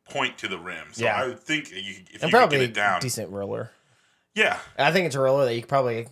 point 0.08 0.38
to 0.38 0.48
the 0.48 0.58
rim. 0.58 0.88
So 0.92 1.04
Yeah. 1.04 1.16
I 1.22 1.26
would 1.28 1.40
think 1.40 1.70
you, 1.70 1.94
could- 1.94 2.08
if 2.14 2.14
And 2.14 2.14
you 2.14 2.18
could 2.20 2.30
probably 2.32 2.58
get 2.58 2.70
it 2.70 2.74
down, 2.74 3.00
decent 3.00 3.30
roller. 3.30 3.70
yeah, 4.34 4.58
I 4.78 4.92
think 4.92 5.06
it's 5.06 5.16
a 5.16 5.20
roller 5.20 5.44
that 5.46 5.54
you 5.54 5.62
could 5.62 5.68
probably 5.68 6.06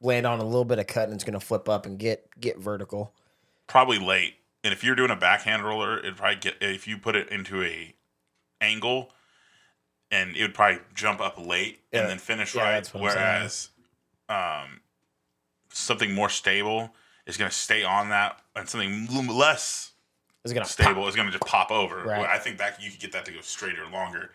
land 0.00 0.26
on 0.26 0.38
a 0.38 0.44
little 0.44 0.64
bit 0.64 0.78
of 0.78 0.86
cut 0.86 1.04
and 1.04 1.14
it's 1.14 1.24
gonna 1.24 1.40
flip 1.40 1.68
up 1.68 1.86
and 1.86 1.98
get 1.98 2.28
get 2.40 2.58
vertical. 2.58 3.12
probably 3.66 3.98
late. 3.98 4.34
And 4.64 4.72
if 4.72 4.82
you're 4.84 4.94
doing 4.96 5.10
a 5.10 5.16
backhand 5.16 5.64
roller, 5.64 5.98
it'd 5.98 6.16
probably 6.16 6.36
get 6.36 6.56
if 6.60 6.86
you 6.86 6.98
put 6.98 7.16
it 7.16 7.28
into 7.30 7.62
a 7.62 7.94
angle, 8.60 9.10
and 10.10 10.36
it 10.36 10.42
would 10.42 10.54
probably 10.54 10.80
jump 10.94 11.20
up 11.20 11.38
late 11.38 11.80
Yeah. 11.92 12.00
and 12.00 12.10
then 12.10 12.18
finish 12.18 12.54
Yeah, 12.54 12.62
right. 12.62 12.72
that's 12.72 12.94
what 12.94 13.02
I'm 13.04 13.10
saying. 13.10 13.24
Whereas, 13.26 13.68
um, 14.28 14.80
something 15.70 16.12
more 16.14 16.28
stable 16.28 16.94
is 17.26 17.36
going 17.36 17.50
to 17.50 17.56
stay 17.56 17.82
on 17.84 18.08
that, 18.10 18.40
and 18.56 18.68
something 18.68 19.06
less 19.28 19.92
It's 20.44 20.52
gonna 20.52 20.64
stable 20.66 21.02
pop. 21.02 21.08
is 21.10 21.16
going 21.16 21.26
to 21.26 21.32
just 21.32 21.44
pop 21.44 21.70
over. 21.70 22.02
Right. 22.04 22.26
I 22.26 22.38
think 22.38 22.58
that 22.58 22.80
you 22.82 22.90
could 22.90 23.00
get 23.00 23.12
that 23.12 23.24
to 23.26 23.32
go 23.32 23.40
straighter 23.42 23.86
longer. 23.86 24.30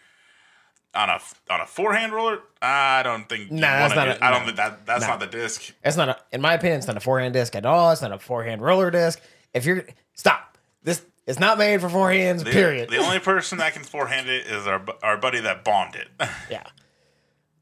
On 0.96 1.10
a 1.10 1.20
on 1.50 1.60
a 1.60 1.66
forehand 1.66 2.14
roller, 2.14 2.42
I 2.62 3.02
don't 3.02 3.28
think. 3.28 3.50
Nah, 3.52 3.62
that's 3.62 3.96
not 3.96 4.06
do- 4.06 4.12
a- 4.12 4.24
I 4.24 4.30
don't 4.30 4.42
no. 4.42 4.46
think 4.46 4.58
that 4.58 4.86
that's 4.86 5.02
No. 5.02 5.08
not 5.08 5.20
the 5.20 5.26
disc. 5.26 5.74
It's 5.84 5.98
not 5.98 6.08
a, 6.08 6.20
in 6.32 6.40
my 6.40 6.54
opinion, 6.54 6.78
it's 6.78 6.86
not 6.86 6.96
a 6.98 7.00
forehand 7.00 7.34
disc 7.34 7.56
at 7.56 7.66
all. 7.66 7.90
It's 7.92 8.04
not 8.04 8.12
a 8.12 8.20
forehand 8.20 8.62
roller 8.62 8.92
disc. 8.92 9.20
If 9.56 9.66
you're 9.66 9.86
stop, 10.14 10.56
this 10.84 11.02
it's 11.26 11.40
not 11.40 11.58
made 11.58 11.80
for 11.82 11.88
forehands. 11.88 12.44
The, 12.44 12.52
period. 12.52 12.90
The 12.90 12.98
only 12.98 13.20
person 13.20 13.58
that 13.60 13.74
can 13.74 13.84
forehand 13.84 14.30
it 14.30 14.48
is 14.48 14.68
our 14.68 14.84
our 15.02 15.18
buddy 15.18 15.40
that 15.42 15.64
bombed 15.64 15.96
it. 15.96 16.08
yeah, 16.50 16.64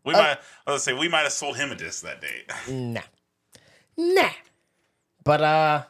We 0.04 0.14
might, 0.14 0.38
I 0.66 0.72
was 0.72 0.84
say, 0.84 0.94
we 0.94 1.08
might 1.08 1.22
have 1.22 1.32
sold 1.32 1.58
him 1.58 1.72
a 1.72 1.76
disc 1.76 2.04
that 2.04 2.22
day. 2.22 2.44
nah, 2.70 3.02
nah. 3.98 4.30
But 5.24 5.42
uh, 5.42 5.84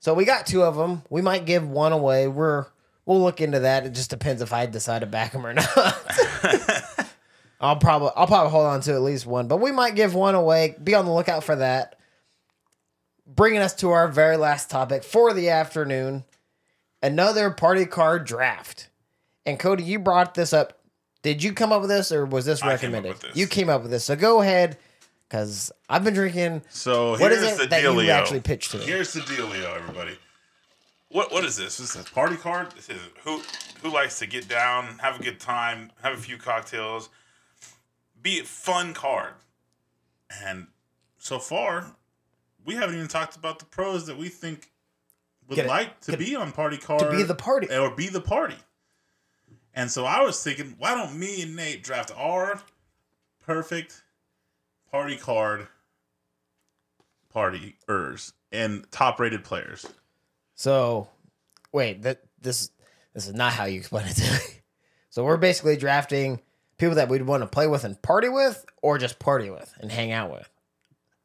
so 0.00 0.12
we 0.14 0.24
got 0.24 0.46
two 0.46 0.62
of 0.62 0.76
them. 0.76 1.02
We 1.08 1.22
might 1.22 1.46
give 1.46 1.66
one 1.68 1.92
away. 1.92 2.28
We're 2.28 2.66
we'll 3.06 3.22
look 3.22 3.40
into 3.40 3.60
that. 3.60 3.86
It 3.86 3.94
just 3.94 4.10
depends 4.10 4.42
if 4.42 4.52
I 4.52 4.66
decide 4.66 5.00
to 5.00 5.06
back 5.06 5.32
them 5.32 5.46
or 5.46 5.54
not. 5.54 5.98
I'll 7.58 7.76
probably 7.76 8.10
I'll 8.14 8.26
probably 8.26 8.50
hold 8.50 8.66
on 8.66 8.80
to 8.82 8.92
at 8.92 9.00
least 9.00 9.24
one, 9.26 9.48
but 9.48 9.56
we 9.58 9.72
might 9.72 9.94
give 9.94 10.14
one 10.14 10.34
away. 10.34 10.76
Be 10.82 10.94
on 10.94 11.06
the 11.06 11.12
lookout 11.12 11.42
for 11.42 11.56
that. 11.56 11.98
Bringing 13.26 13.60
us 13.60 13.74
to 13.76 13.90
our 13.90 14.06
very 14.08 14.36
last 14.36 14.70
topic 14.70 15.02
for 15.02 15.32
the 15.32 15.48
afternoon, 15.48 16.24
another 17.02 17.50
party 17.50 17.86
card 17.86 18.24
draft. 18.26 18.88
And 19.44 19.58
Cody, 19.58 19.84
you 19.84 19.98
brought 19.98 20.34
this 20.34 20.52
up. 20.52 20.80
Did 21.22 21.42
you 21.42 21.52
come 21.52 21.72
up 21.72 21.80
with 21.80 21.90
this, 21.90 22.12
or 22.12 22.24
was 22.26 22.44
this 22.44 22.62
I 22.62 22.64
came 22.64 22.68
up 22.68 22.72
recommended? 22.82 23.08
with 23.12 23.20
this. 23.22 23.36
You 23.36 23.46
came 23.46 23.68
up 23.68 23.82
with 23.82 23.90
this, 23.90 24.04
so 24.04 24.14
go 24.16 24.42
ahead, 24.42 24.78
because 25.28 25.72
I've 25.88 26.04
been 26.04 26.14
drinking. 26.14 26.62
So 26.68 27.18
What 27.18 27.32
is 27.32 27.40
here's 27.42 27.52
it 27.54 27.62
the 27.62 27.66
that 27.68 27.84
dealio. 27.84 28.04
you 28.04 28.10
actually 28.10 28.40
pitched 28.40 28.70
to 28.72 28.78
me? 28.78 28.84
Here's 28.84 29.12
the 29.12 29.20
dealio, 29.20 29.76
everybody. 29.76 30.16
What 31.08 31.32
what 31.32 31.44
is 31.44 31.56
this? 31.56 31.78
This 31.78 31.94
is 31.94 32.06
a 32.06 32.10
party 32.10 32.36
card. 32.36 32.72
This 32.72 32.88
is 32.88 33.00
who 33.24 33.40
who 33.82 33.92
likes 33.92 34.18
to 34.18 34.26
get 34.26 34.48
down, 34.48 34.98
have 34.98 35.18
a 35.20 35.22
good 35.22 35.38
time, 35.40 35.90
have 36.02 36.14
a 36.14 36.20
few 36.20 36.36
cocktails, 36.36 37.08
be 38.20 38.40
a 38.40 38.44
fun 38.44 38.92
card. 38.94 39.34
And 40.44 40.66
so 41.18 41.38
far, 41.38 41.86
we 42.64 42.74
haven't 42.74 42.96
even 42.96 43.06
talked 43.08 43.36
about 43.36 43.60
the 43.60 43.64
pros 43.66 44.06
that 44.06 44.18
we 44.18 44.28
think 44.28 44.70
would 45.48 45.56
Get 45.56 45.66
it- 45.66 45.68
like 45.68 46.00
to 46.02 46.12
get- 46.12 46.20
be 46.20 46.34
on 46.36 46.52
party 46.52 46.76
card 46.78 47.00
to 47.00 47.10
be 47.10 47.22
the 47.22 47.34
party. 47.34 47.68
or 47.74 47.90
be 47.94 48.08
the 48.08 48.20
party. 48.20 48.56
And 49.74 49.90
so 49.90 50.04
I 50.06 50.22
was 50.22 50.42
thinking, 50.42 50.74
why 50.78 50.94
don't 50.94 51.18
me 51.18 51.42
and 51.42 51.54
Nate 51.54 51.82
draft 51.82 52.10
our 52.16 52.62
perfect 53.44 54.02
party 54.90 55.16
card 55.18 55.68
partiers 57.34 58.32
and 58.52 58.90
top 58.90 59.20
rated 59.20 59.44
players? 59.44 59.86
So, 60.54 61.08
wait, 61.72 62.02
that 62.02 62.22
this 62.40 62.70
this 63.12 63.26
is 63.28 63.34
not 63.34 63.52
how 63.52 63.64
you 63.64 63.78
explain 63.78 64.06
it 64.06 64.14
to 64.16 64.32
me. 64.32 64.38
So 65.08 65.24
we're 65.24 65.38
basically 65.38 65.78
drafting 65.78 66.42
people 66.76 66.96
that 66.96 67.08
we'd 67.08 67.22
want 67.22 67.42
to 67.42 67.46
play 67.46 67.66
with 67.66 67.84
and 67.84 68.00
party 68.02 68.28
with, 68.28 68.66
or 68.82 68.98
just 68.98 69.18
party 69.18 69.48
with 69.48 69.72
and 69.80 69.90
hang 69.90 70.12
out 70.12 70.30
with. 70.30 70.46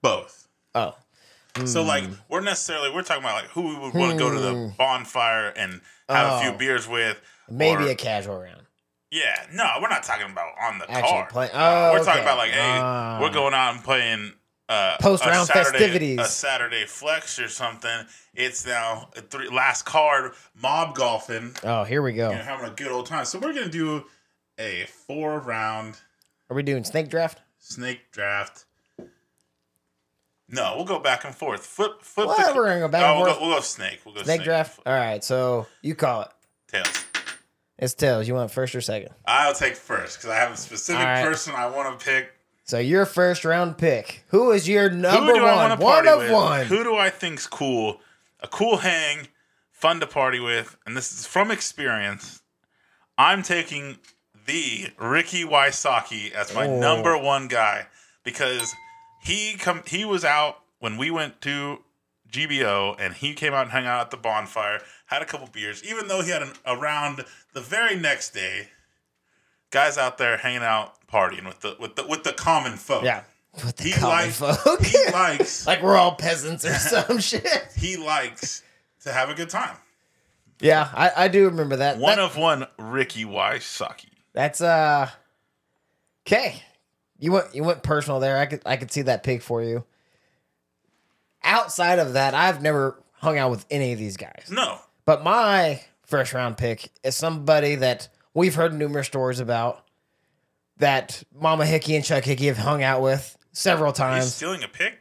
Both. 0.01 0.47
Oh, 0.73 0.95
So 1.65 1.83
like 1.83 2.05
Hmm. 2.05 2.13
we're 2.29 2.41
necessarily 2.41 2.91
we're 2.91 3.03
talking 3.03 3.23
about 3.23 3.35
like 3.43 3.51
who 3.51 3.61
we 3.67 3.75
would 3.75 3.93
want 3.93 4.11
to 4.13 4.17
go 4.17 4.29
to 4.31 4.39
the 4.39 4.73
bonfire 4.77 5.49
and 5.49 5.81
have 6.09 6.27
a 6.27 6.35
Oh. 6.35 6.39
few 6.41 6.51
beers 6.53 6.87
with. 6.87 7.19
maybe 7.49 7.83
or- 7.83 7.89
a 7.89 7.95
casual 7.95 8.39
round. 8.41 8.61
Yeah, 9.09 9.45
no, 9.51 9.67
we're 9.81 9.89
not 9.89 10.03
talking 10.03 10.31
about 10.31 10.53
on 10.61 10.79
the 10.79 10.89
Actually 10.89 11.09
car. 11.11 11.27
play- 11.29 11.51
Uh, 11.51 11.89
oh, 11.89 11.91
we're 11.91 12.03
talking 12.05 12.21
about 12.21 12.37
like, 12.37 12.51
hey, 12.51 12.79
we're 13.21 13.29
going 13.33 13.53
out 13.53 13.73
and 13.75 13.83
playing 13.83 14.33
uh, 14.69 14.95
Post-round 15.01 15.35
a 15.35 15.45
Saturday- 15.47 15.77
festivities. 15.79 16.19
a 16.19 16.23
Saturday 16.23 16.85
flex 16.85 17.37
or 17.39 17.49
something. 17.49 18.05
It's 18.33 18.65
now 18.65 19.09
a 19.17 19.21
three, 19.21 19.49
last 19.49 19.83
card 19.83 20.31
mob 20.55 20.95
golfing, 20.95 21.57
Oh, 21.61 21.83
here 21.83 22.01
we 22.01 22.13
go. 22.13 22.31
and 22.31 22.39
having 22.41 22.65
a 22.67 22.69
good 22.73 22.89
old 22.89 23.05
time. 23.07 23.25
So 23.25 23.37
we're 23.37 23.51
gonna 23.51 23.67
do 23.67 24.05
a 24.57 24.85
four 25.05 25.39
round 25.39 25.97
Are 26.49 26.55
we 26.55 26.63
doing 26.63 26.85
snake 26.85 27.09
draft? 27.09 27.41
snake 27.59 28.13
draft. 28.13 28.63
No, 30.51 30.73
we'll 30.75 30.85
go 30.85 30.99
back 30.99 31.23
and 31.23 31.33
forth. 31.33 31.65
Flip, 31.65 32.01
flip. 32.01 32.27
What? 32.27 32.53
the, 32.53 32.55
We're 32.55 32.67
gonna 32.67 32.81
go 32.81 32.87
back 32.89 33.03
oh, 33.03 33.05
and 33.05 33.17
we'll 33.17 33.25
forth? 33.27 33.39
Go, 33.39 33.47
we'll 33.47 33.55
go 33.55 33.61
snake. 33.61 34.01
We'll 34.05 34.13
go 34.13 34.23
Snake 34.23 34.43
draft. 34.43 34.79
All 34.85 34.93
right, 34.93 35.23
so 35.23 35.65
you 35.81 35.95
call 35.95 36.23
it. 36.23 36.27
Tails. 36.67 37.05
It's 37.77 37.93
tails. 37.93 38.27
You 38.27 38.35
want 38.35 38.51
first 38.51 38.75
or 38.75 38.81
second? 38.81 39.09
I'll 39.25 39.53
take 39.55 39.75
first 39.75 40.17
because 40.17 40.29
I 40.29 40.35
have 40.35 40.51
a 40.51 40.57
specific 40.57 41.03
right. 41.03 41.23
person 41.23 41.55
I 41.55 41.67
want 41.67 41.99
to 41.99 42.05
pick. 42.05 42.33
So 42.65 42.77
your 42.79 43.05
first 43.05 43.43
round 43.43 43.77
pick. 43.77 44.23
Who 44.27 44.51
is 44.51 44.67
your 44.69 44.89
number 44.89 45.33
one? 45.33 45.79
One 45.79 46.07
of 46.07 46.19
with? 46.19 46.31
one. 46.31 46.65
Who 46.67 46.83
do 46.83 46.95
I 46.95 47.09
think's 47.09 47.47
cool? 47.47 47.99
A 48.41 48.47
cool 48.47 48.77
hang, 48.77 49.27
fun 49.71 49.99
to 49.99 50.07
party 50.07 50.39
with, 50.39 50.77
and 50.85 50.95
this 50.95 51.11
is 51.11 51.25
from 51.25 51.49
experience. 51.49 52.41
I'm 53.17 53.41
taking 53.41 53.97
the 54.45 54.89
Ricky 54.97 55.43
Wysocki 55.43 56.31
as 56.31 56.53
my 56.53 56.67
Oh. 56.67 56.79
number 56.79 57.17
one 57.17 57.47
guy 57.47 57.87
because 58.23 58.73
he 59.21 59.55
come 59.55 59.83
he 59.87 60.03
was 60.05 60.25
out 60.25 60.57
when 60.79 60.97
we 60.97 61.11
went 61.11 61.41
to 61.41 61.79
GBO 62.31 62.95
and 62.99 63.13
he 63.13 63.33
came 63.33 63.53
out 63.53 63.63
and 63.63 63.71
hung 63.71 63.85
out 63.85 64.01
at 64.01 64.11
the 64.11 64.17
bonfire, 64.17 64.81
had 65.07 65.21
a 65.21 65.25
couple 65.25 65.47
beers, 65.47 65.83
even 65.83 66.07
though 66.07 66.21
he 66.21 66.29
had 66.31 66.41
an, 66.41 66.53
a 66.65 66.75
round 66.77 67.23
the 67.53 67.61
very 67.61 67.95
next 67.95 68.31
day. 68.33 68.69
Guys 69.69 69.97
out 69.97 70.17
there 70.17 70.37
hanging 70.37 70.63
out, 70.63 70.95
partying 71.07 71.45
with 71.45 71.61
the 71.61 71.75
with 71.79 71.95
the 71.95 72.05
with 72.07 72.23
the 72.23 72.33
common 72.33 72.73
folk. 72.73 73.03
Yeah. 73.03 73.23
With 73.65 73.75
the 73.77 73.83
He 73.85 73.91
common 73.93 74.09
likes 74.09 74.37
folk. 74.39 74.81
he 74.81 75.11
likes 75.11 75.67
like 75.71 75.81
we're 75.81 75.95
all 75.97 76.15
peasants 76.15 76.65
or 76.65 76.73
some 76.75 77.19
shit. 77.19 77.67
he 77.77 77.97
likes 77.97 78.63
to 79.03 79.11
have 79.11 79.29
a 79.29 79.33
good 79.33 79.49
time. 79.49 79.75
Yeah, 80.59 80.89
I, 80.93 81.11
I 81.25 81.27
do 81.27 81.45
remember 81.45 81.77
that. 81.77 81.97
One 81.97 82.17
That- 82.17 82.23
of 82.23 82.37
one, 82.37 82.67
Ricky 82.77 83.25
Wysocki. 83.25 84.09
that's 84.33 84.61
uh 84.61 85.09
okay. 86.27 86.63
You 87.21 87.31
went 87.31 87.55
you 87.55 87.63
went 87.63 87.83
personal 87.83 88.19
there. 88.19 88.37
I 88.37 88.45
could 88.47 88.61
I 88.65 88.75
could 88.75 88.91
see 88.91 89.03
that 89.03 89.23
pick 89.23 89.41
for 89.41 89.63
you. 89.63 89.85
Outside 91.43 91.99
of 91.99 92.13
that, 92.13 92.33
I've 92.33 92.61
never 92.61 93.01
hung 93.13 93.37
out 93.37 93.51
with 93.51 93.65
any 93.71 93.93
of 93.93 93.99
these 93.99 94.17
guys. 94.17 94.49
No, 94.51 94.79
But 95.05 95.23
my 95.23 95.81
first 96.05 96.33
round 96.33 96.57
pick 96.57 96.91
is 97.03 97.15
somebody 97.15 97.75
that 97.75 98.09
we've 98.33 98.55
heard 98.55 98.73
numerous 98.73 99.07
stories 99.07 99.39
about 99.39 99.85
that 100.77 101.23
Mama 101.39 101.65
Hickey 101.65 101.95
and 101.95 102.03
Chuck 102.05 102.23
Hickey 102.23 102.47
have 102.47 102.57
hung 102.57 102.83
out 102.83 103.01
with 103.01 103.37
several 103.53 103.91
times. 103.93 104.25
he's 104.25 104.33
stealing 104.35 104.63
a 104.63 104.67
pick. 104.67 104.99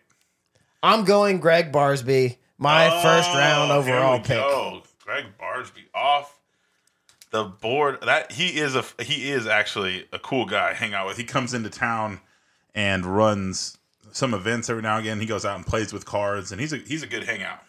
I'm 0.82 1.04
going 1.04 1.40
Greg 1.40 1.72
Barsby, 1.72 2.36
my 2.58 2.88
first 3.02 3.30
oh, 3.32 3.38
round 3.38 3.70
Oh, 3.72 3.78
overall 3.78 4.18
pick. 4.18 4.28
go. 4.38 4.82
Greg 5.04 5.24
Barsby 5.38 5.84
off 5.94 6.38
the 7.30 7.44
board. 7.44 7.98
That 8.02 8.32
he 8.32 8.58
is 8.58 8.74
a 8.76 8.84
he 9.02 9.30
is 9.30 9.46
actually 9.46 10.06
a 10.12 10.18
cool 10.18 10.46
guy. 10.46 10.70
to 10.70 10.74
Hang 10.76 10.94
out 10.94 11.06
with. 11.06 11.16
He 11.16 11.24
comes 11.24 11.54
into 11.54 11.70
town 11.70 12.20
and 12.74 13.04
runs 13.04 13.78
some 14.12 14.34
events 14.34 14.68
every 14.70 14.82
now 14.82 14.96
and 14.96 15.06
again. 15.06 15.20
He 15.20 15.26
goes 15.26 15.44
out 15.44 15.56
and 15.56 15.66
plays 15.66 15.92
with 15.92 16.04
cards, 16.04 16.52
and 16.52 16.60
he's 16.60 16.72
a 16.72 16.76
he's 16.78 17.02
a 17.02 17.06
good 17.06 17.24
hangout. 17.24 17.60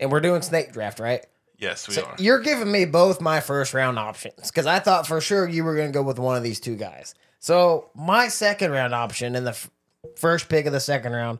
And 0.00 0.10
we're 0.10 0.20
doing 0.20 0.42
snake 0.42 0.72
draft, 0.72 0.98
right? 0.98 1.24
Yes, 1.58 1.86
we 1.86 1.94
So 1.94 2.02
are. 2.02 2.16
you're 2.18 2.40
giving 2.40 2.72
me 2.72 2.84
both 2.86 3.20
my 3.20 3.38
first 3.38 3.72
round 3.72 3.96
options 3.98 4.50
because 4.50 4.66
I 4.66 4.80
thought 4.80 5.06
for 5.06 5.20
sure 5.20 5.48
you 5.48 5.62
were 5.62 5.76
going 5.76 5.88
to 5.88 5.92
go 5.92 6.02
with 6.02 6.18
one 6.18 6.36
of 6.36 6.42
these 6.42 6.58
two 6.58 6.74
guys. 6.74 7.14
So 7.38 7.90
my 7.94 8.26
second 8.26 8.72
round 8.72 8.94
option 8.94 9.36
in 9.36 9.44
the 9.44 9.50
f- 9.50 9.70
first 10.16 10.48
pick 10.48 10.66
of 10.66 10.72
the 10.72 10.80
second 10.80 11.12
round, 11.12 11.38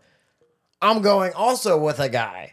I'm 0.80 1.02
going 1.02 1.32
also 1.32 1.76
with 1.76 1.98
a 1.98 2.08
guy 2.08 2.52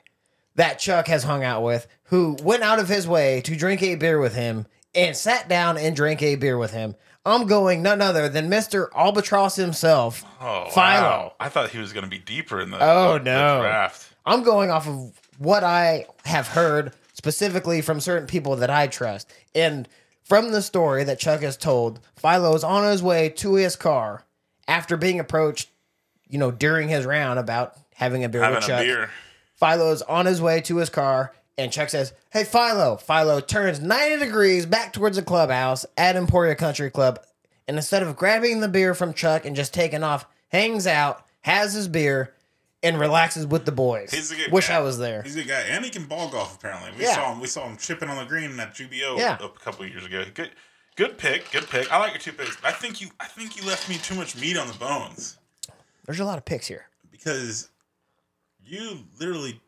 that 0.59 0.77
Chuck 0.77 1.07
has 1.07 1.23
hung 1.23 1.43
out 1.43 1.63
with 1.63 1.87
who 2.03 2.35
went 2.43 2.63
out 2.63 2.79
of 2.79 2.89
his 2.89 3.07
way 3.07 3.39
to 3.41 3.55
drink 3.55 3.81
a 3.81 3.95
beer 3.95 4.19
with 4.19 4.35
him 4.35 4.65
and 4.93 5.15
sat 5.15 5.47
down 5.47 5.77
and 5.77 5.95
drank 5.95 6.21
a 6.21 6.35
beer 6.35 6.57
with 6.57 6.71
him. 6.71 6.95
I'm 7.25 7.47
going 7.47 7.81
none 7.81 8.01
other 8.01 8.27
than 8.27 8.49
Mr. 8.49 8.87
Albatross 8.95 9.55
himself, 9.55 10.23
Oh, 10.41 10.65
Philo. 10.69 10.75
wow. 10.75 11.33
I 11.39 11.47
thought 11.49 11.69
he 11.69 11.77
was 11.79 11.93
going 11.93 12.03
to 12.03 12.09
be 12.09 12.17
deeper 12.17 12.59
in 12.59 12.71
the, 12.71 12.77
Oh, 12.81 13.13
the 13.19 13.23
no. 13.25 13.61
draft. 13.61 14.13
I'm 14.25 14.43
going 14.43 14.69
off 14.69 14.87
of 14.87 15.13
what 15.37 15.63
I 15.63 16.07
have 16.25 16.47
heard 16.47 16.93
specifically 17.13 17.81
from 17.81 17.99
certain 17.99 18.27
people 18.27 18.55
that 18.57 18.69
I 18.69 18.87
trust. 18.87 19.31
And 19.53 19.87
from 20.23 20.51
the 20.51 20.61
story 20.61 21.03
that 21.05 21.19
Chuck 21.19 21.41
has 21.41 21.57
told, 21.57 21.99
Philo's 22.17 22.63
on 22.63 22.83
his 22.89 23.01
way 23.03 23.29
to 23.29 23.55
his 23.55 23.75
car 23.75 24.23
after 24.67 24.97
being 24.97 25.19
approached, 25.19 25.69
you 26.27 26.37
know, 26.39 26.51
during 26.51 26.89
his 26.89 27.05
round 27.05 27.37
about 27.39 27.75
having 27.95 28.23
a 28.23 28.29
beer 28.29 28.41
Having 28.43 28.55
with 28.55 28.63
a 28.63 28.67
Chuck. 28.67 28.79
beer. 28.81 29.09
Philo's 29.59 30.01
on 30.03 30.25
his 30.25 30.41
way 30.41 30.61
to 30.61 30.77
his 30.77 30.89
car, 30.89 31.33
and 31.57 31.71
Chuck 31.71 31.89
says, 31.89 32.13
Hey, 32.31 32.43
Philo. 32.43 32.97
Philo 32.97 33.39
turns 33.41 33.79
90 33.79 34.25
degrees 34.25 34.65
back 34.65 34.93
towards 34.93 35.17
the 35.17 35.23
clubhouse 35.23 35.85
at 35.97 36.15
Emporia 36.15 36.55
Country 36.55 36.89
Club. 36.89 37.19
And 37.67 37.77
instead 37.77 38.01
of 38.01 38.15
grabbing 38.15 38.61
the 38.61 38.67
beer 38.67 38.95
from 38.95 39.13
Chuck 39.13 39.45
and 39.45 39.55
just 39.55 39.73
taking 39.73 40.03
off, 40.03 40.25
hangs 40.49 40.87
out, 40.87 41.23
has 41.41 41.73
his 41.73 41.87
beer, 41.87 42.33
and 42.81 42.97
relaxes 42.97 43.45
with 43.45 43.65
the 43.65 43.71
boys. 43.73 44.09
He's 44.11 44.31
a 44.31 44.35
good 44.35 44.51
Wish 44.53 44.69
guy. 44.69 44.75
I 44.77 44.79
was 44.79 44.97
there. 44.97 45.21
He's 45.21 45.35
a 45.35 45.39
good 45.41 45.49
guy, 45.49 45.61
and 45.63 45.83
he 45.83 45.91
can 45.91 46.05
ball 46.05 46.29
golf. 46.29 46.55
Apparently, 46.55 46.91
we 46.97 47.03
Yeah. 47.03 47.13
saw 47.15 47.33
him. 47.33 47.41
We 47.41 47.47
saw 47.47 47.67
him 47.67 47.75
chipping 47.75 48.09
on 48.09 48.17
the 48.17 48.23
green 48.25 48.57
at 48.59 48.73
GBO 48.73 49.17
Yeah. 49.17 49.37
a 49.43 49.49
couple 49.49 49.83
of 49.83 49.91
years 49.91 50.05
ago. 50.05 50.23
Good, 50.33 50.51
good 50.95 51.17
pick. 51.17 51.51
Good 51.51 51.69
pick. 51.69 51.91
I 51.91 51.97
like 51.97 52.13
your 52.13 52.21
two 52.21 52.31
picks. 52.31 52.55
I 52.63 52.71
think 52.71 53.01
you. 53.01 53.09
I 53.19 53.25
think 53.25 53.57
you 53.57 53.67
left 53.67 53.89
me 53.89 53.97
too 53.97 54.15
much 54.15 54.35
meat 54.37 54.57
on 54.57 54.67
the 54.67 54.73
bones 54.75 55.37
There's 56.05 56.21
a 56.21 56.25
lot 56.25 56.37
of 56.37 56.45
picks 56.45 56.67
here. 56.67 56.87
because 57.11 57.67
you 58.69 58.99
literally 59.19 59.61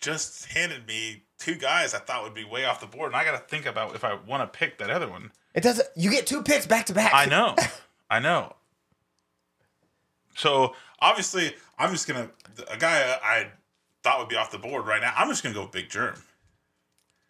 just 0.00 0.46
handed 0.46 0.86
me 0.86 1.22
two 1.38 1.54
guys 1.54 1.94
I 1.94 1.98
thought 1.98 2.22
would 2.24 2.34
be 2.34 2.44
way 2.44 2.64
off 2.64 2.80
the 2.80 2.86
board, 2.86 3.12
and 3.12 3.16
I 3.16 3.24
got 3.24 3.32
to 3.32 3.38
think 3.46 3.66
about 3.66 3.94
if 3.94 4.04
I 4.04 4.14
want 4.26 4.50
to 4.50 4.58
pick 4.58 4.78
that 4.78 4.90
other 4.90 5.08
one. 5.08 5.30
It 5.54 5.62
doesn't. 5.62 5.88
You 5.96 6.10
get 6.10 6.26
two 6.26 6.42
picks 6.42 6.66
back 6.66 6.86
to 6.86 6.94
back. 6.94 7.12
I 7.14 7.26
know. 7.26 7.54
I 8.10 8.20
know. 8.20 8.54
So 10.36 10.74
obviously, 11.00 11.54
I'm 11.78 11.90
just 11.92 12.06
gonna 12.06 12.30
a 12.70 12.76
guy 12.76 13.18
I 13.22 13.48
thought 14.02 14.18
would 14.20 14.28
be 14.28 14.36
off 14.36 14.50
the 14.50 14.58
board 14.58 14.86
right 14.86 15.00
now. 15.00 15.12
I'm 15.16 15.28
just 15.28 15.42
gonna 15.42 15.54
go 15.54 15.62
with 15.62 15.72
Big 15.72 15.88
Germ. 15.88 16.14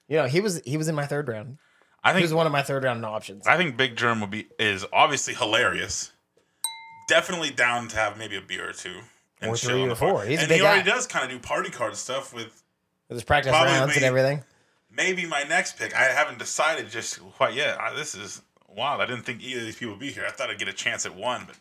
You 0.09 0.19
know, 0.19 0.27
he 0.27 0.41
was 0.41 0.61
he 0.65 0.77
was 0.77 0.89
in 0.89 0.95
my 0.95 1.07
third 1.07 1.29
round. 1.29 1.59
I 2.03 2.11
think 2.13 2.19
He 2.19 2.25
was 2.25 2.35
one 2.35 2.47
of 2.47 2.53
my 2.53 2.63
third 2.63 2.85
round 2.85 3.05
options. 3.05 3.47
I 3.47 3.57
think 3.57 3.77
Big 3.77 3.97
Germ 3.97 4.21
would 4.21 4.31
be 4.31 4.47
is 4.59 4.85
obviously 4.93 5.35
hilarious. 5.35 6.13
Definitely 7.09 7.51
down 7.51 7.89
to 7.89 7.97
have 7.97 8.19
maybe 8.19 8.37
a 8.37 8.41
beer 8.41 8.69
or 8.69 8.73
two. 8.73 9.01
And 9.41 9.51
Or 9.51 9.57
three 9.57 9.89
or 9.89 9.95
four. 9.95 10.25
He's 10.25 10.43
and 10.43 10.51
he 10.51 10.63
already 10.63 10.83
guy. 10.83 10.95
does 10.95 11.07
kind 11.07 11.25
of 11.25 11.31
do 11.31 11.39
party 11.39 11.71
card 11.71 11.97
stuff 11.97 12.33
with 12.33 12.63
With 13.09 13.17
his 13.17 13.25
practice 13.25 13.53
rounds 13.53 13.97
and 13.97 14.05
everything. 14.05 14.43
maybe 14.91 15.27
my 15.27 15.43
next 15.43 15.79
pick. 15.79 15.95
I 15.95 16.05
haven't 16.05 16.39
decided 16.39 16.91
just 16.91 17.21
quite 17.21 17.55
yet. 17.55 17.79
I, 17.81 17.95
this 17.95 18.15
is 18.15 18.41
wild. 18.69 19.01
I 19.03 19.07
didn't 19.07 19.25
think 19.25 19.43
either 19.43 19.61
of 19.61 19.67
these 19.67 19.77
people 19.77 19.95
would 19.95 20.01
be 20.01 20.11
here. 20.11 20.25
I 20.27 20.31
thought 20.31 20.51
I'd 20.51 20.59
get 20.59 20.69
a 20.69 20.73
chance 20.73 21.05
at 21.05 21.15
one, 21.15 21.45
but 21.47 21.57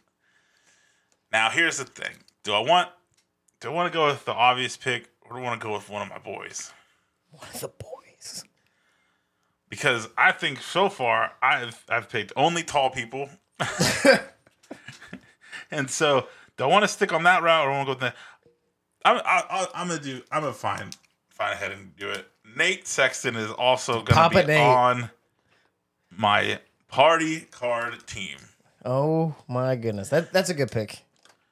now 1.32 1.50
here's 1.50 1.78
the 1.78 1.86
thing: 1.86 2.14
Do 2.44 2.54
I 2.54 2.60
want 2.60 2.90
do 3.60 3.70
I 3.70 3.74
want 3.74 3.92
to 3.92 3.98
go 3.98 4.06
with 4.08 4.24
the 4.26 4.34
obvious 4.34 4.78
pick, 4.78 5.10
or 5.22 5.34
do 5.36 5.40
I 5.40 5.44
want 5.44 5.60
to 5.60 5.68
go 5.68 5.74
with 5.74 5.90
one 5.90 6.02
of 6.02 6.10
my 6.10 6.20
boys? 6.20 6.72
One 7.32 7.48
of 7.54 7.60
the 7.60 7.68
boys. 7.68 8.46
Because 9.68 10.08
I 10.18 10.32
think 10.32 10.62
so 10.62 10.88
far 10.88 11.34
I've 11.42 11.84
I've 11.90 12.08
picked 12.08 12.32
only 12.38 12.64
tall 12.64 12.90
people, 12.90 13.30
and 15.72 15.90
so 15.90 16.28
do 16.58 16.64
I 16.64 16.68
want 16.68 16.84
to 16.84 16.88
stick 16.88 17.14
on 17.14 17.24
that 17.24 17.43
route, 17.43 17.68
or 17.68 17.72
I 17.72 17.78
want 17.78 17.88
to 17.88 17.93
go 17.95 17.99
with 17.99 17.99
that? 18.01 18.16
I'm 19.03 19.22
I, 19.24 19.68
I'm 19.76 19.88
gonna 19.88 19.99
do. 19.99 20.22
I'm 20.32 20.41
gonna 20.41 20.53
find 20.53 20.95
find 21.30 21.53
ahead 21.53 21.72
and 21.72 21.95
do 21.95 22.10
it. 22.10 22.28
Nate 22.58 22.88
Sexton 22.88 23.36
is 23.36 23.51
also 23.51 24.01
gonna 24.01 24.14
Papa 24.14 24.41
be 24.41 24.47
Nate. 24.47 24.62
on 24.62 25.10
my 26.10 26.60
party 26.88 27.41
card 27.51 28.06
team. 28.08 28.38
Oh 28.84 29.36
my 29.47 29.76
goodness, 29.76 30.10
that 30.10 30.32
that's 30.34 30.49
a 30.49 30.53
good 30.53 30.72
pick. 30.72 31.03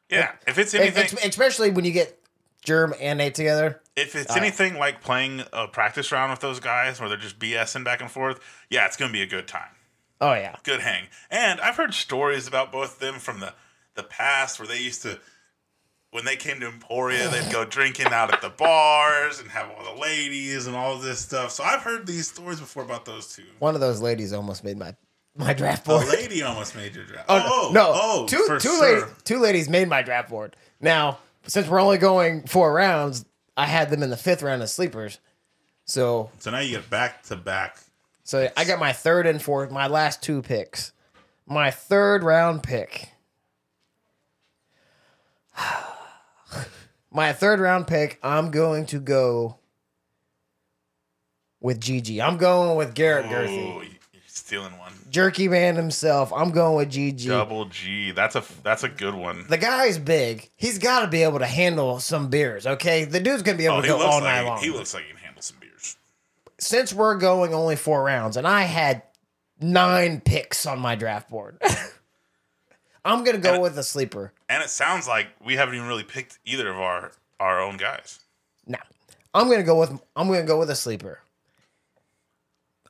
Yeah, 0.09 0.31
if 0.47 0.57
it's 0.57 0.73
anything, 0.73 1.03
ex- 1.03 1.25
especially 1.25 1.71
when 1.71 1.85
you 1.85 1.91
get 1.91 2.19
Germ 2.63 2.93
and 2.99 3.17
Nate 3.17 3.35
together. 3.35 3.81
if 3.95 4.15
it's 4.15 4.35
anything 4.35 4.75
like 4.77 5.01
playing 5.01 5.43
a 5.51 5.67
practice 5.67 6.11
round 6.11 6.31
with 6.31 6.39
those 6.39 6.59
guys 6.59 6.99
where 6.99 7.09
they're 7.09 7.17
just 7.17 7.39
BSing 7.39 7.83
back 7.83 8.01
and 8.01 8.09
forth, 8.09 8.39
yeah, 8.69 8.85
it's 8.85 8.95
gonna 8.97 9.11
be 9.11 9.21
a 9.21 9.27
good 9.27 9.47
time. 9.47 9.69
Oh 10.21 10.33
yeah. 10.33 10.55
good 10.63 10.79
hang. 10.79 11.07
And 11.29 11.59
I've 11.59 11.75
heard 11.75 11.93
stories 11.93 12.47
about 12.47 12.71
both 12.71 12.93
of 12.95 12.99
them 12.99 13.15
from 13.15 13.41
the 13.41 13.53
the 13.95 14.03
past 14.03 14.59
where 14.59 14.67
they 14.67 14.79
used 14.79 15.01
to 15.03 15.19
when 16.11 16.25
they 16.25 16.35
came 16.35 16.59
to 16.59 16.67
Emporia, 16.67 17.27
they'd 17.29 17.51
go 17.51 17.65
drinking 17.65 18.07
out 18.07 18.31
at 18.31 18.39
the 18.41 18.49
bars 18.49 19.39
and 19.39 19.49
have 19.49 19.71
all 19.71 19.95
the 19.95 19.99
ladies 19.99 20.67
and 20.67 20.75
all 20.75 20.97
this 20.99 21.19
stuff. 21.19 21.49
So 21.51 21.63
I've 21.63 21.81
heard 21.81 22.05
these 22.05 22.29
stories 22.29 22.59
before 22.59 22.83
about 22.83 23.03
those 23.05 23.35
two. 23.35 23.41
One 23.57 23.73
of 23.73 23.81
those 23.81 23.99
ladies 23.99 24.31
almost 24.31 24.63
made 24.63 24.77
my 24.77 24.95
my 25.35 25.53
draft 25.53 25.85
board. 25.85 26.03
A 26.05 26.09
lady 26.09 26.43
almost 26.43 26.75
made 26.75 26.93
your 26.93 27.05
draft. 27.05 27.25
Oh, 27.29 27.69
Oh, 27.69 27.71
no, 27.73 27.91
oh, 27.95 28.25
two 28.27 28.43
for 28.45 28.59
two 28.59 28.69
sure. 28.69 28.81
ladies 28.81 29.03
two 29.23 29.39
ladies 29.39 29.67
made 29.69 29.87
my 29.89 30.03
draft 30.03 30.29
board. 30.29 30.55
Now, 30.79 31.17
since 31.47 31.67
we're 31.67 31.81
only 31.81 31.97
going 31.97 32.43
four 32.43 32.71
rounds, 32.71 33.25
I 33.57 33.65
had 33.65 33.89
them 33.89 34.03
in 34.03 34.11
the 34.11 34.17
fifth 34.17 34.43
round 34.43 34.61
of 34.61 34.69
sleepers. 34.69 35.19
So 35.85 36.29
So 36.37 36.51
now 36.51 36.59
you 36.59 36.77
get 36.77 36.89
back 36.91 37.23
to 37.23 37.35
back. 37.35 37.77
so 38.23 38.47
I 38.55 38.65
got 38.65 38.79
my 38.79 38.93
third 38.93 39.25
and 39.25 39.41
fourth, 39.41 39.71
my 39.71 39.87
last 39.87 40.21
two 40.21 40.43
picks. 40.43 40.91
My 41.47 41.71
third 41.71 42.23
round 42.23 42.61
pick. 42.61 43.09
my 47.11 47.33
third 47.33 47.59
round 47.59 47.87
pick, 47.87 48.19
I'm 48.23 48.51
going 48.51 48.85
to 48.87 48.99
go 48.99 49.57
with 51.61 51.79
GG. 51.79 52.21
I'm 52.25 52.37
going 52.37 52.75
with 52.77 52.93
Garrett 52.93 53.27
Gurthie. 53.27 53.73
Oh, 53.75 53.83
stealing 54.27 54.77
one. 54.77 54.93
Jerky 55.09 55.47
man 55.47 55.75
himself. 55.75 56.33
I'm 56.33 56.51
going 56.51 56.75
with 56.75 56.91
GG. 56.91 57.27
Double 57.27 57.65
G. 57.65 58.11
That's 58.11 58.35
a 58.35 58.43
that's 58.63 58.83
a 58.83 58.89
good 58.89 59.13
one. 59.13 59.45
The 59.47 59.57
guy's 59.57 59.97
big. 59.99 60.49
He's 60.55 60.79
got 60.79 61.01
to 61.01 61.07
be 61.07 61.23
able 61.23 61.39
to 61.39 61.45
handle 61.45 61.99
some 61.99 62.29
beers, 62.29 62.65
okay? 62.65 63.05
The 63.05 63.19
dude's 63.19 63.43
going 63.43 63.57
to 63.57 63.61
be 63.61 63.65
able 63.65 63.77
Oh, 63.77 63.81
to 63.81 63.87
go 63.87 64.01
all 64.01 64.21
night 64.21 64.41
long. 64.41 64.59
he 64.59 64.71
looks 64.71 64.93
like 64.93 65.03
he 65.03 65.09
can 65.09 65.17
handle 65.19 65.41
some 65.41 65.57
beers. 65.59 65.95
Since 66.59 66.93
we're 66.93 67.15
going 67.17 67.53
only 67.53 67.75
four 67.75 68.03
rounds, 68.03 68.37
and 68.37 68.47
I 68.47 68.63
had 68.63 69.03
nine 69.61 70.19
picks 70.19 70.65
on 70.65 70.79
my 70.79 70.95
draft 70.95 71.29
board, 71.29 71.61
I'm 73.05 73.23
going 73.23 73.35
to 73.35 73.41
go 73.41 73.53
And- 73.53 73.61
with 73.61 73.77
a 73.77 73.83
sleeper. 73.83 74.31
And 74.49 74.63
it 74.63 74.69
sounds 74.69 75.07
like 75.07 75.27
we 75.43 75.55
haven't 75.55 75.75
even 75.75 75.87
really 75.87 76.03
picked 76.03 76.39
either 76.45 76.69
of 76.69 76.77
our 76.79 77.11
our 77.39 77.59
own 77.61 77.77
guys. 77.77 78.19
Now, 78.67 78.79
I'm 79.33 79.47
going 79.47 79.59
to 79.59 79.63
go 79.65 79.79
with 79.79 79.91
I'm 80.15 80.27
to 80.33 80.43
go 80.43 80.59
with 80.59 80.69
a 80.69 80.75
sleeper. 80.75 81.19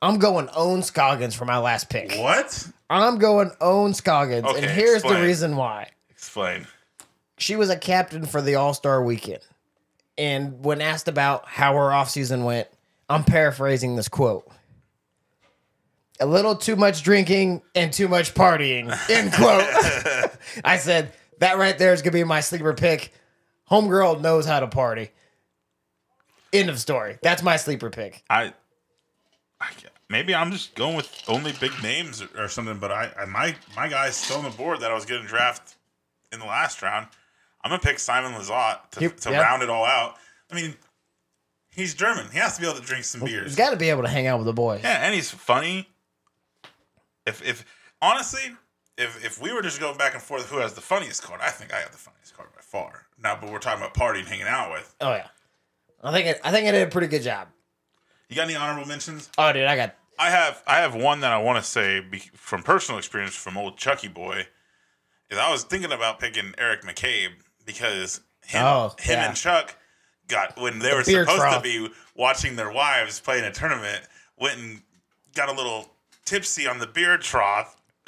I'm 0.01 0.19
going 0.19 0.49
Ohn 0.55 0.83
Scoggins 0.83 1.33
for 1.33 1.45
my 1.45 1.57
last 1.57 1.89
pick. 1.89 2.13
What? 2.15 2.67
I'm 2.89 3.17
going 3.17 3.51
Ohn 3.61 3.93
Scoggins, 3.93 4.45
and 4.45 4.57
Okay, 4.57 4.67
here's 4.67 5.01
the 5.01 5.21
reason 5.21 5.55
why. 5.55 5.89
Explain. 6.09 6.67
she 7.37 7.55
was 7.55 7.69
a 7.69 7.77
captain 7.77 8.25
for 8.25 8.41
the 8.41 8.55
All 8.55 8.73
Star 8.73 9.01
weekend. 9.03 9.39
And 10.17 10.63
when 10.63 10.81
asked 10.81 11.07
about 11.07 11.47
how 11.47 11.73
her 11.73 11.89
offseason 11.89 12.43
went, 12.43 12.67
I'm 13.09 13.23
paraphrasing 13.23 13.95
this 13.95 14.07
quote. 14.09 14.47
A 16.19 16.25
little 16.25 16.55
too 16.55 16.75
much 16.75 17.03
drinking 17.03 17.61
and 17.75 17.91
too 17.91 18.07
much 18.07 18.33
partying. 18.33 18.85
End 19.09 19.33
quote. 19.33 19.63
I 20.63 20.77
said, 20.77 21.13
that 21.39 21.57
right 21.57 21.77
there 21.77 21.93
is 21.93 22.01
going 22.01 22.11
to 22.11 22.17
be 22.17 22.23
my 22.23 22.39
sleeper 22.41 22.73
pick. 22.73 23.11
Homegirl 23.69 24.21
knows 24.21 24.45
how 24.45 24.59
to 24.59 24.67
party. 24.67 25.09
End 26.51 26.69
of 26.69 26.79
story. 26.79 27.17
That's 27.23 27.41
my 27.41 27.57
sleeper 27.57 27.89
pick. 27.89 28.23
I, 28.29 28.53
I 29.59 29.71
maybe 30.09 30.35
I'm 30.35 30.51
just 30.51 30.75
going 30.75 30.95
with 30.95 31.11
only 31.27 31.51
big 31.59 31.71
names 31.81 32.21
or, 32.21 32.43
or 32.43 32.47
something. 32.47 32.77
But 32.77 32.91
I, 32.91 33.11
I 33.19 33.25
my 33.25 33.55
my 33.75 33.87
guy's 33.87 34.15
still 34.15 34.37
on 34.37 34.43
the 34.43 34.51
board 34.51 34.81
that 34.81 34.91
I 34.91 34.93
was 34.93 35.05
getting 35.05 35.25
draft 35.25 35.75
in 36.31 36.39
the 36.39 36.45
last 36.45 36.81
round. 36.83 37.07
I'm 37.63 37.69
gonna 37.71 37.81
pick 37.81 37.97
Simon 37.97 38.33
Lizotte 38.39 38.87
to, 38.91 38.99
He- 38.99 39.09
to 39.09 39.31
yeah. 39.31 39.41
round 39.41 39.63
it 39.63 39.69
all 39.71 39.85
out. 39.85 40.15
I 40.51 40.55
mean, 40.55 40.75
he's 41.71 41.95
German. 41.95 42.27
He 42.31 42.37
has 42.37 42.55
to 42.55 42.61
be 42.61 42.67
able 42.67 42.79
to 42.79 42.85
drink 42.85 43.03
some 43.05 43.21
He's 43.21 43.31
beers. 43.31 43.55
got 43.55 43.71
to 43.71 43.77
be 43.77 43.89
able 43.89 44.03
to 44.03 44.09
hang 44.09 44.27
out 44.27 44.37
with 44.37 44.45
the 44.45 44.53
boys. 44.53 44.81
Yeah, 44.83 45.03
and 45.03 45.15
he's 45.15 45.31
funny. 45.31 45.87
If 47.25 47.41
if 47.47 47.65
honestly, 48.01 48.41
if 48.97 49.23
if 49.23 49.41
we 49.41 49.53
were 49.53 49.61
just 49.61 49.79
going 49.79 49.97
back 49.97 50.13
and 50.13 50.21
forth, 50.21 50.49
who 50.49 50.57
has 50.57 50.73
the 50.73 50.81
funniest 50.81 51.23
card? 51.23 51.39
I 51.41 51.49
think 51.49 51.73
I 51.73 51.77
have 51.79 51.91
the 51.91 51.97
funniest 51.97 52.35
card 52.35 52.49
by 52.53 52.61
far. 52.61 53.07
Now, 53.21 53.37
but 53.39 53.51
we're 53.51 53.59
talking 53.59 53.81
about 53.81 53.93
partying, 53.93 54.25
hanging 54.25 54.47
out 54.47 54.71
with. 54.71 54.93
Oh, 54.99 55.11
yeah. 55.13 55.27
I 56.03 56.11
think 56.11 56.27
it, 56.27 56.41
I 56.43 56.51
think 56.51 56.67
I 56.67 56.71
did 56.71 56.87
a 56.87 56.91
pretty 56.91 57.07
good 57.07 57.21
job. 57.21 57.47
You 58.29 58.35
got 58.35 58.43
any 58.43 58.55
honorable 58.55 58.87
mentions? 58.87 59.29
Oh, 59.37 59.53
dude, 59.53 59.65
I 59.65 59.75
got 59.75 59.95
I 60.19 60.29
have 60.29 60.61
I 60.67 60.77
have 60.77 60.95
one 60.95 61.21
that 61.21 61.31
I 61.31 61.37
want 61.37 61.63
to 61.63 61.69
say 61.69 62.01
be, 62.01 62.19
from 62.35 62.61
personal 62.63 62.97
experience 62.99 63.35
from 63.35 63.57
old 63.57 63.77
Chucky 63.77 64.07
boy. 64.09 64.47
Is 65.29 65.37
I 65.37 65.49
was 65.51 65.63
thinking 65.63 65.91
about 65.91 66.19
picking 66.19 66.53
Eric 66.57 66.83
McCabe 66.83 67.29
because 67.65 68.19
him, 68.45 68.63
Oh, 68.63 68.93
him 68.99 69.13
yeah. 69.17 69.27
and 69.29 69.37
Chuck 69.37 69.75
got 70.27 70.59
when 70.59 70.79
they 70.79 70.93
were 70.93 71.03
supposed 71.03 71.29
trough. 71.37 71.55
to 71.55 71.61
be 71.61 71.89
watching 72.15 72.55
their 72.55 72.71
wives 72.71 73.19
play 73.19 73.37
in 73.39 73.45
a 73.45 73.51
tournament, 73.51 74.01
went 74.37 74.57
and 74.59 74.81
got 75.35 75.49
a 75.49 75.53
little 75.53 75.89
tipsy 76.25 76.67
on 76.67 76.79
the 76.79 76.87
beer 76.87 77.17
trough, 77.17 77.75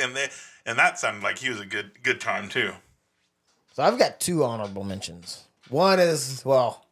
and 0.00 0.14
they 0.14 0.28
and 0.64 0.78
that 0.78 0.98
sounded 0.98 1.22
like 1.22 1.38
he 1.38 1.48
was 1.48 1.60
a 1.60 1.66
good 1.66 2.02
good 2.02 2.20
time 2.20 2.48
too. 2.48 2.72
So 3.74 3.82
I've 3.82 3.98
got 3.98 4.20
two 4.20 4.44
honorable 4.44 4.84
mentions. 4.84 5.44
One 5.68 5.98
is 6.00 6.42
well, 6.44 6.86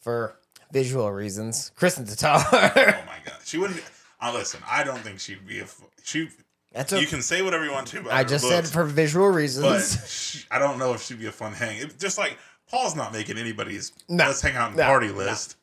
for 0.00 0.36
visual 0.72 1.10
reasons, 1.10 1.72
Kristin 1.78 2.04
Tattar. 2.08 2.72
Oh 2.76 3.06
my 3.06 3.18
god, 3.24 3.34
she 3.44 3.58
wouldn't. 3.58 3.82
Uh, 4.20 4.32
listen, 4.34 4.60
I 4.68 4.82
don't 4.84 4.98
think 5.00 5.20
she'd 5.20 5.46
be 5.46 5.60
a 5.60 5.66
she. 6.02 6.28
That's 6.72 6.92
You 6.92 7.06
can 7.06 7.22
say 7.22 7.40
whatever 7.40 7.64
you 7.64 7.72
want 7.72 7.86
to. 7.88 8.00
About 8.00 8.12
I 8.12 8.24
just 8.24 8.44
looks. 8.44 8.54
said 8.54 8.66
for 8.72 8.84
visual 8.84 9.30
but 9.30 9.36
reasons. 9.36 10.06
she, 10.10 10.44
I 10.50 10.58
don't 10.58 10.78
know 10.78 10.92
if 10.92 11.02
she'd 11.02 11.18
be 11.18 11.26
a 11.26 11.32
fun 11.32 11.54
hang. 11.54 11.78
It, 11.78 11.98
just 11.98 12.18
like 12.18 12.36
Paul's 12.70 12.94
not 12.94 13.10
making 13.12 13.38
anybody's 13.38 13.92
No. 14.08 14.26
let's 14.26 14.42
hang 14.42 14.54
out 14.54 14.68
and 14.68 14.76
No. 14.76 14.84
party 14.84 15.08
No. 15.08 15.14
list. 15.14 15.56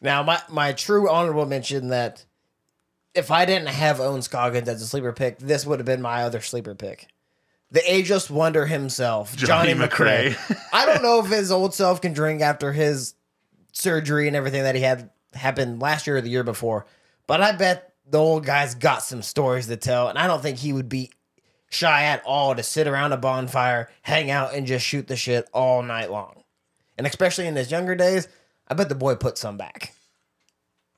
Now 0.00 0.22
my 0.22 0.40
my 0.48 0.72
true 0.72 1.10
honorable 1.10 1.44
mention 1.44 1.88
that 1.88 2.24
if 3.18 3.30
I 3.30 3.44
didn't 3.44 3.68
have 3.68 4.00
Ohn 4.00 4.22
Scoggins 4.22 4.68
as 4.68 4.80
a 4.80 4.86
sleeper 4.86 5.12
pick, 5.12 5.38
this 5.38 5.66
would 5.66 5.80
have 5.80 5.86
been 5.86 6.00
my 6.00 6.22
other 6.22 6.40
sleeper 6.40 6.74
pick. 6.74 7.08
The 7.70 7.92
ageless 7.92 8.30
wonder 8.30 8.64
himself, 8.64 9.36
Johnny, 9.36 9.74
Johne 9.74 9.88
McCray. 9.88 10.30
McCray. 10.30 10.58
I 10.72 10.86
don't 10.86 11.02
know 11.02 11.20
if 11.20 11.26
his 11.26 11.50
old 11.50 11.74
self 11.74 12.00
can 12.00 12.14
drink 12.14 12.40
after 12.40 12.72
his 12.72 13.14
surgery 13.72 14.26
and 14.26 14.36
everything 14.36 14.62
that 14.62 14.74
he 14.74 14.80
had 14.80 15.10
happened 15.34 15.82
last 15.82 16.06
year 16.06 16.16
or 16.16 16.20
the 16.22 16.30
year 16.30 16.44
before, 16.44 16.86
but 17.26 17.42
I 17.42 17.52
bet 17.52 17.92
the 18.06 18.18
old 18.18 18.46
guy's 18.46 18.74
got 18.74 19.02
some 19.02 19.20
stories 19.20 19.66
to 19.66 19.76
tell, 19.76 20.08
and 20.08 20.18
I 20.18 20.26
don't 20.26 20.40
think 20.40 20.58
he 20.58 20.72
would 20.72 20.88
be 20.88 21.10
shy 21.68 22.04
at 22.04 22.22
all 22.24 22.54
to 22.54 22.62
sit 22.62 22.86
around 22.86 23.12
a 23.12 23.18
bonfire, 23.18 23.90
hang 24.00 24.30
out, 24.30 24.54
and 24.54 24.66
just 24.66 24.86
shoot 24.86 25.06
the 25.06 25.16
shit 25.16 25.46
all 25.52 25.82
night 25.82 26.10
long. 26.10 26.42
And 26.96 27.06
especially 27.06 27.46
in 27.46 27.56
his 27.56 27.70
younger 27.70 27.94
days, 27.94 28.28
I 28.66 28.74
bet 28.74 28.88
the 28.88 28.94
boy 28.94 29.16
put 29.16 29.36
some 29.36 29.58
back. 29.58 29.94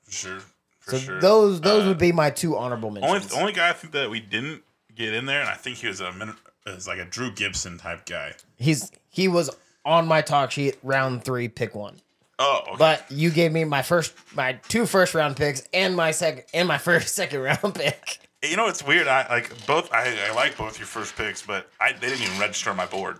Sure. 0.09 0.39
For 0.81 0.91
So 0.91 0.97
sure. 0.99 1.19
those 1.21 1.61
those 1.61 1.85
Uh, 1.85 1.87
would 1.89 1.97
be 1.97 2.11
my 2.11 2.29
two 2.29 2.57
honorable 2.57 2.89
only 2.89 3.01
mentions. 3.01 3.33
only 3.33 3.53
guy 3.53 3.69
I 3.69 3.73
think 3.73 3.93
that 3.93 4.09
we 4.09 4.19
didn't 4.19 4.63
get 4.95 5.13
in 5.13 5.25
there, 5.25 5.39
and 5.41 5.49
I 5.49 5.55
think 5.55 5.77
he 5.77 5.87
was 5.87 5.99
a 6.01 6.11
min- 6.11 6.35
is 6.65 6.87
like 6.87 6.99
a 6.99 7.05
Drew 7.05 7.31
Gibson 7.31 7.77
type 7.77 8.05
guy. 8.05 8.33
He's 8.57 8.91
he 9.09 9.27
was 9.27 9.49
on 9.85 10.07
my 10.07 10.21
talk 10.21 10.51
sheet 10.51 10.77
round 10.83 11.23
three, 11.23 11.47
pick 11.47 11.73
one. 11.75 11.99
Oh, 12.39 12.61
okay. 12.67 12.75
But 12.77 13.05
you 13.11 13.29
gave 13.29 13.51
me 13.51 13.63
my 13.63 13.81
first 13.83 14.13
my 14.35 14.53
two 14.67 14.85
first 14.85 15.13
round 15.13 15.35
picks 15.37 15.63
and 15.73 15.95
my 15.95 16.11
second 16.11 16.43
and 16.53 16.67
my 16.67 16.77
first 16.79 17.15
second 17.15 17.41
round 17.41 17.75
pick. 17.75 18.19
you 18.43 18.57
know 18.57 18.67
it's 18.67 18.83
weird. 18.83 19.07
I 19.07 19.27
like 19.29 19.65
both. 19.67 19.91
I, 19.93 20.15
I 20.29 20.33
like 20.33 20.57
both 20.57 20.79
your 20.79 20.87
first 20.87 21.15
picks, 21.15 21.41
but 21.43 21.69
I 21.79 21.93
they 21.93 22.09
didn't 22.09 22.23
even 22.23 22.39
register 22.39 22.71
on 22.71 22.77
my 22.77 22.85
board. 22.87 23.17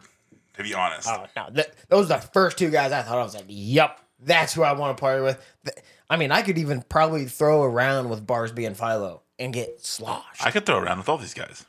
To 0.56 0.64
be 0.64 0.74
honest, 0.74 1.08
Oh 1.08 1.26
no, 1.36 1.50
th- 1.54 1.70
those 1.90 2.12
are 2.12 2.20
the 2.20 2.28
first 2.28 2.58
two 2.58 2.70
guys 2.70 2.92
I 2.92 3.04
thought 3.04 3.18
I 3.18 3.24
was 3.24 3.34
like, 3.36 3.46
yep, 3.48 4.00
that's 4.20 4.54
who 4.54 4.64
I 4.64 4.74
want 4.74 4.98
to 4.98 5.00
party 5.02 5.22
with. 5.22 5.42
Th- 5.66 5.78
I 6.12 6.18
mean, 6.18 6.30
I 6.30 6.42
could 6.42 6.58
even 6.58 6.82
probably 6.82 7.24
throw 7.26 7.64
around 7.64 8.10
with 8.10 8.28
Barsby 8.28 8.68
and 8.68 8.76
Philo 8.76 9.22
and 9.40 9.54
get 9.54 9.84
sloshed. 9.86 10.46
I 10.46 10.52
could 10.52 10.66
throw 10.66 10.78
around 10.78 10.98
with 10.98 11.08
all 11.08 11.18
these 11.18 11.34
guys. 11.34 11.66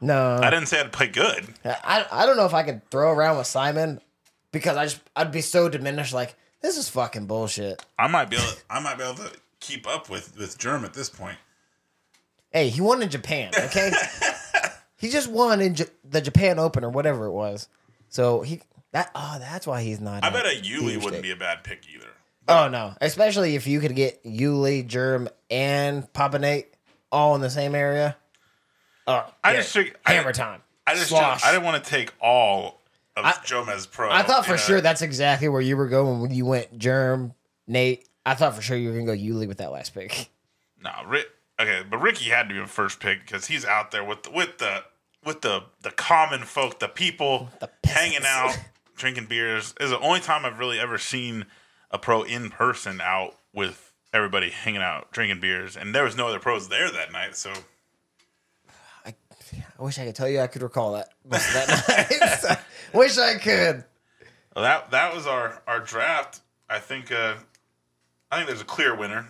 no, 0.00 0.38
I 0.40 0.48
didn't 0.48 0.68
say 0.68 0.78
I'd 0.78 0.92
play 0.92 1.08
good. 1.08 1.52
I, 1.64 2.06
I 2.12 2.24
don't 2.24 2.36
know 2.36 2.46
if 2.46 2.54
I 2.54 2.62
could 2.62 2.88
throw 2.88 3.10
around 3.10 3.38
with 3.38 3.48
Simon 3.48 4.00
because 4.52 4.76
I 4.76 4.84
just 4.84 5.00
I'd 5.16 5.32
be 5.32 5.40
so 5.40 5.68
diminished. 5.68 6.14
Like 6.14 6.36
this 6.60 6.76
is 6.76 6.88
fucking 6.88 7.26
bullshit. 7.26 7.84
I 7.98 8.06
might 8.06 8.30
be 8.30 8.36
able. 8.36 8.46
I 8.70 8.78
might 8.78 8.96
be 8.96 9.02
able 9.02 9.16
to 9.16 9.32
keep 9.58 9.88
up 9.88 10.08
with 10.08 10.38
with 10.38 10.56
Germ 10.56 10.84
at 10.84 10.94
this 10.94 11.10
point. 11.10 11.38
Hey, 12.52 12.68
he 12.68 12.80
won 12.80 13.02
in 13.02 13.10
Japan. 13.10 13.50
Okay, 13.58 13.90
he 14.96 15.08
just 15.08 15.28
won 15.28 15.60
in 15.60 15.74
J- 15.74 15.86
the 16.08 16.20
Japan 16.20 16.60
Open 16.60 16.84
or 16.84 16.90
whatever 16.90 17.26
it 17.26 17.32
was. 17.32 17.66
So 18.08 18.42
he 18.42 18.60
that 18.92 19.10
oh 19.16 19.38
that's 19.40 19.66
why 19.66 19.82
he's 19.82 20.00
not. 20.00 20.22
I 20.22 20.30
bet 20.30 20.46
a 20.46 20.60
Yuli 20.60 21.02
wouldn't 21.02 21.24
be 21.24 21.32
a 21.32 21.36
bad 21.36 21.64
pick 21.64 21.82
either. 21.92 22.06
Oh 22.48 22.68
no, 22.68 22.94
especially 23.00 23.54
if 23.54 23.66
you 23.66 23.80
could 23.80 23.94
get 23.94 24.22
Yuli, 24.24 24.86
Germ, 24.86 25.28
and 25.50 26.10
Papa 26.12 26.38
Nate 26.38 26.68
all 27.10 27.34
in 27.34 27.40
the 27.40 27.50
same 27.50 27.74
area. 27.74 28.16
Oh, 29.06 29.24
I 29.42 29.52
yeah, 29.52 29.56
just 29.62 29.76
I- 29.76 29.92
hammer 30.12 30.32
time. 30.32 30.60
I 30.86 30.94
just 30.94 31.08
Slosh. 31.10 31.44
I 31.44 31.52
didn't 31.52 31.64
want 31.64 31.82
to 31.84 31.88
take 31.90 32.12
all 32.20 32.80
of 33.16 33.24
I- 33.24 33.32
Jomez 33.32 33.90
Pro. 33.90 34.10
I 34.10 34.22
thought 34.22 34.44
for 34.46 34.58
sure 34.58 34.80
that's 34.80 35.02
exactly 35.02 35.48
where 35.48 35.60
you 35.60 35.76
were 35.76 35.88
going 35.88 36.20
when 36.20 36.32
you 36.32 36.44
went 36.46 36.76
Germ, 36.78 37.34
Nate. 37.66 38.08
I 38.26 38.34
thought 38.34 38.54
for 38.54 38.62
sure 38.62 38.76
you 38.76 38.88
were 38.90 38.94
gonna 38.98 39.06
go 39.06 39.12
Yuli 39.16 39.46
with 39.46 39.58
that 39.58 39.70
last 39.72 39.94
pick. 39.94 40.28
No, 40.82 40.90
Rick. 41.06 41.26
Okay, 41.60 41.82
but 41.88 41.98
Ricky 41.98 42.30
had 42.30 42.48
to 42.48 42.54
be 42.54 42.60
the 42.60 42.66
first 42.66 42.98
pick 42.98 43.20
because 43.24 43.46
he's 43.46 43.64
out 43.64 43.92
there 43.92 44.02
with 44.02 44.24
the, 44.24 44.30
with 44.32 44.58
the 44.58 44.82
with 45.24 45.42
the 45.42 45.62
the 45.82 45.90
common 45.92 46.42
folk, 46.42 46.80
the 46.80 46.88
people 46.88 47.50
The 47.60 47.70
hanging 47.84 48.24
out, 48.26 48.58
drinking 48.96 49.26
beers. 49.26 49.74
Is 49.80 49.90
the 49.90 50.00
only 50.00 50.18
time 50.20 50.44
I've 50.44 50.58
really 50.58 50.80
ever 50.80 50.98
seen 50.98 51.46
a 51.92 51.98
pro 51.98 52.22
in 52.22 52.50
person 52.50 53.00
out 53.00 53.36
with 53.54 53.92
everybody 54.12 54.50
hanging 54.50 54.82
out, 54.82 55.10
drinking 55.12 55.40
beers, 55.40 55.76
and 55.76 55.94
there 55.94 56.04
was 56.04 56.16
no 56.16 56.28
other 56.28 56.38
pros 56.38 56.68
there 56.68 56.90
that 56.90 57.12
night. 57.12 57.36
So 57.36 57.52
I, 59.06 59.14
I 59.78 59.82
wish 59.82 59.98
I 59.98 60.06
could 60.06 60.14
tell 60.14 60.28
you 60.28 60.40
I 60.40 60.46
could 60.46 60.62
recall 60.62 60.92
that 60.94 61.10
most 61.28 61.46
of 61.48 61.54
that 61.54 62.44
night. 62.48 62.58
wish 62.92 63.18
I 63.18 63.34
could. 63.38 63.84
well, 64.54 64.64
that 64.64 64.90
that 64.90 65.14
was 65.14 65.26
our 65.26 65.62
our 65.66 65.80
draft. 65.80 66.40
I 66.68 66.78
think 66.78 67.12
uh, 67.12 67.34
I 68.30 68.36
think 68.36 68.48
there's 68.48 68.60
a 68.62 68.64
clear 68.66 68.94
winner, 68.96 69.28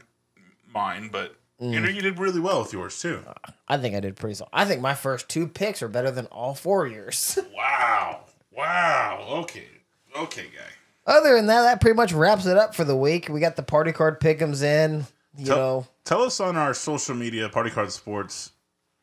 mine, 0.73 1.09
but 1.13 1.37
Mm. 1.61 1.77
Andrew, 1.77 1.93
you 1.93 2.03
did 2.03 2.19
really 2.19 2.41
well 2.41 2.61
with 2.63 2.73
yours 2.73 3.01
too. 3.01 3.23
I 3.69 3.77
think 3.79 3.95
I 3.95 4.01
did 4.01 4.17
pretty 4.17 4.35
solid. 4.35 4.51
I 4.53 4.65
think 4.65 4.81
my 4.81 4.95
first 4.95 5.29
two 5.29 5.47
picks 5.47 5.81
are 5.81 5.87
better 5.87 6.11
than 6.11 6.27
all 6.27 6.55
four 6.57 6.89
years. 6.89 7.39
Wow, 7.55 8.25
wow. 8.51 9.25
Okay, 9.43 9.69
okay, 10.17 10.47
guy. 10.47 10.73
Other 11.07 11.35
than 11.37 11.47
that, 11.47 11.63
that 11.63 11.81
pretty 11.81 11.97
much 11.97 12.13
wraps 12.13 12.47
it 12.47 12.57
up 12.57 12.75
for 12.75 12.85
the 12.85 12.97
week. 12.97 13.29
We 13.29 13.41
got 13.41 13.57
the 13.57 13.63
party 13.63 13.93
card 13.93 14.21
pickums 14.21 14.63
in. 14.63 15.07
You 15.37 15.47
Tell, 15.47 15.57
know, 15.57 15.87
tell 16.05 16.23
us 16.23 16.41
on 16.41 16.57
our 16.57 16.75
social 16.75 17.15
media, 17.15 17.49
Party 17.49 17.71
Card 17.71 17.91
Sports, 17.91 18.51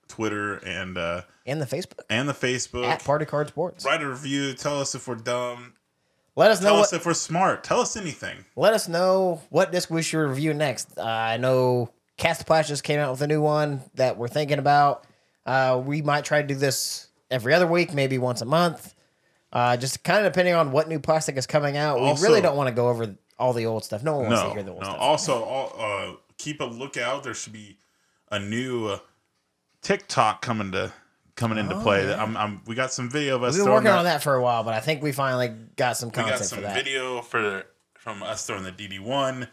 Twitter, 0.07 0.55
and 0.57 0.97
uh, 0.97 1.23
and 1.45 1.59
the 1.61 1.65
Facebook 1.65 1.99
and 2.09 2.29
the 2.29 2.33
Facebook. 2.33 2.85
at 2.85 3.03
Party 3.03 3.25
Card 3.25 3.47
Sports. 3.49 3.83
Write 3.83 4.01
a 4.03 4.07
review. 4.09 4.53
Tell 4.53 4.79
us 4.79 4.93
if 4.95 5.07
we're 5.07 5.15
dumb. 5.15 5.73
Let 6.35 6.51
us 6.51 6.61
know 6.61 6.67
Tell 6.69 6.75
what 6.77 6.83
us 6.83 6.93
if 6.93 7.05
we're 7.05 7.15
smart. 7.15 7.63
Tell 7.63 7.81
us 7.81 7.97
anything. 7.97 8.45
let 8.55 8.73
us 8.73 8.87
know 8.87 9.41
what 9.49 9.71
disc 9.71 9.89
we 9.89 10.01
should 10.03 10.19
review 10.19 10.53
next. 10.53 10.97
Uh, 10.97 11.03
I 11.03 11.37
know 11.37 11.89
Kastaplast 12.17 12.67
just 12.67 12.83
came 12.83 12.99
out 12.99 13.11
with 13.11 13.21
a 13.21 13.27
new 13.27 13.41
one 13.41 13.81
that 13.95 14.15
we're 14.15 14.27
thinking 14.29 14.59
about. 14.59 15.05
Uh, 15.45 15.81
we 15.83 16.01
might 16.03 16.23
try 16.25 16.41
to 16.41 16.47
do 16.47 16.55
this 16.55 17.07
every 17.31 17.53
other 17.55 17.67
week, 17.67 17.93
maybe 17.93 18.17
once 18.19 18.41
a 18.41 18.45
month. 18.45 18.93
Uh, 19.51 19.75
just 19.77 20.03
kind 20.03 20.25
of 20.25 20.31
depending 20.31 20.53
on 20.53 20.71
what 20.71 20.87
new 20.87 20.99
plastic 20.99 21.35
is 21.37 21.47
coming 21.47 21.75
out. 21.77 21.97
Also- 21.97 22.21
we 22.21 22.27
really 22.27 22.41
don't 22.41 22.55
want 22.55 22.67
to 22.69 22.73
go 22.75 22.87
over 22.89 23.15
all 23.39 23.53
the 23.53 23.65
old 23.65 23.83
stuff. 23.83 24.03
No 24.03 24.17
one 24.17 24.27
wants 24.27 24.41
No, 24.41 24.47
to 24.49 24.53
hear 24.53 24.63
the 24.63 24.71
old 24.71 24.81
no. 24.81 24.85
stuff. 24.89 24.97
Also, 24.99 25.43
all, 25.43 25.73
uh, 25.79 26.15
keep 26.37 26.59
a 26.61 26.65
lookout. 26.65 27.23
There 27.23 27.33
should 27.33 27.53
be 27.53 27.77
a 28.31 28.37
new 28.39 28.87
uh, 28.87 28.99
TikTok 29.81 30.41
coming 30.41 30.71
to 30.73 30.91
coming 31.35 31.57
into 31.57 31.79
play. 31.79 32.13
I'm, 32.13 32.35
I'm, 32.35 32.61
we 32.67 32.75
got 32.75 32.91
some 32.91 33.09
video 33.09 33.37
of 33.37 33.43
us. 33.43 33.53
We've 33.53 33.59
been 33.61 33.65
throwing 33.67 33.83
working 33.85 33.97
on 33.97 34.03
that 34.03 34.21
for 34.21 34.35
a 34.35 34.41
while, 34.41 34.63
but 34.65 34.73
I 34.73 34.81
think 34.81 35.01
we 35.01 35.13
finally 35.13 35.53
got 35.77 35.95
some 35.95 36.09
We 36.09 36.13
content 36.15 36.39
got 36.39 36.45
some 36.45 36.57
for 36.57 36.61
that. 36.63 36.75
video 36.75 37.21
for 37.21 37.63
from 37.97 38.21
us 38.23 38.45
throwing 38.45 38.63
the 38.63 38.71
DD 38.73 38.99
one. 38.99 39.47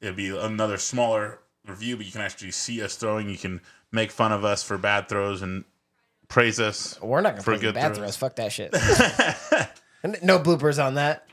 It'll 0.00 0.14
be 0.14 0.28
another 0.36 0.78
smaller 0.78 1.40
review, 1.66 1.96
but 1.96 2.06
you 2.06 2.12
can 2.12 2.20
actually 2.20 2.52
see 2.52 2.80
us 2.82 2.94
throwing. 2.96 3.28
You 3.28 3.36
can 3.38 3.60
make 3.90 4.10
fun 4.12 4.30
of 4.32 4.44
us 4.44 4.62
for 4.62 4.78
bad 4.78 5.08
throws 5.08 5.42
and 5.42 5.64
praise 6.34 6.58
us. 6.60 7.00
We're 7.00 7.20
not 7.20 7.30
gonna 7.34 7.42
for 7.42 7.56
play 7.56 7.66
the 7.68 7.72
bad 7.72 7.94
throws. 7.94 7.98
throws. 7.98 8.16
Fuck 8.16 8.36
that 8.36 8.52
shit. 8.52 8.72
No 10.22 10.38
bloopers 10.38 10.84
on 10.84 10.96
that. 10.96 11.26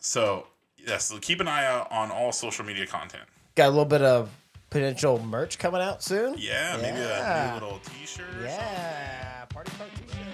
So 0.00 0.48
yes, 0.76 1.04
so 1.04 1.18
keep 1.18 1.40
an 1.40 1.46
eye 1.46 1.64
out 1.64 1.92
on 1.92 2.10
all 2.10 2.32
social 2.32 2.64
media 2.64 2.84
content. 2.84 3.22
Got 3.54 3.66
a 3.68 3.70
little 3.70 3.84
bit 3.84 4.02
of 4.02 4.30
potential 4.68 5.22
merch 5.24 5.58
coming 5.60 5.80
out 5.80 6.02
soon. 6.02 6.34
Yeah, 6.36 6.76
maybe 6.82 6.98
a 6.98 7.08
Yeah. 7.08 7.46
new 7.50 7.54
little 7.66 7.78
T-shirt. 7.78 8.26
or 8.28 8.32
something. 8.32 8.46
Yeah, 8.48 9.44
party 9.44 9.70
card 9.78 9.90
t-shirt. 9.94 10.25